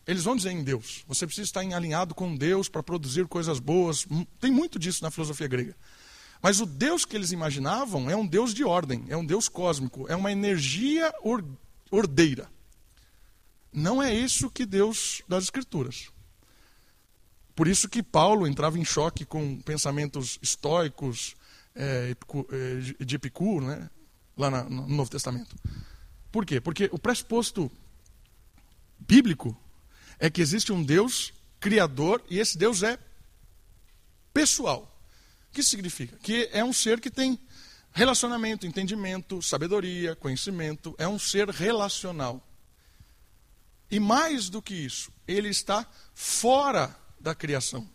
eles 0.07 0.25
vão 0.25 0.37
dizer 0.37 0.53
em 0.53 0.65
Deus. 0.65 1.05
Você 1.07 1.27
precisa 1.27 1.47
estar 1.47 1.63
em 1.63 1.75
alinhado 1.75 2.15
com 2.15 2.35
Deus 2.35 2.67
para 2.67 2.83
produzir 2.83 3.27
coisas 3.27 3.59
boas. 3.59 4.07
Tem 4.41 4.51
muito 4.51 4.79
disso 4.79 5.05
na 5.05 5.11
filosofia 5.11 5.47
grega. 5.47 5.77
Mas 6.41 6.61
o 6.61 6.67
Deus 6.67 7.05
que 7.05 7.15
eles 7.15 7.31
imaginavam 7.31 8.09
é 8.09 8.17
um 8.17 8.27
Deus 8.27 8.55
de 8.55 8.65
ordem, 8.65 9.05
é 9.09 9.17
um 9.17 9.25
Deus 9.25 9.51
cósmico, 9.51 10.07
é 10.09 10.17
uma 10.17 10.33
energia 10.33 11.13
ordeira. 11.91 12.51
Não 13.71 14.03
é 14.03 14.15
isso 14.15 14.51
que 14.51 14.65
Deus 14.65 15.23
das 15.29 15.45
Escrituras. 15.45 16.14
Por 17.55 17.69
isso 17.69 17.89
que 17.89 18.03
Paulo 18.03 18.47
entrava 18.47 18.79
em 18.79 18.85
choque 18.85 19.25
com 19.25 19.61
pensamentos 19.61 20.39
estoicos 20.43 21.37
é, 21.75 22.15
de 23.01 23.17
Epicuro, 23.17 23.67
né, 23.67 23.89
lá 24.37 24.51
no 24.65 24.89
Novo 24.89 25.11
Testamento. 25.11 25.57
Por 26.33 26.45
quê? 26.45 26.61
Porque 26.61 26.89
o 26.93 26.99
pressuposto 26.99 27.71
bíblico 28.99 29.57
é 30.19 30.29
que 30.29 30.41
existe 30.41 30.73
um 30.73 30.83
Deus 30.83 31.33
criador 31.61 32.23
e 32.29 32.39
esse 32.39 32.59
Deus 32.59 32.83
é 32.83 32.99
pessoal. 34.33 34.91
O 35.51 35.55
que 35.55 35.63
significa? 35.63 36.17
Que 36.17 36.49
é 36.53 36.65
um 36.65 36.73
ser 36.73 37.01
que 37.01 37.11
tem 37.11 37.39
relacionamento, 37.93 38.67
entendimento, 38.67 39.41
sabedoria, 39.41 40.17
conhecimento, 40.17 40.95
é 40.99 41.07
um 41.07 41.19
ser 41.19 41.49
relacional. 41.49 42.45
E 43.89 44.01
mais 44.01 44.51
do 44.51 44.61
que 44.61 44.75
isso, 44.75 45.13
ele 45.29 45.49
está 45.49 45.87
fora 46.13 47.04
da 47.25 47.35
criação. 47.35 47.89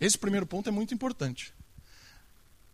Esse 0.00 0.18
primeiro 0.18 0.46
ponto 0.46 0.68
é 0.68 0.72
muito 0.72 0.92
importante 0.92 1.52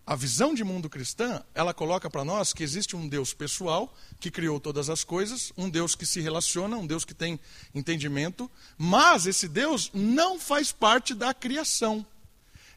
a 0.07 0.15
visão 0.15 0.55
de 0.55 0.63
mundo 0.63 0.89
cristã, 0.89 1.43
ela 1.53 1.75
coloca 1.75 2.09
para 2.09 2.25
nós 2.25 2.53
que 2.53 2.63
existe 2.63 2.95
um 2.95 3.09
Deus 3.09 3.35
pessoal 3.35 3.93
que 4.21 4.31
criou 4.31 4.61
todas 4.61 4.89
as 4.89 5.03
coisas, 5.03 5.53
um 5.57 5.69
Deus 5.69 5.97
que 5.97 6.07
se 6.07 6.21
relaciona, 6.21 6.77
um 6.77 6.87
Deus 6.87 7.05
que 7.05 7.13
tem 7.13 7.41
entendimento, 7.75 8.49
mas 8.79 9.27
esse 9.27 9.49
Deus 9.49 9.91
não 9.93 10.39
faz 10.39 10.71
parte 10.71 11.13
da 11.13 11.35
criação. 11.35 12.07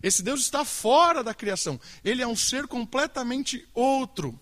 Esse 0.01 0.23
Deus 0.23 0.41
está 0.41 0.65
fora 0.65 1.23
da 1.23 1.33
criação. 1.33 1.79
Ele 2.03 2.23
é 2.23 2.27
um 2.27 2.35
ser 2.35 2.65
completamente 2.65 3.67
outro. 3.75 4.39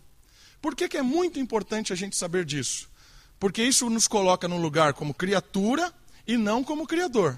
Por 0.62 0.74
que, 0.74 0.88
que 0.88 0.98
é 0.98 1.02
muito 1.02 1.40
importante 1.40 1.92
a 1.92 1.96
gente 1.96 2.16
saber 2.16 2.46
disso? 2.46 2.90
Porque 3.38 3.62
isso 3.62 3.90
nos 3.90 4.08
coloca 4.08 4.48
no 4.48 4.58
lugar 4.58 4.94
como 4.94 5.14
criatura 5.14 5.94
e 6.26 6.38
não 6.38 6.64
como 6.64 6.88
criador. 6.88 7.38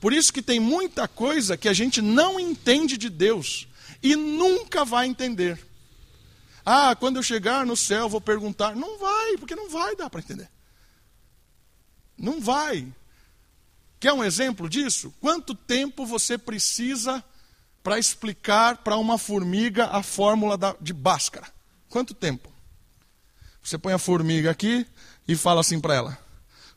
Por 0.00 0.12
isso 0.12 0.32
que 0.32 0.42
tem 0.42 0.60
muita 0.60 1.08
coisa 1.08 1.56
que 1.56 1.68
a 1.68 1.72
gente 1.72 2.00
não 2.00 2.38
entende 2.38 2.96
de 2.96 3.08
Deus 3.08 3.66
e 4.02 4.14
nunca 4.14 4.84
vai 4.84 5.06
entender. 5.06 5.58
Ah, 6.64 6.94
quando 6.94 7.16
eu 7.16 7.22
chegar 7.22 7.66
no 7.66 7.76
céu 7.76 8.08
vou 8.08 8.20
perguntar. 8.20 8.76
Não 8.76 8.98
vai, 8.98 9.36
porque 9.38 9.56
não 9.56 9.68
vai 9.70 9.96
dar 9.96 10.08
para 10.08 10.20
entender. 10.20 10.48
Não 12.16 12.40
vai. 12.40 12.86
Quer 13.98 14.12
um 14.12 14.22
exemplo 14.22 14.68
disso? 14.68 15.12
Quanto 15.20 15.54
tempo 15.54 16.06
você 16.06 16.38
precisa 16.38 17.24
para 17.82 17.98
explicar 17.98 18.78
para 18.78 18.96
uma 18.96 19.18
formiga 19.18 19.86
a 19.86 20.02
fórmula 20.02 20.56
da, 20.56 20.76
de 20.80 20.92
Bhaskara? 20.92 21.48
Quanto 21.88 22.14
tempo? 22.14 22.52
Você 23.62 23.76
põe 23.78 23.92
a 23.92 23.98
formiga 23.98 24.50
aqui 24.50 24.86
e 25.26 25.34
fala 25.34 25.60
assim 25.60 25.80
para 25.80 25.94
ela: 25.94 26.18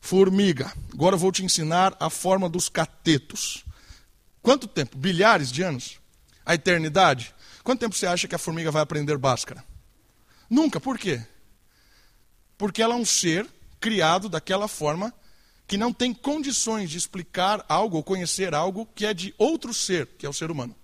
Formiga, 0.02 0.74
agora 0.92 1.16
eu 1.16 1.20
vou 1.20 1.32
te 1.32 1.46
ensinar 1.46 1.96
a 2.00 2.10
forma 2.10 2.50
dos 2.50 2.68
catetos. 2.68 3.64
Quanto 4.42 4.68
tempo? 4.68 4.98
Bilhares 4.98 5.52
de 5.52 5.62
anos? 5.62 6.02
a 6.46 6.56
eternidade? 6.56 7.34
Quanto 7.64 7.80
tempo 7.80 7.96
você 7.96 8.06
acha 8.06 8.28
que 8.28 8.36
a 8.36 8.40
formiga 8.40 8.72
vai 8.72 8.82
aprender 8.82 9.18
Bhaskara? 9.18 9.64
Nunca. 10.50 10.80
Por 10.80 10.98
quê? 10.98 11.24
Porque 12.58 12.82
ela 12.82 12.96
é 12.96 12.98
um 12.98 13.06
ser 13.06 13.48
criado 13.80 14.28
daquela 14.30 14.68
forma 14.68 15.14
que 15.68 15.78
não 15.78 15.94
tem 15.94 16.14
condições 16.14 16.90
de 16.90 16.98
explicar 16.98 17.64
algo 17.70 17.98
ou 17.98 18.04
conhecer 18.04 18.54
algo 18.54 18.86
que 18.94 19.06
é 19.06 19.14
de 19.14 19.34
outro 19.38 19.74
ser, 19.74 20.06
que 20.18 20.26
é 20.26 20.30
o 20.30 20.34
ser 20.34 20.52
humano. 20.52 20.76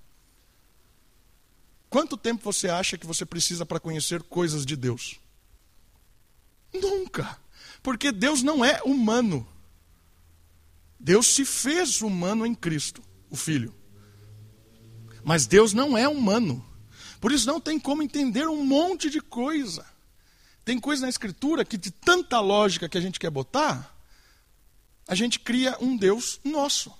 Quanto 1.89 2.15
tempo 2.15 2.43
você 2.43 2.69
acha 2.69 2.97
que 2.97 3.05
você 3.05 3.25
precisa 3.25 3.65
para 3.65 3.79
conhecer 3.79 4.23
coisas 4.23 4.65
de 4.65 4.75
Deus? 4.75 5.19
Nunca. 6.73 7.37
Porque 7.81 8.11
Deus 8.11 8.43
não 8.43 8.63
é 8.63 8.81
humano. 8.83 9.47
Deus 10.99 11.27
se 11.27 11.45
fez 11.45 12.01
humano 12.01 12.45
em 12.45 12.55
Cristo, 12.55 13.01
o 13.29 13.35
Filho. 13.35 13.73
Mas 15.23 15.45
Deus 15.45 15.73
não 15.73 15.97
é 15.97 16.07
humano. 16.07 16.65
Por 17.19 17.31
isso 17.31 17.47
não 17.47 17.59
tem 17.59 17.79
como 17.79 18.01
entender 18.01 18.47
um 18.47 18.63
monte 18.63 19.09
de 19.09 19.19
coisa. 19.19 19.85
Tem 20.63 20.79
coisa 20.79 21.03
na 21.03 21.09
Escritura 21.09 21.63
que, 21.63 21.77
de 21.77 21.91
tanta 21.91 22.39
lógica 22.39 22.89
que 22.89 22.97
a 22.97 23.01
gente 23.01 23.19
quer 23.19 23.29
botar, 23.29 23.95
a 25.07 25.15
gente 25.15 25.39
cria 25.39 25.77
um 25.79 25.95
Deus 25.95 26.39
nosso. 26.43 26.93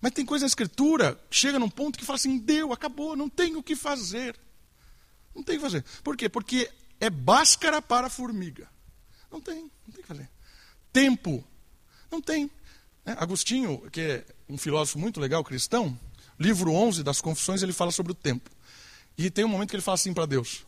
Mas 0.00 0.12
tem 0.12 0.24
coisa 0.24 0.44
na 0.44 0.48
Escritura 0.48 1.18
que 1.28 1.36
chega 1.36 1.58
num 1.58 1.68
ponto 1.68 1.98
que 1.98 2.04
fala 2.04 2.16
assim: 2.16 2.38
deu, 2.38 2.72
acabou, 2.72 3.16
não 3.16 3.28
tem 3.28 3.56
o 3.56 3.62
que 3.62 3.76
fazer. 3.76 4.38
Não 5.34 5.42
tem 5.42 5.56
o 5.56 5.58
que 5.58 5.64
fazer. 5.64 5.84
Por 6.02 6.16
quê? 6.16 6.28
Porque 6.28 6.70
é 6.98 7.10
báscara 7.10 7.80
para 7.80 8.06
a 8.06 8.10
formiga. 8.10 8.68
Não 9.30 9.40
tem, 9.40 9.70
não 9.86 9.92
tem 9.92 10.02
que 10.02 10.08
fazer. 10.08 10.28
Tempo, 10.92 11.44
não 12.10 12.20
tem. 12.20 12.50
É, 13.04 13.12
Agostinho, 13.12 13.88
que 13.90 14.00
é 14.00 14.24
um 14.48 14.58
filósofo 14.58 14.98
muito 14.98 15.20
legal, 15.20 15.42
cristão, 15.44 15.98
livro 16.38 16.72
11 16.72 17.02
das 17.02 17.20
Confissões, 17.20 17.62
ele 17.62 17.72
fala 17.72 17.90
sobre 17.90 18.12
o 18.12 18.14
tempo. 18.14 18.50
E 19.16 19.30
tem 19.30 19.44
um 19.44 19.48
momento 19.48 19.70
que 19.70 19.76
ele 19.76 19.82
fala 19.82 19.94
assim 19.94 20.12
para 20.12 20.26
Deus: 20.26 20.64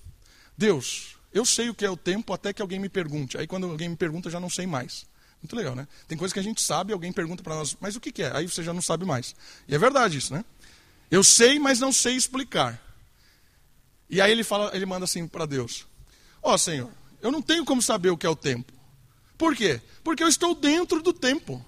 Deus, 0.56 1.16
eu 1.32 1.44
sei 1.44 1.68
o 1.68 1.74
que 1.74 1.84
é 1.84 1.90
o 1.90 1.96
tempo 1.96 2.32
até 2.32 2.52
que 2.52 2.62
alguém 2.62 2.78
me 2.78 2.88
pergunte. 2.88 3.38
Aí 3.38 3.46
quando 3.46 3.66
alguém 3.66 3.88
me 3.88 3.96
pergunta, 3.96 4.28
eu 4.28 4.32
já 4.32 4.40
não 4.40 4.50
sei 4.50 4.66
mais. 4.66 5.06
Muito 5.42 5.56
legal, 5.56 5.74
né? 5.74 5.88
Tem 6.06 6.16
coisas 6.16 6.32
que 6.32 6.38
a 6.38 6.42
gente 6.42 6.62
sabe, 6.62 6.92
alguém 6.92 7.12
pergunta 7.12 7.42
para 7.42 7.56
nós, 7.56 7.76
mas 7.80 7.96
o 7.96 8.00
que, 8.00 8.12
que 8.12 8.22
é? 8.22 8.36
Aí 8.36 8.48
você 8.48 8.62
já 8.62 8.72
não 8.72 8.80
sabe 8.82 9.04
mais. 9.04 9.34
E 9.66 9.74
é 9.74 9.78
verdade 9.78 10.18
isso, 10.18 10.32
né? 10.32 10.44
Eu 11.10 11.24
sei, 11.24 11.58
mas 11.58 11.80
não 11.80 11.92
sei 11.92 12.14
explicar. 12.14 12.80
E 14.08 14.20
aí 14.20 14.30
ele 14.30 14.44
fala, 14.44 14.70
ele 14.74 14.86
manda 14.86 15.04
assim 15.04 15.26
para 15.26 15.46
Deus: 15.46 15.86
Ó 16.42 16.54
oh, 16.54 16.58
Senhor, 16.58 16.90
eu 17.22 17.30
não 17.30 17.40
tenho 17.40 17.64
como 17.64 17.80
saber 17.80 18.10
o 18.10 18.16
que 18.18 18.26
é 18.26 18.30
o 18.30 18.36
tempo. 18.36 18.72
Por 19.38 19.56
quê? 19.56 19.80
Porque 20.04 20.22
eu 20.22 20.28
estou 20.28 20.54
dentro 20.54 21.00
do 21.00 21.12
tempo. 21.12 21.64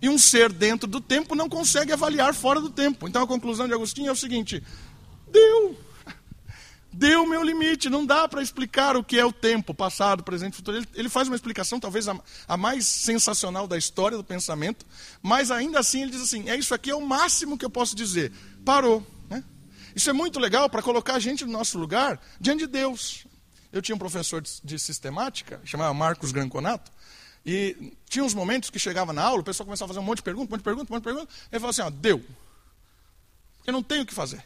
E 0.00 0.08
um 0.08 0.18
ser 0.18 0.52
dentro 0.52 0.86
do 0.86 1.00
tempo 1.00 1.34
não 1.34 1.48
consegue 1.48 1.92
avaliar 1.92 2.34
fora 2.34 2.60
do 2.60 2.70
tempo. 2.70 3.08
Então 3.08 3.22
a 3.22 3.26
conclusão 3.26 3.66
de 3.66 3.74
Agostinho 3.74 4.08
é 4.08 4.12
o 4.12 4.16
seguinte: 4.16 4.62
deu. 5.30 5.78
Deu 6.92 7.22
o 7.22 7.28
meu 7.28 7.44
limite, 7.44 7.90
não 7.90 8.04
dá 8.04 8.26
para 8.26 8.42
explicar 8.42 8.96
o 8.96 9.04
que 9.04 9.18
é 9.18 9.24
o 9.24 9.32
tempo, 9.32 9.74
passado, 9.74 10.24
presente, 10.24 10.56
futuro. 10.56 10.78
Ele, 10.78 10.88
ele 10.94 11.08
faz 11.08 11.28
uma 11.28 11.36
explicação, 11.36 11.78
talvez 11.78 12.08
a, 12.08 12.18
a, 12.48 12.56
mais 12.56 12.86
sensacional 12.86 13.68
da 13.68 13.76
história 13.76 14.16
do 14.16 14.24
pensamento, 14.24 14.86
mas 15.22 15.50
ainda 15.50 15.78
assim 15.78 16.02
ele 16.02 16.10
diz 16.10 16.22
assim: 16.22 16.48
é 16.48 16.56
isso 16.56 16.74
aqui 16.74 16.90
é 16.90 16.94
o 16.96 17.06
máximo 17.06 17.58
que 17.58 17.64
eu 17.64 17.70
posso 17.70 17.94
dizer. 17.94 18.32
Parou. 18.64 19.06
Né? 19.28 19.44
Isso 19.94 20.10
é 20.10 20.12
muito 20.12 20.40
legal 20.40 20.68
para 20.68 20.82
colocar 20.82 21.14
a 21.14 21.20
gente 21.20 21.44
no 21.44 21.52
nosso 21.52 21.78
lugar 21.78 22.20
diante 22.40 22.60
de 22.60 22.66
Deus. 22.66 23.27
Eu 23.72 23.82
tinha 23.82 23.94
um 23.94 23.98
professor 23.98 24.42
de 24.42 24.78
sistemática, 24.78 25.60
chamava 25.64 25.92
Marcos 25.92 26.32
Granconato, 26.32 26.90
e 27.44 27.94
tinha 28.08 28.24
uns 28.24 28.34
momentos 28.34 28.70
que 28.70 28.78
chegava 28.78 29.12
na 29.12 29.22
aula, 29.22 29.40
o 29.40 29.44
pessoal 29.44 29.66
começava 29.66 29.90
a 29.90 29.94
fazer 29.94 30.00
um 30.00 30.06
monte 30.06 30.18
de 30.18 30.22
perguntas, 30.22 30.48
um 30.48 30.52
monte 30.52 30.60
de 30.60 30.64
perguntas, 30.64 30.90
um 30.90 30.94
monte 30.94 31.02
de 31.02 31.08
perguntas, 31.08 31.34
ele 31.50 31.60
falava 31.60 31.70
assim, 31.70 31.82
ó, 31.82 31.90
deu. 31.90 32.24
Eu 33.66 33.72
não 33.72 33.82
tenho 33.82 34.02
o 34.02 34.06
que 34.06 34.14
fazer. 34.14 34.44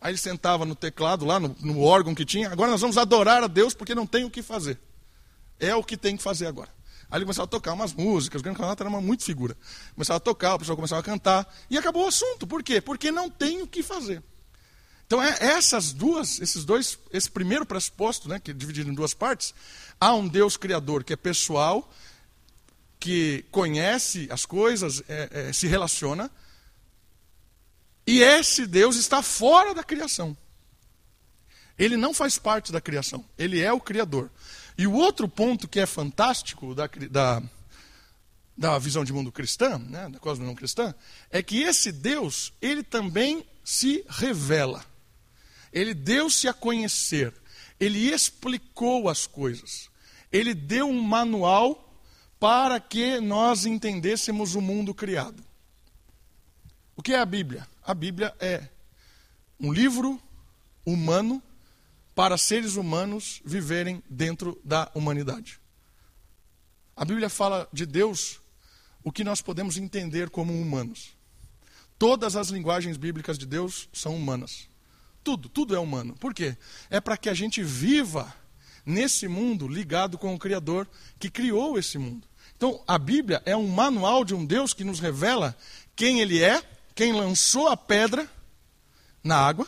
Aí 0.00 0.12
ele 0.12 0.18
sentava 0.18 0.64
no 0.64 0.74
teclado, 0.74 1.24
lá 1.24 1.40
no, 1.40 1.56
no 1.60 1.82
órgão 1.82 2.14
que 2.14 2.24
tinha, 2.24 2.50
agora 2.50 2.70
nós 2.70 2.80
vamos 2.80 2.98
adorar 2.98 3.42
a 3.42 3.46
Deus 3.46 3.74
porque 3.74 3.94
não 3.94 4.06
tem 4.06 4.24
o 4.24 4.30
que 4.30 4.42
fazer. 4.42 4.78
É 5.58 5.74
o 5.74 5.82
que 5.82 5.96
tem 5.96 6.16
que 6.16 6.22
fazer 6.22 6.46
agora. 6.46 6.70
Aí 7.10 7.18
ele 7.18 7.24
começava 7.24 7.44
a 7.44 7.48
tocar 7.48 7.72
umas 7.72 7.92
músicas, 7.92 8.40
o 8.40 8.44
Grande 8.44 8.60
era 8.62 8.88
uma 8.88 9.00
muito 9.00 9.24
figura. 9.24 9.56
Começava 9.94 10.18
a 10.18 10.20
tocar, 10.20 10.54
o 10.54 10.58
pessoal 10.58 10.76
começava 10.76 11.00
a 11.00 11.04
cantar, 11.04 11.52
e 11.70 11.78
acabou 11.78 12.04
o 12.04 12.08
assunto. 12.08 12.46
Por 12.46 12.62
quê? 12.62 12.80
Porque 12.80 13.10
não 13.10 13.30
tem 13.30 13.62
o 13.62 13.66
que 13.66 13.82
fazer. 13.82 14.22
Então, 15.08 15.22
é, 15.22 15.38
essas 15.40 15.90
duas, 15.94 16.38
esses 16.38 16.66
dois, 16.66 16.98
esse 17.10 17.30
primeiro 17.30 17.64
pressuposto, 17.64 18.28
né, 18.28 18.38
que 18.38 18.50
é 18.50 18.54
dividido 18.54 18.90
em 18.90 18.94
duas 18.94 19.14
partes, 19.14 19.54
há 19.98 20.14
um 20.14 20.28
Deus 20.28 20.54
criador 20.54 21.02
que 21.02 21.14
é 21.14 21.16
pessoal, 21.16 21.90
que 23.00 23.42
conhece 23.50 24.28
as 24.30 24.44
coisas, 24.44 25.02
é, 25.08 25.48
é, 25.48 25.52
se 25.54 25.66
relaciona, 25.66 26.30
e 28.06 28.20
esse 28.20 28.66
Deus 28.66 28.96
está 28.96 29.22
fora 29.22 29.72
da 29.72 29.82
criação. 29.82 30.36
Ele 31.78 31.96
não 31.96 32.12
faz 32.12 32.38
parte 32.38 32.70
da 32.70 32.80
criação, 32.80 33.24
ele 33.38 33.62
é 33.62 33.72
o 33.72 33.80
Criador. 33.80 34.30
E 34.76 34.86
o 34.86 34.92
outro 34.92 35.26
ponto 35.26 35.66
que 35.66 35.80
é 35.80 35.86
fantástico 35.86 36.74
da, 36.74 36.86
da, 37.10 37.42
da 38.54 38.78
visão 38.78 39.04
de 39.04 39.12
mundo 39.12 39.32
cristã, 39.32 39.78
né, 39.78 40.06
da 40.10 40.18
cosmovisão 40.18 40.54
cristã, 40.54 40.94
é 41.30 41.42
que 41.42 41.62
esse 41.62 41.90
Deus, 41.90 42.52
ele 42.60 42.82
também 42.82 43.42
se 43.64 44.04
revela. 44.06 44.84
Ele 45.72 45.94
deu-se 45.94 46.48
a 46.48 46.54
conhecer. 46.54 47.34
Ele 47.78 48.12
explicou 48.12 49.08
as 49.08 49.26
coisas. 49.26 49.90
Ele 50.32 50.54
deu 50.54 50.88
um 50.88 51.00
manual 51.00 51.84
para 52.38 52.78
que 52.78 53.20
nós 53.20 53.66
entendêssemos 53.66 54.54
o 54.54 54.60
mundo 54.60 54.94
criado. 54.94 55.42
O 56.96 57.02
que 57.02 57.12
é 57.12 57.18
a 57.18 57.24
Bíblia? 57.24 57.66
A 57.82 57.94
Bíblia 57.94 58.34
é 58.40 58.68
um 59.60 59.72
livro 59.72 60.20
humano 60.84 61.42
para 62.14 62.36
seres 62.36 62.74
humanos 62.74 63.40
viverem 63.44 64.02
dentro 64.08 64.60
da 64.64 64.90
humanidade. 64.94 65.60
A 66.96 67.04
Bíblia 67.04 67.28
fala 67.28 67.68
de 67.72 67.86
Deus 67.86 68.40
o 69.04 69.12
que 69.12 69.22
nós 69.22 69.40
podemos 69.40 69.76
entender 69.76 70.28
como 70.30 70.52
humanos. 70.60 71.16
Todas 71.96 72.36
as 72.36 72.48
linguagens 72.48 72.96
bíblicas 72.96 73.38
de 73.38 73.46
Deus 73.46 73.88
são 73.92 74.16
humanas. 74.16 74.68
Tudo, 75.28 75.46
tudo 75.50 75.76
é 75.76 75.78
humano. 75.78 76.14
Por 76.18 76.32
quê? 76.32 76.56
É 76.88 77.02
para 77.02 77.14
que 77.14 77.28
a 77.28 77.34
gente 77.34 77.62
viva 77.62 78.34
nesse 78.86 79.28
mundo 79.28 79.68
ligado 79.68 80.16
com 80.16 80.34
o 80.34 80.38
Criador 80.38 80.88
que 81.18 81.28
criou 81.28 81.78
esse 81.78 81.98
mundo. 81.98 82.26
Então, 82.56 82.82
a 82.88 82.98
Bíblia 82.98 83.42
é 83.44 83.54
um 83.54 83.68
manual 83.68 84.24
de 84.24 84.34
um 84.34 84.42
Deus 84.42 84.72
que 84.72 84.84
nos 84.84 85.00
revela 85.00 85.54
quem 85.94 86.20
Ele 86.20 86.42
é, 86.42 86.62
quem 86.94 87.12
lançou 87.12 87.68
a 87.68 87.76
pedra 87.76 88.26
na 89.22 89.36
água 89.36 89.66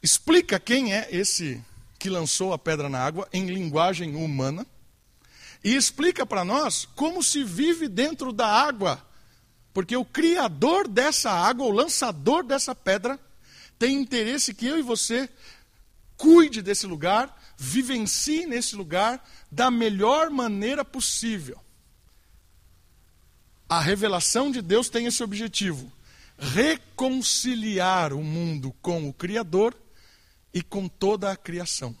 explica 0.00 0.60
quem 0.60 0.94
é 0.94 1.08
esse 1.10 1.60
que 1.98 2.08
lançou 2.08 2.52
a 2.52 2.58
pedra 2.58 2.88
na 2.88 3.00
água 3.00 3.28
em 3.32 3.46
linguagem 3.46 4.14
humana 4.14 4.64
e 5.64 5.74
explica 5.74 6.24
para 6.24 6.44
nós 6.44 6.86
como 6.94 7.24
se 7.24 7.42
vive 7.42 7.88
dentro 7.88 8.30
da 8.30 8.46
água. 8.46 9.04
Porque 9.74 9.96
o 9.96 10.04
criador 10.04 10.86
dessa 10.86 11.32
água, 11.32 11.66
o 11.66 11.72
lançador 11.72 12.44
dessa 12.44 12.72
pedra, 12.72 13.18
tem 13.78 14.00
interesse 14.00 14.54
que 14.54 14.66
eu 14.66 14.78
e 14.78 14.82
você 14.82 15.28
cuide 16.16 16.62
desse 16.62 16.86
lugar, 16.86 17.36
vivencie 17.56 18.46
nesse 18.46 18.74
lugar 18.74 19.22
da 19.50 19.70
melhor 19.70 20.30
maneira 20.30 20.84
possível. 20.84 21.60
A 23.68 23.80
revelação 23.80 24.50
de 24.50 24.62
Deus 24.62 24.88
tem 24.88 25.06
esse 25.06 25.22
objetivo: 25.22 25.92
reconciliar 26.38 28.12
o 28.12 28.22
mundo 28.22 28.72
com 28.80 29.08
o 29.08 29.12
Criador 29.12 29.76
e 30.54 30.62
com 30.62 30.88
toda 30.88 31.30
a 31.30 31.36
criação. 31.36 31.96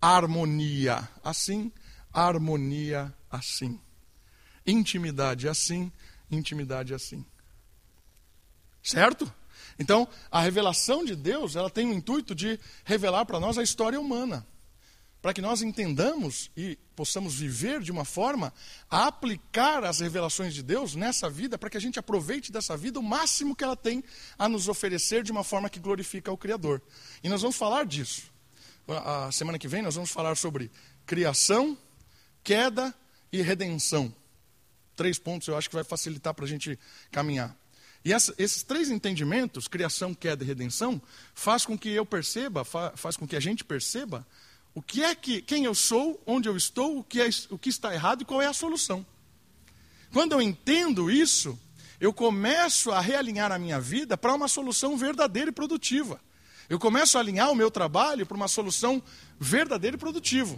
Harmonia 0.00 1.08
assim, 1.24 1.72
harmonia 2.12 3.12
assim. 3.30 3.80
Intimidade 4.66 5.48
assim, 5.48 5.92
intimidade 6.30 6.94
assim. 6.94 7.24
Certo? 8.82 9.32
Então, 9.78 10.08
a 10.30 10.40
revelação 10.40 11.04
de 11.04 11.14
Deus, 11.14 11.54
ela 11.56 11.68
tem 11.70 11.86
o 11.88 11.92
intuito 11.92 12.34
de 12.34 12.58
revelar 12.84 13.24
para 13.26 13.40
nós 13.40 13.58
a 13.58 13.62
história 13.62 14.00
humana 14.00 14.46
para 15.26 15.34
que 15.34 15.42
nós 15.42 15.60
entendamos 15.60 16.52
e 16.56 16.78
possamos 16.94 17.34
viver 17.34 17.80
de 17.80 17.90
uma 17.90 18.04
forma 18.04 18.54
a 18.88 19.08
aplicar 19.08 19.82
as 19.82 19.98
revelações 19.98 20.54
de 20.54 20.62
Deus 20.62 20.94
nessa 20.94 21.28
vida, 21.28 21.58
para 21.58 21.68
que 21.68 21.76
a 21.76 21.80
gente 21.80 21.98
aproveite 21.98 22.52
dessa 22.52 22.76
vida 22.76 23.00
o 23.00 23.02
máximo 23.02 23.56
que 23.56 23.64
ela 23.64 23.74
tem 23.74 24.04
a 24.38 24.48
nos 24.48 24.68
oferecer 24.68 25.24
de 25.24 25.32
uma 25.32 25.42
forma 25.42 25.68
que 25.68 25.80
glorifica 25.80 26.30
o 26.30 26.36
Criador. 26.36 26.80
E 27.24 27.28
nós 27.28 27.42
vamos 27.42 27.56
falar 27.56 27.84
disso. 27.84 28.30
A 28.86 29.32
semana 29.32 29.58
que 29.58 29.66
vem 29.66 29.82
nós 29.82 29.96
vamos 29.96 30.10
falar 30.10 30.36
sobre 30.36 30.70
criação, 31.04 31.76
queda 32.44 32.94
e 33.32 33.42
redenção. 33.42 34.14
Três 34.94 35.18
pontos 35.18 35.48
eu 35.48 35.56
acho 35.56 35.68
que 35.68 35.74
vai 35.74 35.82
facilitar 35.82 36.34
para 36.34 36.44
a 36.44 36.48
gente 36.48 36.78
caminhar. 37.10 37.56
E 38.06 38.12
essa, 38.12 38.32
esses 38.38 38.62
três 38.62 38.88
entendimentos, 38.88 39.66
criação, 39.66 40.14
queda 40.14 40.44
e 40.44 40.46
redenção, 40.46 41.02
faz 41.34 41.66
com 41.66 41.76
que 41.76 41.88
eu 41.88 42.06
perceba, 42.06 42.64
faz 42.64 43.16
com 43.16 43.26
que 43.26 43.34
a 43.34 43.40
gente 43.40 43.64
perceba 43.64 44.24
o 44.72 44.80
que 44.80 45.02
é 45.02 45.12
que, 45.12 45.42
quem 45.42 45.64
eu 45.64 45.74
sou, 45.74 46.22
onde 46.24 46.48
eu 46.48 46.56
estou, 46.56 47.00
o 47.00 47.02
que, 47.02 47.20
é, 47.20 47.28
o 47.50 47.58
que 47.58 47.68
está 47.68 47.92
errado 47.92 48.22
e 48.22 48.24
qual 48.24 48.40
é 48.40 48.46
a 48.46 48.52
solução. 48.52 49.04
Quando 50.12 50.34
eu 50.34 50.40
entendo 50.40 51.10
isso, 51.10 51.58
eu 51.98 52.12
começo 52.12 52.92
a 52.92 53.00
realinhar 53.00 53.50
a 53.50 53.58
minha 53.58 53.80
vida 53.80 54.16
para 54.16 54.32
uma 54.32 54.46
solução 54.46 54.96
verdadeira 54.96 55.50
e 55.50 55.52
produtiva. 55.52 56.20
Eu 56.68 56.78
começo 56.78 57.18
a 57.18 57.20
alinhar 57.20 57.50
o 57.50 57.56
meu 57.56 57.72
trabalho 57.72 58.24
para 58.24 58.36
uma 58.36 58.46
solução 58.46 59.02
verdadeira 59.40 59.96
e 59.96 59.98
produtiva. 59.98 60.56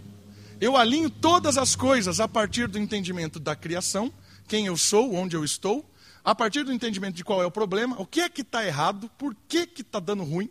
Eu 0.61 0.77
alinho 0.77 1.09
todas 1.09 1.57
as 1.57 1.75
coisas 1.75 2.19
a 2.19 2.27
partir 2.27 2.67
do 2.67 2.77
entendimento 2.77 3.39
da 3.39 3.55
criação, 3.55 4.13
quem 4.47 4.67
eu 4.67 4.77
sou, 4.77 5.15
onde 5.15 5.35
eu 5.35 5.43
estou, 5.43 5.83
a 6.29 6.35
partir 6.35 6.63
do 6.63 6.71
entendimento 6.71 7.15
de 7.15 7.23
qual 7.23 7.41
é 7.41 7.45
o 7.47 7.49
problema, 7.49 7.99
o 7.99 8.05
que 8.05 8.21
é 8.21 8.29
que 8.29 8.41
está 8.41 8.63
errado, 8.63 9.09
por 9.17 9.35
que 9.47 9.67
está 9.75 9.99
dando 9.99 10.23
ruim, 10.23 10.47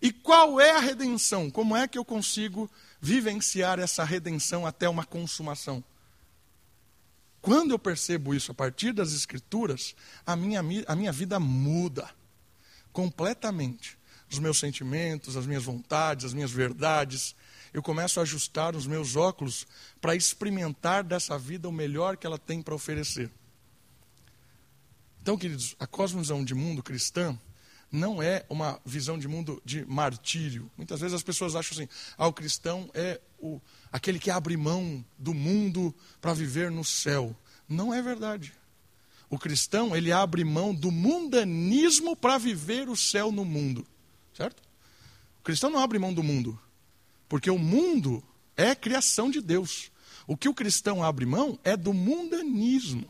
e 0.00 0.12
qual 0.12 0.60
é 0.60 0.72
a 0.72 0.80
redenção, 0.80 1.48
como 1.48 1.76
é 1.76 1.86
que 1.86 1.96
eu 1.96 2.04
consigo 2.04 2.68
vivenciar 3.00 3.78
essa 3.78 4.02
redenção 4.02 4.66
até 4.66 4.88
uma 4.88 5.04
consumação. 5.04 5.82
Quando 7.40 7.70
eu 7.70 7.78
percebo 7.78 8.34
isso 8.34 8.50
a 8.50 8.54
partir 8.54 8.92
das 8.92 9.12
Escrituras, 9.12 9.94
a 10.26 10.34
minha, 10.34 10.60
a 10.88 10.96
minha 10.96 11.12
vida 11.12 11.38
muda 11.38 12.10
completamente. 12.92 13.96
Os 14.28 14.40
meus 14.40 14.58
sentimentos, 14.58 15.36
as 15.36 15.46
minhas 15.46 15.62
vontades, 15.62 16.24
as 16.24 16.34
minhas 16.34 16.50
verdades. 16.50 17.36
Eu 17.72 17.80
começo 17.80 18.18
a 18.18 18.24
ajustar 18.24 18.74
os 18.74 18.88
meus 18.88 19.14
óculos 19.14 19.68
para 20.00 20.16
experimentar 20.16 21.04
dessa 21.04 21.38
vida 21.38 21.68
o 21.68 21.72
melhor 21.72 22.16
que 22.16 22.26
ela 22.26 22.38
tem 22.38 22.60
para 22.60 22.74
oferecer. 22.74 23.30
Então, 25.22 25.38
queridos, 25.38 25.76
a 25.78 25.86
cosmovisão 25.86 26.44
de 26.44 26.52
mundo 26.52 26.82
cristã 26.82 27.38
não 27.92 28.20
é 28.20 28.44
uma 28.50 28.80
visão 28.84 29.16
de 29.16 29.28
mundo 29.28 29.62
de 29.64 29.84
martírio. 29.84 30.68
Muitas 30.76 30.98
vezes 30.98 31.14
as 31.14 31.22
pessoas 31.22 31.54
acham 31.54 31.78
assim: 31.78 31.88
ah, 32.18 32.26
o 32.26 32.32
cristão 32.32 32.90
é 32.92 33.20
o, 33.38 33.60
aquele 33.92 34.18
que 34.18 34.32
abre 34.32 34.56
mão 34.56 35.04
do 35.16 35.32
mundo 35.32 35.94
para 36.20 36.34
viver 36.34 36.72
no 36.72 36.84
céu. 36.84 37.36
Não 37.68 37.94
é 37.94 38.02
verdade. 38.02 38.52
O 39.30 39.38
cristão, 39.38 39.94
ele 39.94 40.10
abre 40.10 40.42
mão 40.42 40.74
do 40.74 40.90
mundanismo 40.90 42.16
para 42.16 42.36
viver 42.36 42.88
o 42.88 42.96
céu 42.96 43.30
no 43.30 43.44
mundo. 43.44 43.86
Certo? 44.34 44.60
O 45.38 45.44
cristão 45.44 45.70
não 45.70 45.78
abre 45.78 46.00
mão 46.00 46.12
do 46.12 46.22
mundo, 46.22 46.58
porque 47.28 47.48
o 47.48 47.58
mundo 47.58 48.24
é 48.56 48.74
criação 48.74 49.30
de 49.30 49.40
Deus. 49.40 49.92
O 50.26 50.36
que 50.36 50.48
o 50.48 50.54
cristão 50.54 51.00
abre 51.00 51.24
mão 51.24 51.58
é 51.62 51.76
do 51.76 51.92
mundanismo. 51.92 53.08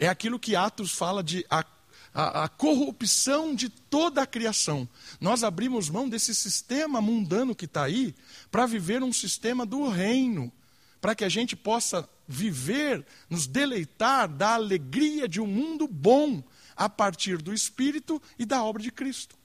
É 0.00 0.08
aquilo 0.08 0.40
que 0.40 0.56
Atos 0.56 0.90
fala 0.90 1.22
de 1.22 1.46
a 1.48 1.64
a, 2.12 2.44
a 2.44 2.48
corrupção 2.48 3.54
de 3.54 3.68
toda 3.68 4.22
a 4.22 4.26
criação. 4.26 4.88
Nós 5.20 5.42
abrimos 5.42 5.88
mão 5.88 6.08
desse 6.08 6.34
sistema 6.34 7.00
mundano 7.00 7.54
que 7.54 7.64
está 7.64 7.84
aí 7.84 8.14
para 8.50 8.66
viver 8.66 9.02
um 9.02 9.12
sistema 9.12 9.64
do 9.64 9.88
reino, 9.88 10.52
para 11.00 11.14
que 11.14 11.24
a 11.24 11.28
gente 11.28 11.56
possa 11.56 12.08
viver, 12.26 13.04
nos 13.28 13.46
deleitar 13.46 14.28
da 14.28 14.54
alegria 14.54 15.28
de 15.28 15.40
um 15.40 15.46
mundo 15.46 15.88
bom 15.88 16.42
a 16.76 16.88
partir 16.88 17.38
do 17.38 17.52
Espírito 17.52 18.20
e 18.38 18.44
da 18.44 18.62
obra 18.62 18.82
de 18.82 18.90
Cristo. 18.90 19.36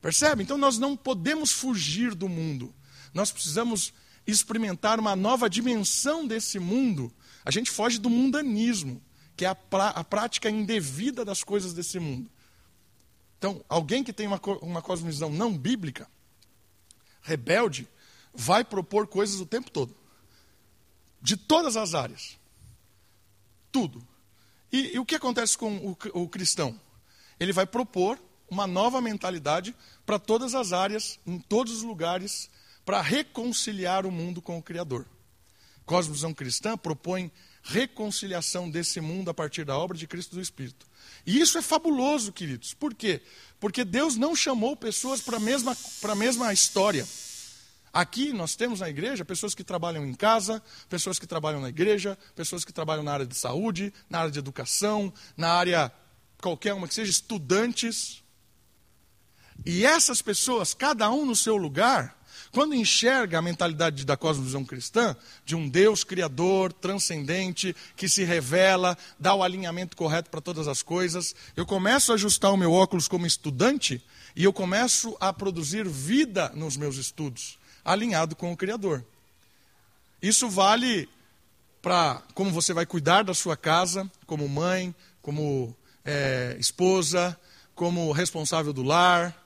Percebe? 0.00 0.42
Então 0.42 0.58
nós 0.58 0.78
não 0.78 0.96
podemos 0.96 1.52
fugir 1.52 2.14
do 2.14 2.28
mundo. 2.28 2.74
Nós 3.12 3.32
precisamos 3.32 3.92
experimentar 4.26 5.00
uma 5.00 5.16
nova 5.16 5.48
dimensão 5.48 6.26
desse 6.26 6.58
mundo. 6.58 7.12
A 7.44 7.50
gente 7.50 7.70
foge 7.70 7.98
do 7.98 8.10
mundanismo 8.10 9.02
que 9.38 9.44
é 9.44 9.48
a, 9.48 9.56
a 9.90 10.02
prática 10.02 10.50
indevida 10.50 11.24
das 11.24 11.44
coisas 11.44 11.72
desse 11.72 12.00
mundo. 12.00 12.28
Então, 13.38 13.64
alguém 13.68 14.02
que 14.02 14.12
tem 14.12 14.26
uma, 14.26 14.40
uma 14.60 14.82
cosmovisão 14.82 15.30
não 15.30 15.56
bíblica, 15.56 16.10
rebelde, 17.22 17.88
vai 18.34 18.64
propor 18.64 19.06
coisas 19.06 19.40
o 19.40 19.46
tempo 19.46 19.70
todo. 19.70 19.96
De 21.22 21.36
todas 21.36 21.76
as 21.76 21.94
áreas. 21.94 22.36
Tudo. 23.70 24.04
E, 24.72 24.96
e 24.96 24.98
o 24.98 25.06
que 25.06 25.14
acontece 25.14 25.56
com 25.56 25.76
o, 25.76 25.96
o 26.14 26.28
cristão? 26.28 26.78
Ele 27.38 27.52
vai 27.52 27.64
propor 27.64 28.18
uma 28.50 28.66
nova 28.66 29.00
mentalidade 29.00 29.72
para 30.04 30.18
todas 30.18 30.52
as 30.56 30.72
áreas, 30.72 31.20
em 31.24 31.38
todos 31.38 31.74
os 31.74 31.82
lugares, 31.84 32.50
para 32.84 33.00
reconciliar 33.00 34.04
o 34.04 34.10
mundo 34.10 34.42
com 34.42 34.58
o 34.58 34.62
Criador. 34.62 35.06
Cosmovisão 35.86 36.34
cristã 36.34 36.76
propõe 36.76 37.30
reconciliação 37.68 38.70
desse 38.70 38.98
mundo 38.98 39.28
a 39.28 39.34
partir 39.34 39.62
da 39.62 39.76
obra 39.76 39.96
de 39.96 40.06
Cristo 40.06 40.34
do 40.34 40.40
Espírito. 40.40 40.86
E 41.26 41.38
isso 41.38 41.58
é 41.58 41.62
fabuloso, 41.62 42.32
queridos. 42.32 42.72
Por 42.72 42.94
quê? 42.94 43.20
Porque 43.60 43.84
Deus 43.84 44.16
não 44.16 44.34
chamou 44.34 44.74
pessoas 44.74 45.20
para 45.20 45.36
a 45.36 45.40
mesma, 45.40 45.76
mesma 46.16 46.50
história. 46.50 47.06
Aqui 47.92 48.32
nós 48.32 48.56
temos 48.56 48.80
na 48.80 48.88
igreja 48.88 49.22
pessoas 49.22 49.54
que 49.54 49.62
trabalham 49.62 50.06
em 50.06 50.14
casa, 50.14 50.62
pessoas 50.88 51.18
que 51.18 51.26
trabalham 51.26 51.60
na 51.60 51.68
igreja, 51.68 52.16
pessoas 52.34 52.64
que 52.64 52.72
trabalham 52.72 53.02
na 53.02 53.12
área 53.12 53.26
de 53.26 53.36
saúde, 53.36 53.92
na 54.08 54.20
área 54.20 54.30
de 54.30 54.38
educação, 54.38 55.12
na 55.36 55.50
área 55.52 55.92
qualquer 56.40 56.72
uma 56.72 56.88
que 56.88 56.94
seja, 56.94 57.10
estudantes. 57.10 58.22
E 59.66 59.84
essas 59.84 60.22
pessoas, 60.22 60.72
cada 60.72 61.10
um 61.10 61.26
no 61.26 61.36
seu 61.36 61.56
lugar, 61.56 62.17
quando 62.52 62.74
enxerga 62.74 63.38
a 63.38 63.42
mentalidade 63.42 64.04
da 64.04 64.16
cosmovisão 64.16 64.64
cristã, 64.64 65.16
de 65.44 65.54
um 65.54 65.68
Deus 65.68 66.04
criador, 66.04 66.72
transcendente, 66.72 67.74
que 67.96 68.08
se 68.08 68.24
revela, 68.24 68.96
dá 69.18 69.34
o 69.34 69.42
alinhamento 69.42 69.96
correto 69.96 70.30
para 70.30 70.40
todas 70.40 70.66
as 70.68 70.82
coisas, 70.82 71.34
eu 71.56 71.66
começo 71.66 72.12
a 72.12 72.14
ajustar 72.14 72.52
o 72.52 72.56
meu 72.56 72.72
óculos 72.72 73.08
como 73.08 73.26
estudante 73.26 74.02
e 74.34 74.44
eu 74.44 74.52
começo 74.52 75.16
a 75.20 75.32
produzir 75.32 75.86
vida 75.86 76.50
nos 76.54 76.76
meus 76.76 76.96
estudos, 76.96 77.58
alinhado 77.84 78.36
com 78.36 78.52
o 78.52 78.56
Criador. 78.56 79.04
Isso 80.22 80.48
vale 80.48 81.08
para 81.80 82.22
como 82.34 82.50
você 82.50 82.72
vai 82.72 82.86
cuidar 82.86 83.22
da 83.22 83.34
sua 83.34 83.56
casa, 83.56 84.10
como 84.26 84.48
mãe, 84.48 84.94
como 85.22 85.76
é, 86.04 86.56
esposa, 86.58 87.38
como 87.74 88.10
responsável 88.12 88.72
do 88.72 88.82
lar, 88.82 89.36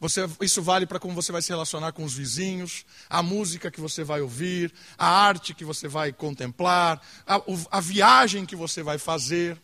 você, 0.00 0.26
isso 0.40 0.62
vale 0.62 0.86
para 0.86 0.98
como 0.98 1.14
você 1.14 1.30
vai 1.30 1.42
se 1.42 1.50
relacionar 1.50 1.92
com 1.92 2.02
os 2.04 2.14
vizinhos, 2.14 2.86
a 3.08 3.22
música 3.22 3.70
que 3.70 3.82
você 3.82 4.02
vai 4.02 4.22
ouvir, 4.22 4.72
a 4.96 5.06
arte 5.06 5.52
que 5.52 5.62
você 5.62 5.86
vai 5.86 6.10
contemplar, 6.10 7.02
a, 7.26 7.38
a 7.70 7.80
viagem 7.80 8.46
que 8.46 8.56
você 8.56 8.82
vai 8.82 8.96
fazer. 8.96 9.60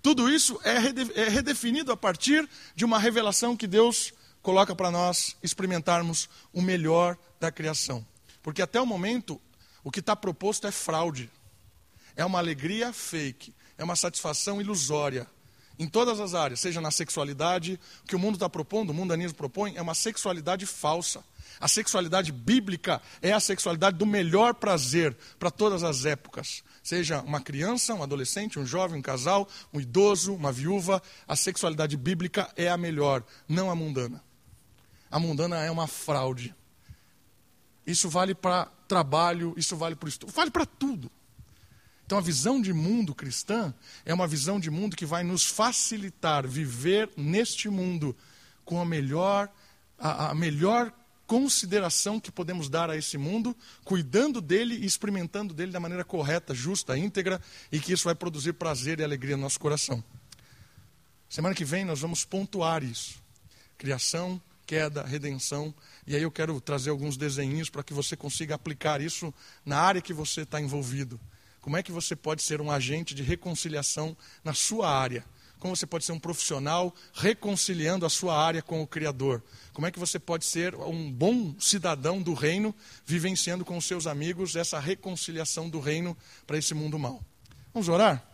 Tudo 0.00 0.30
isso 0.30 0.60
é, 0.62 0.76
é 1.20 1.28
redefinido 1.28 1.90
a 1.90 1.96
partir 1.96 2.48
de 2.76 2.84
uma 2.84 2.96
revelação 2.96 3.56
que 3.56 3.66
Deus 3.66 4.12
coloca 4.40 4.76
para 4.76 4.90
nós 4.90 5.36
experimentarmos 5.42 6.28
o 6.52 6.62
melhor 6.62 7.18
da 7.40 7.50
criação. 7.50 8.06
Porque 8.40 8.62
até 8.62 8.80
o 8.80 8.86
momento, 8.86 9.40
o 9.82 9.90
que 9.90 9.98
está 9.98 10.14
proposto 10.14 10.68
é 10.68 10.70
fraude. 10.70 11.28
É 12.14 12.24
uma 12.24 12.38
alegria 12.38 12.92
fake. 12.92 13.52
É 13.76 13.82
uma 13.82 13.96
satisfação 13.96 14.60
ilusória 14.60 15.26
em 15.78 15.88
todas 15.88 16.20
as 16.20 16.34
áreas, 16.34 16.60
seja 16.60 16.80
na 16.80 16.90
sexualidade, 16.90 17.78
o 18.04 18.06
que 18.06 18.14
o 18.14 18.18
mundo 18.18 18.34
está 18.34 18.48
propondo, 18.48 18.90
o 18.90 18.94
mundanismo 18.94 19.36
propõe, 19.36 19.74
é 19.76 19.82
uma 19.82 19.94
sexualidade 19.94 20.66
falsa. 20.66 21.24
A 21.60 21.68
sexualidade 21.68 22.32
bíblica 22.32 23.00
é 23.22 23.32
a 23.32 23.40
sexualidade 23.40 23.96
do 23.96 24.06
melhor 24.06 24.54
prazer 24.54 25.16
para 25.38 25.50
todas 25.50 25.82
as 25.82 26.04
épocas. 26.04 26.62
Seja 26.82 27.22
uma 27.22 27.40
criança, 27.40 27.94
um 27.94 28.02
adolescente, 28.02 28.58
um 28.58 28.66
jovem, 28.66 28.98
um 28.98 29.02
casal, 29.02 29.48
um 29.72 29.80
idoso, 29.80 30.34
uma 30.34 30.52
viúva, 30.52 31.02
a 31.26 31.34
sexualidade 31.34 31.96
bíblica 31.96 32.50
é 32.56 32.68
a 32.68 32.76
melhor, 32.76 33.24
não 33.48 33.70
a 33.70 33.74
mundana. 33.74 34.22
A 35.10 35.18
mundana 35.18 35.64
é 35.64 35.70
uma 35.70 35.86
fraude. 35.86 36.54
Isso 37.86 38.08
vale 38.08 38.34
para 38.34 38.66
trabalho, 38.88 39.54
isso 39.56 39.76
vale 39.76 39.94
para 39.94 40.08
estudo, 40.08 40.32
vale 40.32 40.50
para 40.50 40.66
tudo. 40.66 41.10
Então, 42.06 42.18
a 42.18 42.20
visão 42.20 42.60
de 42.60 42.72
mundo 42.72 43.14
cristã 43.14 43.72
é 44.04 44.12
uma 44.12 44.26
visão 44.26 44.60
de 44.60 44.70
mundo 44.70 44.96
que 44.96 45.06
vai 45.06 45.24
nos 45.24 45.44
facilitar 45.44 46.46
viver 46.46 47.10
neste 47.16 47.68
mundo 47.68 48.14
com 48.64 48.80
a 48.80 48.84
melhor, 48.84 49.50
a, 49.98 50.30
a 50.30 50.34
melhor 50.34 50.92
consideração 51.26 52.20
que 52.20 52.30
podemos 52.30 52.68
dar 52.68 52.90
a 52.90 52.96
esse 52.96 53.16
mundo, 53.16 53.56
cuidando 53.84 54.40
dele 54.40 54.74
e 54.76 54.84
experimentando 54.84 55.54
dele 55.54 55.72
da 55.72 55.80
maneira 55.80 56.04
correta, 56.04 56.54
justa, 56.54 56.96
íntegra, 56.96 57.40
e 57.72 57.80
que 57.80 57.92
isso 57.92 58.04
vai 58.04 58.14
produzir 58.14 58.52
prazer 58.52 59.00
e 59.00 59.04
alegria 59.04 59.36
no 59.36 59.42
nosso 59.42 59.58
coração. 59.58 60.04
Semana 61.28 61.54
que 61.54 61.64
vem 61.64 61.84
nós 61.84 62.00
vamos 62.00 62.24
pontuar 62.24 62.84
isso. 62.84 63.22
Criação, 63.78 64.40
queda, 64.66 65.02
redenção. 65.02 65.74
E 66.06 66.14
aí 66.14 66.22
eu 66.22 66.30
quero 66.30 66.60
trazer 66.60 66.90
alguns 66.90 67.16
desenhos 67.16 67.70
para 67.70 67.82
que 67.82 67.94
você 67.94 68.16
consiga 68.16 68.54
aplicar 68.54 69.00
isso 69.00 69.32
na 69.64 69.78
área 69.78 70.02
que 70.02 70.12
você 70.12 70.42
está 70.42 70.60
envolvido. 70.60 71.18
Como 71.64 71.78
é 71.78 71.82
que 71.82 71.90
você 71.90 72.14
pode 72.14 72.42
ser 72.42 72.60
um 72.60 72.70
agente 72.70 73.14
de 73.14 73.22
reconciliação 73.22 74.14
na 74.44 74.52
sua 74.52 74.86
área? 74.86 75.24
Como 75.58 75.74
você 75.74 75.86
pode 75.86 76.04
ser 76.04 76.12
um 76.12 76.18
profissional 76.18 76.94
reconciliando 77.14 78.04
a 78.04 78.10
sua 78.10 78.36
área 78.38 78.60
com 78.60 78.82
o 78.82 78.86
Criador? 78.86 79.42
Como 79.72 79.86
é 79.86 79.90
que 79.90 79.98
você 79.98 80.18
pode 80.18 80.44
ser 80.44 80.74
um 80.74 81.10
bom 81.10 81.54
cidadão 81.58 82.20
do 82.20 82.34
reino, 82.34 82.74
vivenciando 83.06 83.64
com 83.64 83.78
os 83.78 83.86
seus 83.86 84.06
amigos 84.06 84.56
essa 84.56 84.78
reconciliação 84.78 85.70
do 85.70 85.80
reino 85.80 86.14
para 86.46 86.58
esse 86.58 86.74
mundo 86.74 86.98
mal? 86.98 87.24
Vamos 87.72 87.88
orar? 87.88 88.33